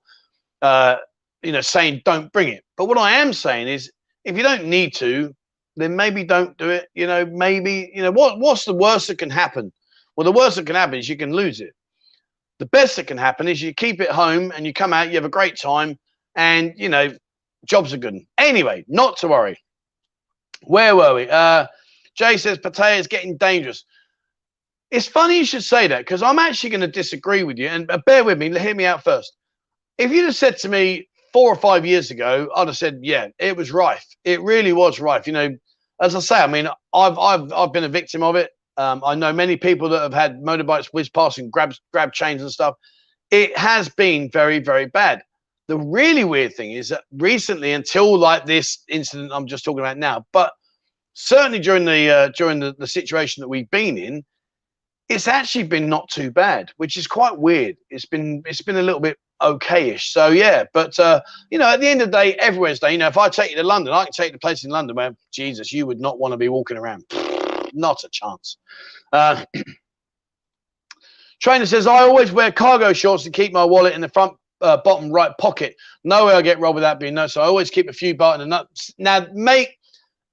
[0.61, 0.97] uh,
[1.41, 2.65] you know, saying don't bring it.
[2.75, 3.89] But what I am saying is,
[4.25, 5.33] if you don't need to,
[5.77, 6.89] then maybe don't do it.
[6.95, 9.71] You know, maybe you know what what's the worst that can happen?
[10.17, 11.71] Well, the worst that can happen is you can lose it.
[12.59, 15.15] The best that can happen is you keep it home and you come out, you
[15.15, 15.97] have a great time,
[16.35, 17.15] and you know,
[17.65, 18.17] jobs are good.
[18.37, 19.57] Anyway, not to worry.
[20.63, 21.29] Where were we?
[21.29, 21.67] Uh,
[22.15, 23.85] Jay says Pattaya is getting dangerous.
[24.91, 27.67] It's funny you should say that because I'm actually going to disagree with you.
[27.67, 29.33] And uh, bear with me, hear me out first.
[29.97, 33.27] If you'd have said to me four or five years ago, I'd have said, yeah,
[33.37, 34.05] it was rife.
[34.23, 35.27] It really was rife.
[35.27, 35.55] You know,
[36.01, 38.51] as I say, I mean, I've I've I've been a victim of it.
[38.77, 42.41] Um, I know many people that have had motorbikes whiz past and grab grab chains
[42.41, 42.75] and stuff.
[43.31, 45.21] It has been very very bad.
[45.69, 49.99] The really weird thing is that recently, until like this incident I'm just talking about
[49.99, 50.51] now, but
[51.13, 54.23] certainly during the uh, during the, the situation that we've been in,
[55.09, 57.77] it's actually been not too bad, which is quite weird.
[57.91, 60.11] It's been it's been a little bit okayish.
[60.11, 61.21] So yeah, but uh,
[61.51, 62.93] you know, at the end of the day, everywhere's day.
[62.93, 64.71] You know, if I take you to London, I can take you to places in
[64.71, 67.05] London where Jesus, you would not want to be walking around.
[67.73, 68.57] not a chance.
[69.13, 69.45] Uh,
[71.39, 74.77] Trainer says I always wear cargo shorts to keep my wallet in the front uh,
[74.77, 75.75] bottom right pocket.
[76.03, 77.29] No way I get robbed without being known.
[77.29, 78.93] So I always keep a few button and nuts.
[78.97, 79.69] Now, mate,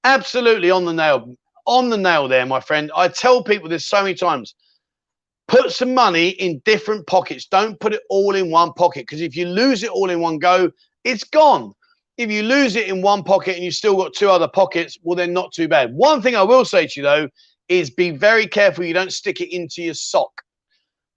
[0.03, 1.35] absolutely on the nail,
[1.65, 2.91] on the nail there, my friend.
[2.95, 4.55] I tell people this so many times
[5.47, 7.45] put some money in different pockets.
[7.45, 10.39] Don't put it all in one pocket because if you lose it all in one
[10.39, 10.71] go,
[11.03, 11.73] it's gone.
[12.17, 15.15] If you lose it in one pocket and you've still got two other pockets, well,
[15.15, 15.93] then not too bad.
[15.93, 17.29] One thing I will say to you though
[17.69, 20.41] is be very careful you don't stick it into your sock,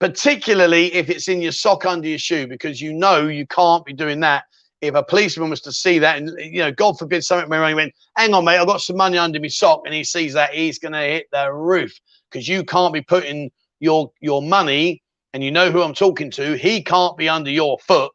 [0.01, 3.93] particularly if it's in your sock under your shoe, because you know you can't be
[3.93, 4.45] doing that.
[4.81, 7.69] If a policeman was to see that, and you know, God forbid, something went wrong,
[7.69, 10.33] he went, "Hang on, mate, I've got some money under my sock," and he sees
[10.33, 11.93] that, he's going to hit the roof
[12.31, 15.03] because you can't be putting your your money,
[15.33, 18.11] and you know who I'm talking to, he can't be under your foot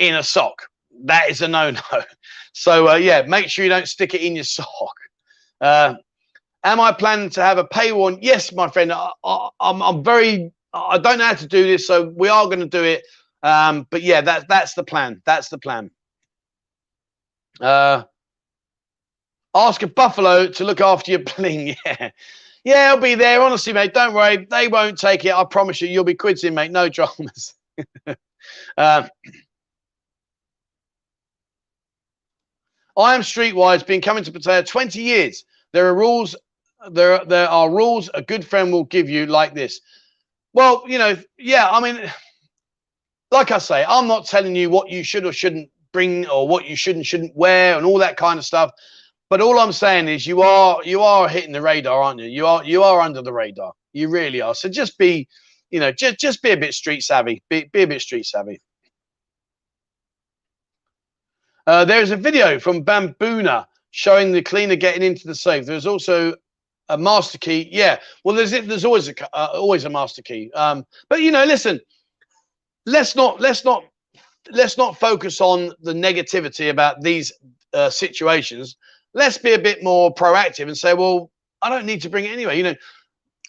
[0.00, 0.66] in a sock.
[1.04, 1.80] That is a no-no.
[2.52, 4.66] So uh, yeah, make sure you don't stick it in your sock.
[5.60, 5.94] Uh,
[6.64, 8.18] am I planning to have a pay one?
[8.20, 8.92] Yes, my friend.
[8.92, 10.52] I, am very.
[10.72, 13.04] I don't know how to do this, so we are going to do it.
[13.42, 15.22] Um, but yeah, that's that's the plan.
[15.24, 15.90] That's the plan.
[17.60, 18.04] Uh,
[19.54, 21.76] ask a buffalo to look after your bling.
[21.84, 22.10] Yeah,
[22.64, 23.40] yeah, I'll be there.
[23.40, 24.46] Honestly, mate, don't worry.
[24.50, 25.32] They won't take it.
[25.32, 25.88] I promise you.
[25.88, 26.70] You'll be quids in, mate.
[26.70, 27.54] No dramas.
[28.06, 28.14] uh,
[32.96, 35.44] I am streetwise, been coming to Pattaya 20 years.
[35.72, 36.36] There are rules.
[36.90, 39.80] There, there are rules a good friend will give you like this.
[40.52, 42.10] Well, you know, yeah, I mean,
[43.30, 46.66] like I say, I'm not telling you what you should or shouldn't bring or what
[46.66, 48.70] you should and shouldn't wear and all that kind of stuff.
[49.28, 52.26] But all I'm saying is you are you are hitting the radar, aren't you?
[52.26, 53.72] You are you are under the radar.
[53.92, 54.54] You really are.
[54.54, 55.28] So just be,
[55.70, 57.42] you know, just just be a bit street savvy.
[57.48, 58.60] Be be a bit street savvy.
[61.66, 65.64] Uh, there's a video from Bamboona showing the cleaner getting into the safe.
[65.64, 66.34] There's also
[66.90, 67.68] a master key.
[67.72, 70.50] Yeah, well, there's there's always a uh, always a master key.
[70.54, 71.80] Um, but you know, listen,
[72.86, 73.84] let's not let's not
[74.52, 77.32] let's not focus on the negativity about these
[77.72, 78.76] uh, situations
[79.14, 81.30] let's be a bit more proactive and say, well,
[81.62, 82.56] I don't need to bring it anyway.
[82.56, 82.74] You know,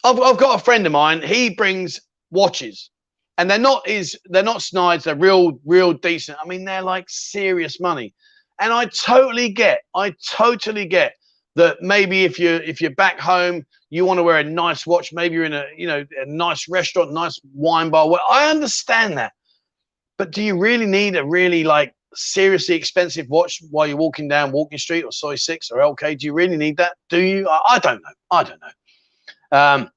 [0.04, 1.22] I've, I've got a friend of mine.
[1.22, 2.00] He brings
[2.32, 2.90] watches,
[3.38, 5.04] and they're not is They're not snides.
[5.04, 6.38] They're real, real decent.
[6.44, 8.14] I mean, they're like serious money.
[8.60, 9.82] And I totally get.
[9.96, 11.14] I totally get
[11.56, 11.82] that.
[11.82, 15.14] Maybe if you're if you're back home, you want to wear a nice watch.
[15.14, 18.10] Maybe you're in a you know a nice restaurant, nice wine bar.
[18.10, 19.34] Well, I understand that.
[20.18, 24.52] But do you really need a really like seriously expensive watch while you're walking down
[24.52, 26.20] Walking Street or Soi 6 or LK?
[26.20, 26.96] Do you really need that?
[27.10, 27.48] Do you?
[27.50, 28.10] I, I don't know.
[28.30, 29.58] I don't know.
[29.58, 29.90] Um,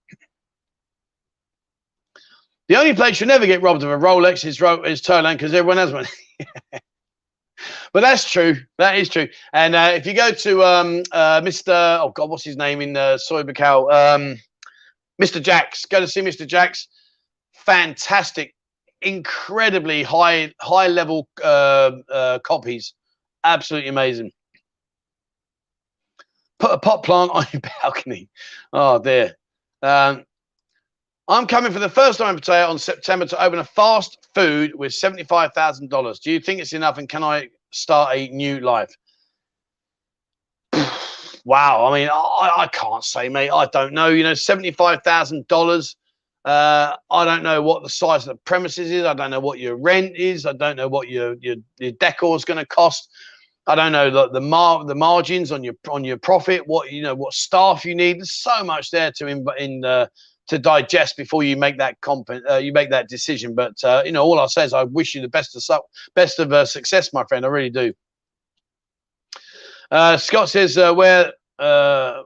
[2.69, 5.77] the only place you'll never get robbed of a Rolex is, is Thailand because everyone
[5.77, 6.07] has one.
[7.93, 8.57] but that's true.
[8.79, 9.29] That is true.
[9.53, 11.99] And uh, if you go to um, uh, Mr.
[12.01, 13.93] Oh God, what's his name in uh, Soi Buakhao?
[13.93, 14.39] Um,
[15.21, 15.41] Mr.
[15.41, 15.85] Jacks.
[15.87, 16.47] Go to see Mr.
[16.47, 16.89] Jacks.
[17.53, 18.55] Fantastic
[19.05, 22.95] incredibly high high level uh, uh, copies.
[23.45, 24.33] Absolutely amazing.
[26.59, 28.29] Put a pot plant on your balcony.
[28.73, 29.37] Oh dear.
[29.83, 30.25] Um,
[31.27, 34.75] I'm coming for the first time in Pattaya on September to open a fast food
[34.75, 36.21] with $75,000.
[36.21, 38.95] Do you think it's enough and can I start a new life?
[41.45, 41.87] wow.
[41.87, 43.51] I mean, I, I can't say, mate.
[43.51, 44.09] I don't know.
[44.09, 45.95] You know, $75,000
[46.45, 49.05] uh, I don't know what the size of the premises is.
[49.05, 50.45] I don't know what your rent is.
[50.45, 53.09] I don't know what your your, your decor is going to cost.
[53.67, 56.67] I don't know the the, mar- the margins on your on your profit.
[56.67, 58.19] What you know, what staff you need.
[58.19, 60.07] There's so much there to in, in uh,
[60.49, 63.55] to digest before you make that comp uh, you make that decision.
[63.55, 65.81] But uh, you know, all I say is I wish you the best of su-
[66.15, 67.45] best of uh, success, my friend.
[67.45, 67.93] I really do.
[69.91, 72.23] Uh, Scott says uh, where uh,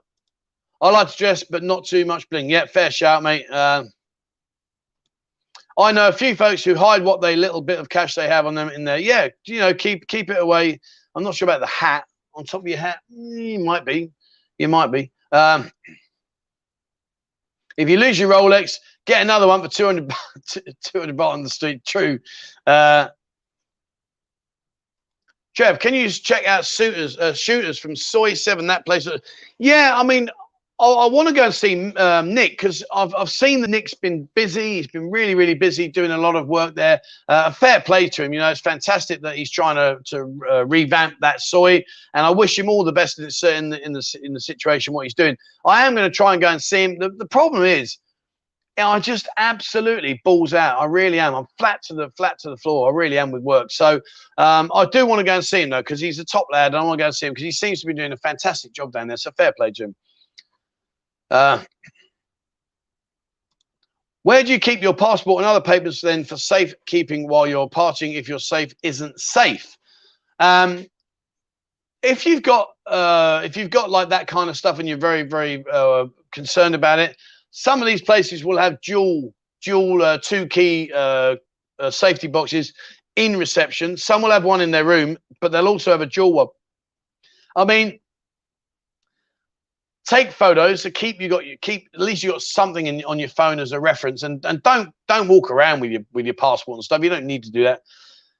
[0.80, 2.48] I like to dress, but not too much bling.
[2.48, 3.48] Yeah, fair shout, mate.
[3.50, 3.84] Uh,
[5.78, 8.46] I know a few folks who hide what they little bit of cash they have
[8.46, 8.98] on them in there.
[8.98, 10.80] Yeah, you know, keep keep it away.
[11.14, 12.04] I'm not sure about the hat
[12.34, 12.98] on top of your hat.
[13.12, 14.10] Mm, you might be,
[14.58, 15.12] you might be.
[15.30, 15.70] Um,
[17.78, 18.76] if you lose your Rolex,
[19.06, 20.12] get another one for 200,
[20.84, 21.84] 200 baht on the street.
[21.86, 22.18] True.
[22.66, 23.08] Uh,
[25.56, 28.66] Trev, can you check out shooters, uh, shooters from Soi Seven?
[28.66, 29.08] That place.
[29.58, 30.28] Yeah, I mean,
[30.80, 34.28] I, want to go and see um, Nick because I've I've seen that Nick's been
[34.34, 34.74] busy.
[34.74, 37.00] He's been really really busy doing a lot of work there.
[37.28, 38.32] Uh, fair play to him.
[38.32, 41.84] You know, it's fantastic that he's trying to to uh, revamp that Soi.
[42.14, 43.24] and I wish him all the best in
[43.70, 45.36] the in the in the, situation what he's doing.
[45.64, 46.98] I am going to try and go and see him.
[46.98, 47.98] The, the problem is.
[48.76, 50.78] I just absolutely balls out.
[50.78, 51.34] I really am.
[51.34, 52.88] I'm flat to the flat to the floor.
[52.88, 53.72] I really am with work.
[53.72, 54.00] So
[54.36, 56.74] um, I do want to go and see him though, because he's a top lad.
[56.74, 58.16] And I want to go and see him because he seems to be doing a
[58.18, 59.16] fantastic job down there.
[59.16, 59.96] So fair play, Jim.
[61.30, 61.62] Uh,
[64.22, 68.14] where do you keep your passport and other papers then for safekeeping while you're partying
[68.14, 69.76] if your safe isn't safe?
[70.38, 70.86] Um,
[72.02, 75.22] if you've got uh, if you've got like that kind of stuff and you're very
[75.22, 77.16] very uh, concerned about it,
[77.50, 79.32] some of these places will have dual
[79.62, 81.36] dual uh, two key uh,
[81.78, 82.72] uh, safety boxes
[83.16, 83.96] in reception.
[83.96, 86.46] Some will have one in their room, but they'll also have a dual one.
[87.56, 87.98] I mean,
[90.08, 93.18] take photos to keep you got you keep at least you got something in, on
[93.18, 94.22] your phone as a reference.
[94.22, 97.02] And and don't don't walk around with your with your passport and stuff.
[97.02, 97.82] You don't need to do that.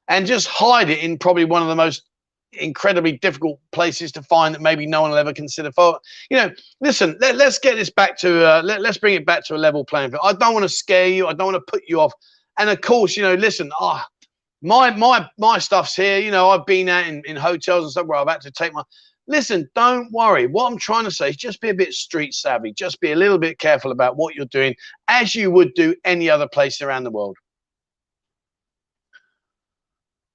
[0.09, 2.09] And just hide it in probably one of the most
[2.53, 6.01] incredibly difficult places to find that maybe no one will ever consider for
[6.31, 6.51] you know
[6.81, 9.59] listen let, us get this back to uh, let, let's bring it back to a
[9.59, 10.23] level playing field.
[10.25, 11.27] I don't want to scare you.
[11.27, 12.15] I don't want to put you off.
[12.59, 14.27] And of course you know listen ah oh,
[14.63, 16.19] my my my stuff's here.
[16.19, 18.73] You know i've been out in, in hotels and stuff where i've had to take
[18.73, 18.83] my
[19.29, 20.47] Listen, don't worry.
[20.47, 22.73] What I'm trying to say is just be a bit street savvy.
[22.73, 24.75] Just be a little bit careful about what you're doing
[25.07, 27.37] as you would do any other place around the world.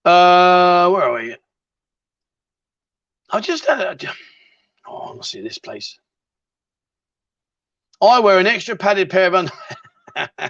[0.06, 1.36] Uh, where are we?
[3.32, 3.98] I just had a,
[4.88, 5.98] oh, see this place.
[8.02, 10.30] I wear an extra padded pair of underwear.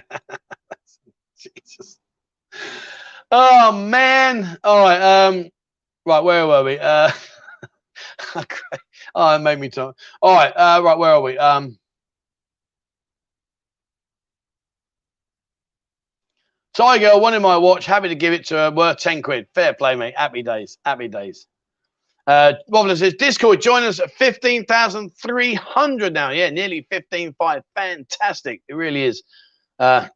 [1.38, 1.98] Jesus.
[3.30, 4.58] Oh man.
[4.64, 5.00] All right.
[5.26, 5.50] Um.
[6.06, 6.20] Right.
[6.20, 6.78] Where were we?
[6.78, 7.10] Uh.
[9.14, 9.98] Oh, it made me talk.
[10.22, 10.52] All right.
[10.56, 10.98] Uh, right.
[10.98, 11.38] Where are we?
[11.38, 11.78] Um,
[16.74, 17.84] Tiger wanted my watch.
[17.86, 18.70] Happy to give it to her.
[18.70, 19.46] Worth 10 quid.
[19.54, 20.14] Fair play, mate.
[20.16, 20.78] Happy days.
[20.84, 21.46] Happy days.
[22.26, 26.30] Uh, Wobbler says, Discord, join us at 15,300 now.
[26.30, 27.62] Yeah, nearly 15.5.
[27.76, 28.62] Fantastic.
[28.68, 29.22] It really is.
[29.78, 30.08] Uh,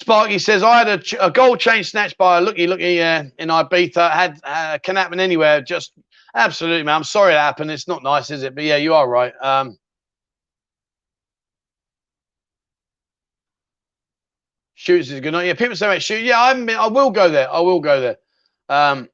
[0.00, 3.50] Sparky says, I had a, a, gold chain snatched by a looky looky uh, in
[3.50, 4.10] Ibiza.
[4.10, 5.60] Had uh, can happen anywhere.
[5.60, 5.92] Just
[6.34, 6.96] absolutely, man.
[6.96, 7.70] I'm sorry that happened.
[7.70, 8.54] It's not nice, is it?
[8.54, 9.34] But yeah, you are right.
[9.42, 9.76] Um,
[14.74, 15.44] shoots is good night.
[15.44, 16.22] Yeah, people say about shoot.
[16.22, 16.52] Yeah, I.
[16.52, 17.52] I will go there.
[17.52, 18.16] I will go there.
[18.70, 19.10] Um,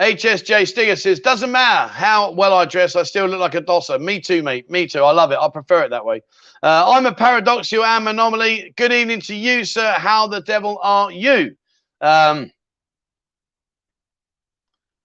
[0.00, 3.98] HSJ Stinger says, doesn't matter how well I dress, I still look like a dosser.
[3.98, 4.68] Me too, mate.
[4.68, 5.00] Me too.
[5.00, 5.38] I love it.
[5.40, 6.22] I prefer it that way.
[6.62, 8.74] Uh, I'm a paradoxical am anomaly.
[8.76, 9.92] Good evening to you, sir.
[9.92, 11.54] How the devil are you?
[12.00, 12.50] Um,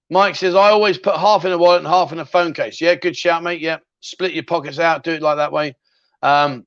[0.10, 2.82] Mike says, I always put half in a wallet and half in a phone case.
[2.82, 3.62] Yeah, good shout, mate.
[3.62, 5.04] Yeah, split your pockets out.
[5.04, 5.76] Do it like that way.
[6.24, 6.66] Um,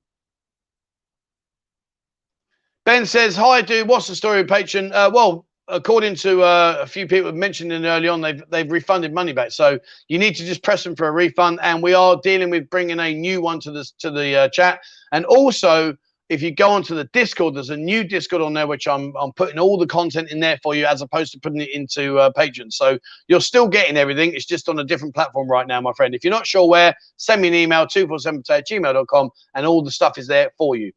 [2.84, 3.88] ben says, Hi, dude.
[3.88, 4.92] What's the story of Patreon?
[4.92, 9.12] Uh, well, according to uh, a few people mentioned in early on, they've they've refunded
[9.12, 9.50] money back.
[9.52, 9.78] So
[10.08, 13.00] you need to just press them for a refund, and we are dealing with bringing
[13.00, 14.80] a new one to the to the uh, chat.
[15.12, 15.96] And also,
[16.28, 19.32] if you go onto the Discord, there's a new Discord on there which I'm I'm
[19.32, 22.30] putting all the content in there for you, as opposed to putting it into uh,
[22.36, 22.72] Patreon.
[22.72, 22.98] So
[23.28, 24.32] you're still getting everything.
[24.34, 26.14] It's just on a different platform right now, my friend.
[26.14, 29.66] If you're not sure where, send me an email two four seven at gmail.com, and
[29.66, 30.92] all the stuff is there for you.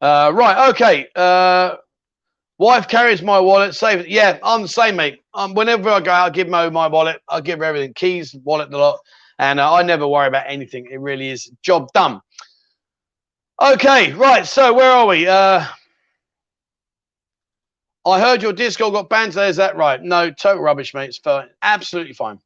[0.00, 1.06] Uh, right, okay.
[1.14, 1.76] Uh,
[2.62, 4.08] Wife carries my wallet, save it.
[4.08, 5.20] Yeah, I'm the same, mate.
[5.34, 7.20] Um, whenever I go, out, I give Mo my wallet.
[7.28, 9.00] I give her everything, keys, wallet, the lot,
[9.40, 10.86] and uh, I never worry about anything.
[10.88, 12.20] It really is job done.
[13.60, 14.46] Okay, right.
[14.46, 15.26] So where are we?
[15.26, 15.66] Uh,
[18.06, 19.48] I heard your Discord got banned today.
[19.48, 20.00] Is that right?
[20.00, 21.08] No, total rubbish, mate.
[21.08, 21.48] It's fine.
[21.62, 22.38] Absolutely fine.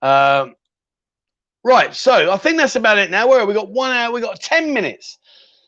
[0.00, 0.54] Um,
[1.62, 1.94] right.
[1.94, 3.28] So I think that's about it now.
[3.28, 3.52] Where are we?
[3.52, 4.10] got one hour.
[4.10, 5.18] We got 10 minutes.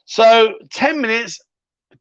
[0.07, 1.39] So 10 minutes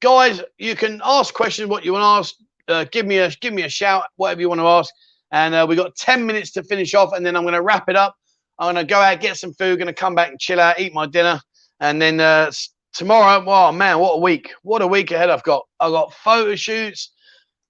[0.01, 2.35] guys, you can ask questions what you want to ask.
[2.67, 4.93] Uh, give me a give me a shout, whatever you want to ask.
[5.31, 7.87] And uh, we got 10 minutes to finish off, and then I'm going to wrap
[7.87, 8.15] it up.
[8.59, 10.79] I'm going to go out, get some food, going to come back and chill out,
[10.79, 11.39] eat my dinner,
[11.79, 12.51] and then uh,
[12.93, 13.43] tomorrow.
[13.43, 14.51] Wow, man, what a week!
[14.63, 15.65] What a week ahead I've got.
[15.79, 17.11] I've got photo shoots.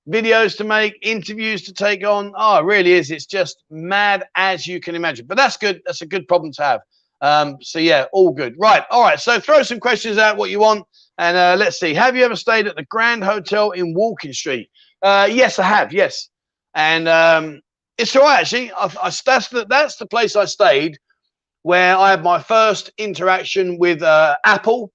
[0.09, 2.33] videos to make, interviews to take on.
[2.35, 3.11] Oh, it really is.
[3.11, 5.27] It's just mad as you can imagine.
[5.27, 5.81] But that's good.
[5.85, 6.81] That's a good problem to have.
[7.21, 8.55] Um, so yeah, all good.
[8.57, 8.83] Right.
[8.89, 9.19] All right.
[9.19, 10.85] So throw some questions out what you want.
[11.21, 11.93] And uh, let's see.
[11.93, 14.71] Have you ever stayed at the Grand Hotel in Walking Street?
[15.03, 15.93] Uh, yes, I have.
[15.93, 16.29] Yes.
[16.73, 17.61] And um,
[17.99, 18.71] it's all right, actually.
[18.71, 20.97] I, I, that's, the, that's the place I stayed
[21.61, 24.91] where I had my first interaction with uh, Apple.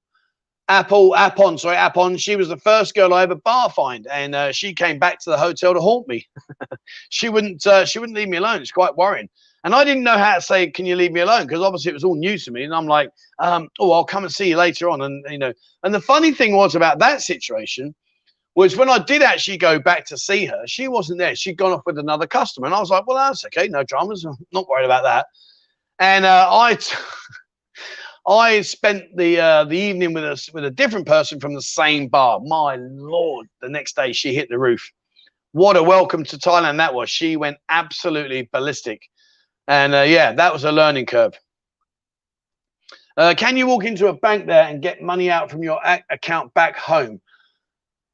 [0.69, 2.19] Apple, Appon, sorry, Appon.
[2.19, 5.31] She was the first girl I ever bar find, and uh, she came back to
[5.31, 6.27] the hotel to haunt me.
[7.11, 8.63] she wouldn't, uh, she wouldn't leave me alone.
[8.63, 9.29] It's quite worrying.
[9.67, 11.95] And I didn't know how to say, "Can you leave me alone?" Because obviously it
[11.95, 13.11] was all new to me, and I'm like,
[13.41, 15.53] um, "Oh, I'll come and see you later on." And you know,
[15.83, 17.93] and the funny thing was about that situation
[18.55, 21.35] was when I did actually go back to see her, she wasn't there.
[21.35, 24.25] She'd gone off with another customer, and I was like, "Well, that's okay, no dramas.
[24.25, 25.27] I'm not worried about that."
[25.99, 26.79] And uh, I.
[28.29, 32.09] I spent the uh, the evening with a with a different person from the same
[32.09, 32.41] bar.
[32.45, 33.47] My lord!
[33.61, 34.91] The next day she hit the roof.
[35.53, 37.09] What a welcome to Thailand that was.
[37.09, 39.01] She went absolutely ballistic,
[39.69, 41.35] and uh, yeah, that was a learning curve.
[43.17, 45.81] Uh, can you walk into a bank there and get money out from your
[46.11, 47.21] account back home?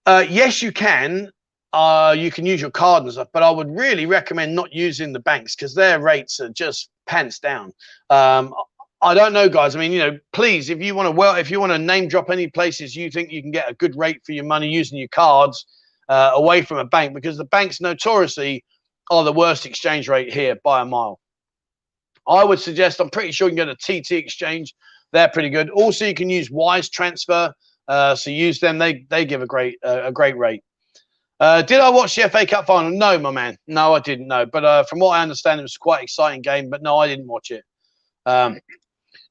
[0.07, 1.31] Uh, yes, you can.
[1.73, 5.13] Uh, you can use your card and stuff, but I would really recommend not using
[5.13, 7.73] the banks because their rates are just pants down.
[8.11, 8.55] Um,
[9.01, 9.75] I don't know, guys.
[9.75, 12.09] I mean, you know, please, if you want to, well, if you want to name
[12.09, 14.99] drop any places you think you can get a good rate for your money using
[14.99, 15.67] your cards
[16.09, 18.65] uh, away from a bank, because the banks notoriously
[19.11, 21.19] are the worst exchange rate here by a mile.
[22.27, 23.01] I would suggest.
[23.01, 24.75] I'm pretty sure you can go to TT Exchange.
[25.13, 25.71] They're pretty good.
[25.71, 27.53] Also, you can use Wise Transfer.
[27.89, 28.79] Uh, so use them.
[28.79, 30.63] They they give a great uh, a great rate.
[31.41, 32.93] Uh, did I watch the FA Cup final?
[32.93, 33.57] No, my man.
[33.67, 34.47] No, I didn't know.
[34.47, 36.71] But uh, from what I understand, it was quite exciting game.
[36.71, 37.65] But no, I didn't watch it.
[38.27, 38.61] Um,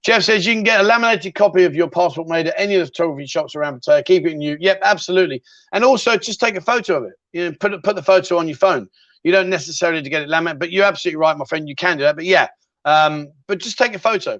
[0.03, 2.81] Jeff says you can get a laminated copy of your passport made at any of
[2.81, 4.03] the photography shops around Pattaya.
[4.03, 4.57] Keep it in you.
[4.59, 5.41] Yep, absolutely.
[5.73, 7.13] And also just take a photo of it.
[7.33, 8.89] You know, put put the photo on your phone.
[9.23, 11.69] You don't necessarily to get it laminated, but you're absolutely right, my friend.
[11.69, 12.15] You can do that.
[12.15, 12.47] But yeah,
[12.85, 14.39] um, but just take a photo.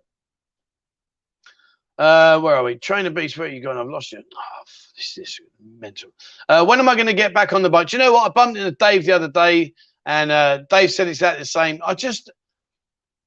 [1.97, 2.75] Uh, where are we?
[2.75, 3.77] Trainer beast, where are you going?
[3.77, 4.19] I've lost you.
[4.19, 4.63] Oh,
[4.97, 6.09] this is mental.
[6.49, 7.89] Uh, when am I going to get back on the bike?
[7.89, 8.25] Do you know what?
[8.25, 9.73] I bumped into Dave the other day,
[10.05, 11.79] and uh, Dave said exactly the same.
[11.85, 12.31] I just,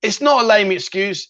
[0.02, 1.28] it's not a lame excuse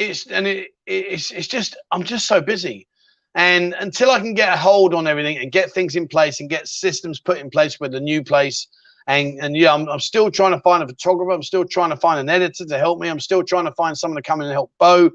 [0.00, 2.88] it's and it, it's it's just I'm just so busy,
[3.34, 6.48] and until I can get a hold on everything and get things in place and
[6.48, 8.66] get systems put in place with the new place,
[9.10, 11.32] and and yeah, I'm I'm still trying to find a photographer.
[11.32, 13.08] I'm still trying to find an editor to help me.
[13.08, 15.10] I'm still trying to find someone to come in and help Bo.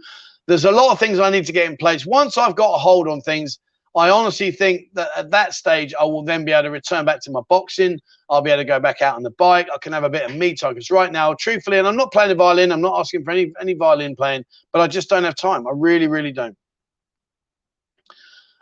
[0.48, 2.06] There's a lot of things I need to get in place.
[2.06, 3.58] Once I've got a hold on things,
[3.96, 7.22] I honestly think that at that stage, I will then be able to return back
[7.22, 8.00] to my boxing.
[8.30, 9.70] I'll be able to go back out on the bike.
[9.74, 12.12] I can have a bit of me time because right now, truthfully, and I'm not
[12.12, 12.72] playing the violin.
[12.74, 14.44] I'm not asking for any any violin playing,
[14.74, 15.66] but I just don't have time.
[15.68, 16.58] I really, really don't.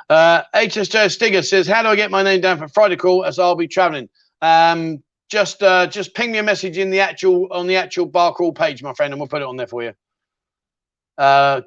[0.09, 3.39] Uh, HSJ Stigger says, "How do I get my name down for Friday call as
[3.39, 4.09] I'll be traveling?"
[4.43, 8.33] Um, just uh, just ping me a message in the actual on the actual bar
[8.33, 9.93] crawl page, my friend, and we'll put it on there for you.
[11.17, 11.61] Uh,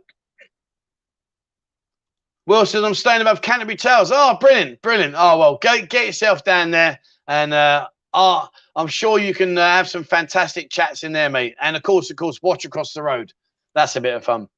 [2.46, 4.12] Will says, I'm staying above Canterbury Towers.
[4.12, 5.14] Oh, brilliant, brilliant.
[5.16, 7.00] Oh, well, get, get yourself down there.
[7.26, 11.56] And uh, oh, I'm sure you can uh, have some fantastic chats in there, mate.
[11.60, 13.32] And of course, of course, watch across the road.
[13.74, 14.48] That's a bit of fun.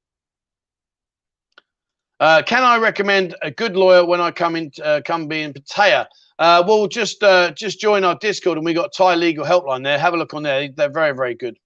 [2.20, 5.54] Uh, can I recommend a good lawyer when I come in, uh, come be in
[5.54, 6.06] Pattaya?
[6.38, 9.98] Uh, well, just uh, just join our Discord and we got Thai Legal Helpline there.
[9.98, 10.68] Have a look on there.
[10.74, 11.58] They're very, very good.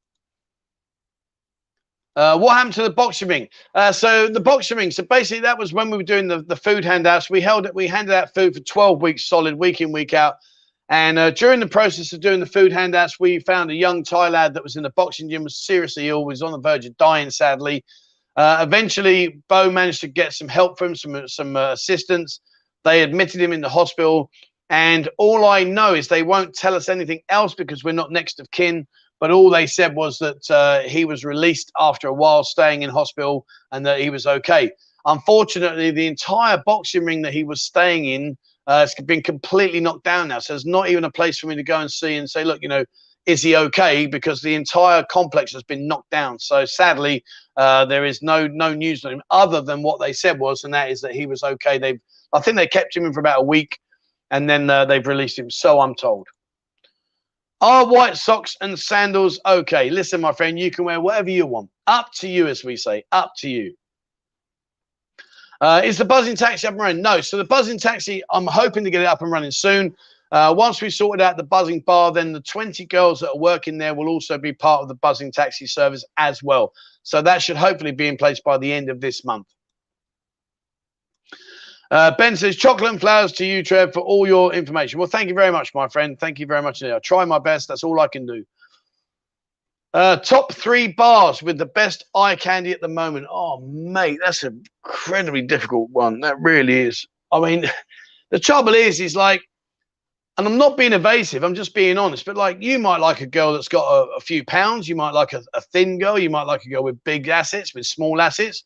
[2.15, 3.49] Uh, what happened to the boxing ring?
[3.75, 4.91] Uh, so the boxing ring.
[4.91, 7.31] So basically, that was when we were doing the, the food handouts.
[7.31, 7.75] We held it.
[7.75, 10.37] We handed out food for 12 weeks solid, week in, week out.
[10.89, 14.29] And uh, during the process of doing the food handouts, we found a young Thai
[14.29, 16.27] lad that was in the boxing gym was seriously ill.
[16.27, 17.83] Was on the verge of dying, sadly.
[18.37, 22.41] Uh, eventually, Bo managed to get some help from some some uh, assistance.
[22.85, 24.31] They admitted him in the hospital.
[24.73, 28.41] And all I know is they won't tell us anything else because we're not next
[28.41, 28.87] of kin
[29.23, 32.91] but all they said was that uh, he was released after a while staying in
[32.91, 34.69] hospital and that he was okay.
[35.07, 38.37] Unfortunately, the entire boxing ring that he was staying in
[38.67, 40.41] uh, has been completely knocked down now.
[40.41, 42.63] So there's not even a place for me to go and see and say, look,
[42.63, 42.85] you know,
[43.25, 44.09] is he okay?
[44.09, 46.41] Because the entire complex has been knocked down.
[46.41, 47.23] So sadly,
[47.57, 50.75] uh, there is no no news on him other than what they said was, and
[50.75, 51.79] that is that he was okay.
[51.79, 52.01] They've
[52.33, 53.79] I think they kept him in for about a week,
[54.33, 55.51] and then uh, they've released him.
[55.51, 56.27] So I'm told.
[57.61, 59.89] Are white socks and sandals okay?
[59.89, 61.71] Listen, my friend, you can wear whatever you want.
[61.87, 63.05] Up to you, as we say.
[63.13, 63.75] Up to you.
[65.61, 67.03] Uh, is the Buzzin taxi up and running?
[67.03, 67.21] No.
[67.21, 69.95] So the Buzzin taxi, I'm hoping to get it up and running soon.
[70.33, 73.79] Uh, once we sorted out the Buzzin bar, then the 20 girls that are working
[73.79, 76.73] there will also be part of the Buzzin taxi service as well.
[77.05, 79.47] So that should hopefully be in place by the end of this month.
[81.93, 84.99] Uh, ben says, chocolate and flowers to you, Trev, for all your information.
[84.99, 86.19] Well, thank you very much, my friend.
[86.19, 86.83] Thank you very much.
[86.83, 87.69] I try my best.
[87.69, 88.47] That's all I can do.
[89.93, 93.27] Uh, top three bars with the best eye candy at the moment.
[93.31, 96.21] Oh, mate, that's an incredibly difficult one.
[96.21, 97.07] That really is.
[97.31, 97.67] I mean,
[98.31, 99.43] the trouble is, is like,
[100.39, 101.45] and I'm not being evasive.
[101.45, 102.25] I'm just being honest.
[102.25, 104.89] But like, you might like a girl that's got a, a few pounds.
[104.89, 106.19] You might like a, a, thin girl.
[106.19, 108.65] You might like a girl with big assets, with small assets.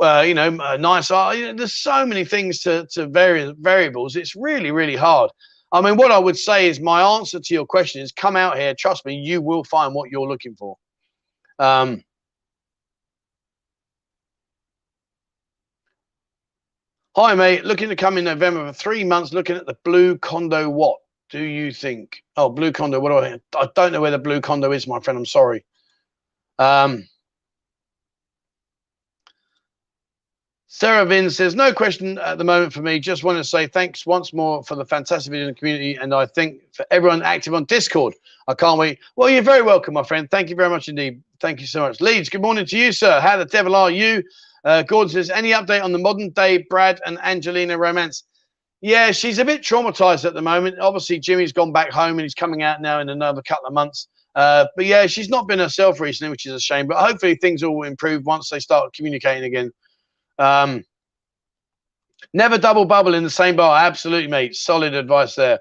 [0.00, 1.34] Uh, you know, a nice eye.
[1.34, 4.16] You know, there's so many things to to vary variables.
[4.16, 5.30] It's really, really hard.
[5.72, 8.56] I mean, what I would say is my answer to your question is come out
[8.56, 8.74] here.
[8.74, 10.76] Trust me, you will find what you're looking for.
[11.58, 12.02] Um,
[17.18, 17.64] Hi, mate.
[17.64, 19.32] Looking to come in November for three months.
[19.32, 20.70] Looking at the blue condo.
[20.70, 20.98] What
[21.30, 22.22] do you think?
[22.36, 23.00] Oh, blue condo.
[23.00, 23.40] What do I?
[23.60, 25.18] I don't know where the blue condo is, my friend.
[25.18, 25.64] I'm sorry.
[26.60, 27.08] Um,
[30.70, 33.00] Sarah Vin says, no question at the moment for me.
[33.00, 35.94] Just want to say thanks once more for the fantastic video in the community.
[35.94, 38.14] And I think for everyone active on Discord,
[38.48, 38.98] I can't wait.
[39.16, 40.30] Well, you're very welcome, my friend.
[40.30, 41.22] Thank you very much indeed.
[41.40, 42.02] Thank you so much.
[42.02, 43.18] Leeds, good morning to you, sir.
[43.18, 44.22] How the devil are you?
[44.62, 48.24] Uh, Gordon says, any update on the modern day Brad and Angelina romance?
[48.82, 50.78] Yeah, she's a bit traumatized at the moment.
[50.80, 54.08] Obviously, Jimmy's gone back home and he's coming out now in another couple of months.
[54.34, 56.86] Uh, but yeah, she's not been herself recently, which is a shame.
[56.86, 59.72] But hopefully, things will improve once they start communicating again.
[60.38, 60.84] Um,
[62.32, 63.84] never double bubble in the same bar.
[63.84, 64.54] Absolutely, mate.
[64.54, 65.60] Solid advice there.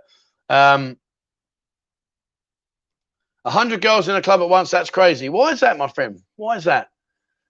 [0.49, 0.97] Um,
[3.43, 5.29] 100 girls in a club at once, that's crazy.
[5.29, 6.21] Why is that, my friend?
[6.35, 6.89] Why is that?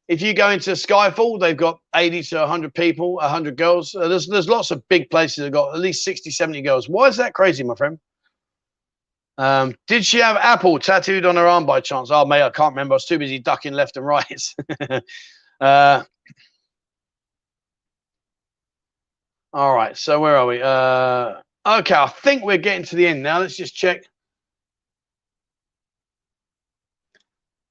[0.08, 3.94] If you go into Skyfall, they've got 80 to 100 people, 100 girls.
[3.94, 6.88] Uh, there's, there's lots of big places that got at least 60, 70 girls.
[6.88, 8.00] Why is that crazy, my friend?
[9.38, 12.10] Um, did she have Apple tattooed on her arm by chance?
[12.12, 12.94] Oh, mate, I can't remember.
[12.94, 14.44] I was too busy ducking left and right.
[15.62, 16.04] uh,
[19.58, 20.62] All right, so where are we?
[20.62, 21.42] Uh,
[21.80, 23.40] okay, I think we're getting to the end now.
[23.40, 24.04] Let's just check.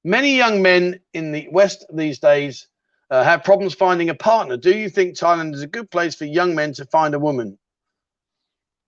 [0.03, 2.67] Many young men in the West these days
[3.11, 4.57] uh, have problems finding a partner.
[4.57, 7.57] Do you think Thailand is a good place for young men to find a woman?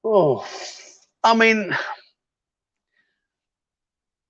[0.03, 0.45] Oh,
[1.23, 1.77] I mean,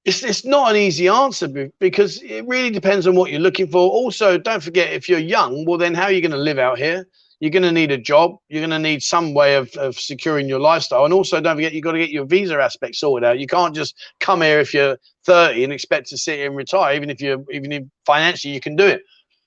[0.05, 3.91] it's, it's not an easy answer because it really depends on what you're looking for.
[3.91, 6.77] Also, don't forget if you're young, well, then how are you going to live out
[6.77, 7.09] here?
[7.41, 8.37] You're going to need a job.
[8.49, 11.05] You're going to need some way of, of securing your lifestyle.
[11.05, 13.39] And also, don't forget, you've got to get your visa aspect sorted out.
[13.39, 16.97] You can't just come here if you're 30 and expect to sit here and retire,
[16.97, 19.03] even if you're, even if financially you can do it.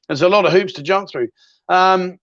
[0.08, 1.30] There's a lot of hoops to jump through.
[1.68, 2.18] Um,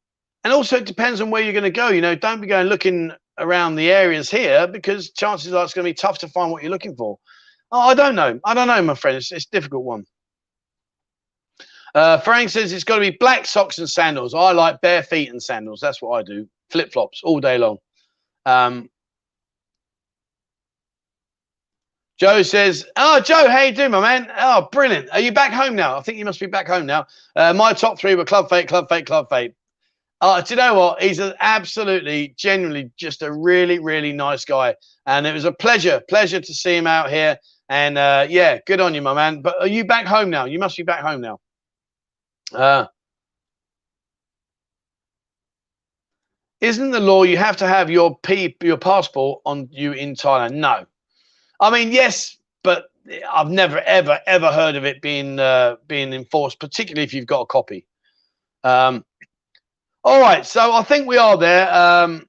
[0.44, 1.88] and also, it depends on where you're going to go.
[1.88, 5.84] You know, don't be going looking around the areas here because chances are it's going
[5.84, 7.18] to be tough to find what you're looking for.
[7.70, 8.40] Oh, I don't know.
[8.44, 9.18] I don't know, my friend.
[9.18, 10.06] It's, it's a difficult one.
[11.94, 14.34] Uh, Frank says it's got to be black socks and sandals.
[14.34, 15.80] I like bare feet and sandals.
[15.80, 16.48] That's what I do.
[16.70, 17.78] Flip flops all day long.
[18.46, 18.90] Um,
[22.18, 24.30] Joe says, "Oh, Joe, how you doing, my man?
[24.36, 25.08] Oh, brilliant.
[25.12, 25.96] Are you back home now?
[25.96, 27.06] I think you must be back home now.
[27.36, 29.54] Uh, my top three were Club Fate, Club Fate, Club Fate.
[30.20, 31.00] Uh, do you know what?
[31.00, 34.74] He's an absolutely, genuinely, just a really, really nice guy,
[35.06, 37.38] and it was a pleasure, pleasure to see him out here.
[37.68, 39.40] And uh, yeah, good on you, my man.
[39.40, 40.44] But are you back home now?
[40.46, 41.38] You must be back home now.
[42.52, 42.86] Uh,
[46.60, 50.54] isn't the law you have to have your P, your passport on you in Thailand?
[50.54, 50.86] No.
[51.60, 52.90] I mean, yes, but
[53.30, 57.42] I've never, ever, ever heard of it being uh, being enforced, particularly if you've got
[57.42, 57.86] a copy.
[58.64, 59.04] Um,
[60.04, 61.72] all right, so I think we are there.
[61.72, 62.26] Um,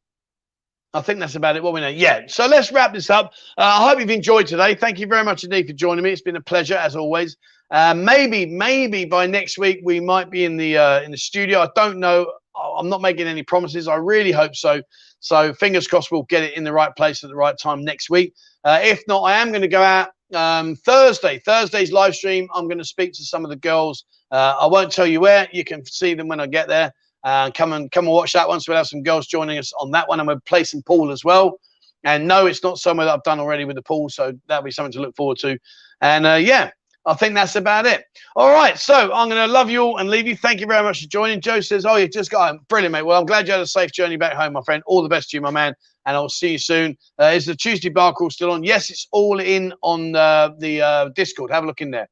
[0.94, 1.64] I think that's about it.
[1.64, 2.24] What we know, yeah.
[2.28, 3.34] So let's wrap this up.
[3.58, 4.74] Uh, I hope you've enjoyed today.
[4.74, 6.12] Thank you very much indeed for joining me.
[6.12, 7.38] It's been a pleasure as always.
[7.72, 11.60] Uh, maybe, maybe by next week we might be in the uh, in the studio.
[11.60, 12.32] I don't know.
[12.56, 13.88] I'm not making any promises.
[13.88, 14.82] I really hope so.
[15.20, 18.10] So fingers crossed we'll get it in the right place at the right time next
[18.10, 18.34] week.
[18.64, 21.40] Uh, if not, I am going to go out um, Thursday.
[21.40, 22.48] Thursday's live stream.
[22.54, 24.06] I'm going to speak to some of the girls.
[24.32, 25.48] Uh, I won't tell you where.
[25.52, 26.92] You can see them when I get there.
[27.24, 28.60] Uh, come and come and watch that one.
[28.62, 31.24] So we'll have some girls joining us on that one, and play some pool as
[31.24, 31.60] well.
[32.06, 34.72] And no, it's not somewhere that I've done already with the pool, so that'll be
[34.72, 35.60] something to look forward to.
[36.00, 36.72] And yeah,
[37.06, 38.04] I think that's about it.
[38.36, 40.36] All right, so I'm going to love you all and leave you.
[40.36, 41.42] Thank you very much for joining.
[41.42, 42.60] Joe says, "Oh, you just got home.
[42.68, 43.04] brilliant, mate.
[43.04, 44.84] Well, I'm glad you had a safe journey back home, my friend.
[44.86, 45.74] All the best to you, my man,
[46.06, 48.64] and I'll see you soon." Uh, is the Tuesday bar call still on?
[48.64, 51.52] Yes, it's all in on uh, the uh, Discord.
[51.52, 52.08] Have a look in there.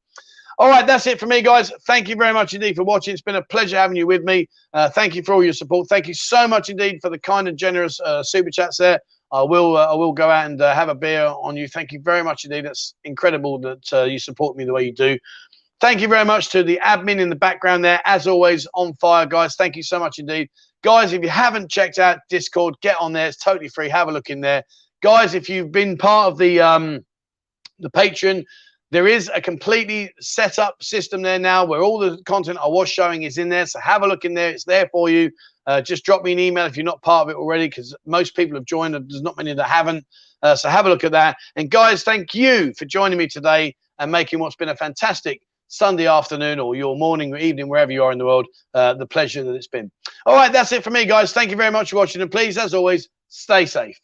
[0.59, 1.71] All right, that's it for me, guys.
[1.85, 3.13] Thank you very much indeed for watching.
[3.13, 4.47] It's been a pleasure having you with me.
[4.73, 5.87] Uh, thank you for all your support.
[5.87, 8.99] Thank you so much indeed for the kind and generous uh, super chats there.
[9.31, 11.67] I will uh, I will go out and uh, have a beer on you.
[11.67, 12.65] Thank you very much indeed.
[12.65, 15.17] That's incredible that uh, you support me the way you do.
[15.79, 18.01] Thank you very much to the admin in the background there.
[18.05, 19.55] As always, on fire, guys.
[19.55, 20.49] Thank you so much indeed.
[20.83, 23.27] Guys, if you haven't checked out Discord, get on there.
[23.27, 23.89] It's totally free.
[23.89, 24.63] Have a look in there.
[25.03, 27.05] Guys, if you've been part of the um,
[27.79, 28.43] the Patreon,
[28.91, 32.89] there is a completely set up system there now where all the content I was
[32.89, 33.65] showing is in there.
[33.65, 34.49] So have a look in there.
[34.49, 35.29] It's there for you.
[35.67, 38.35] Uh, just drop me an email if you're not part of it already, because most
[38.35, 38.95] people have joined.
[38.95, 40.05] There's not many that haven't.
[40.41, 41.37] Uh, so have a look at that.
[41.55, 46.07] And guys, thank you for joining me today and making what's been a fantastic Sunday
[46.07, 49.43] afternoon or your morning or evening, wherever you are in the world, uh, the pleasure
[49.43, 49.91] that it's been.
[50.25, 51.33] All right, that's it for me, guys.
[51.33, 52.21] Thank you very much for watching.
[52.21, 53.97] And please, as always, stay safe.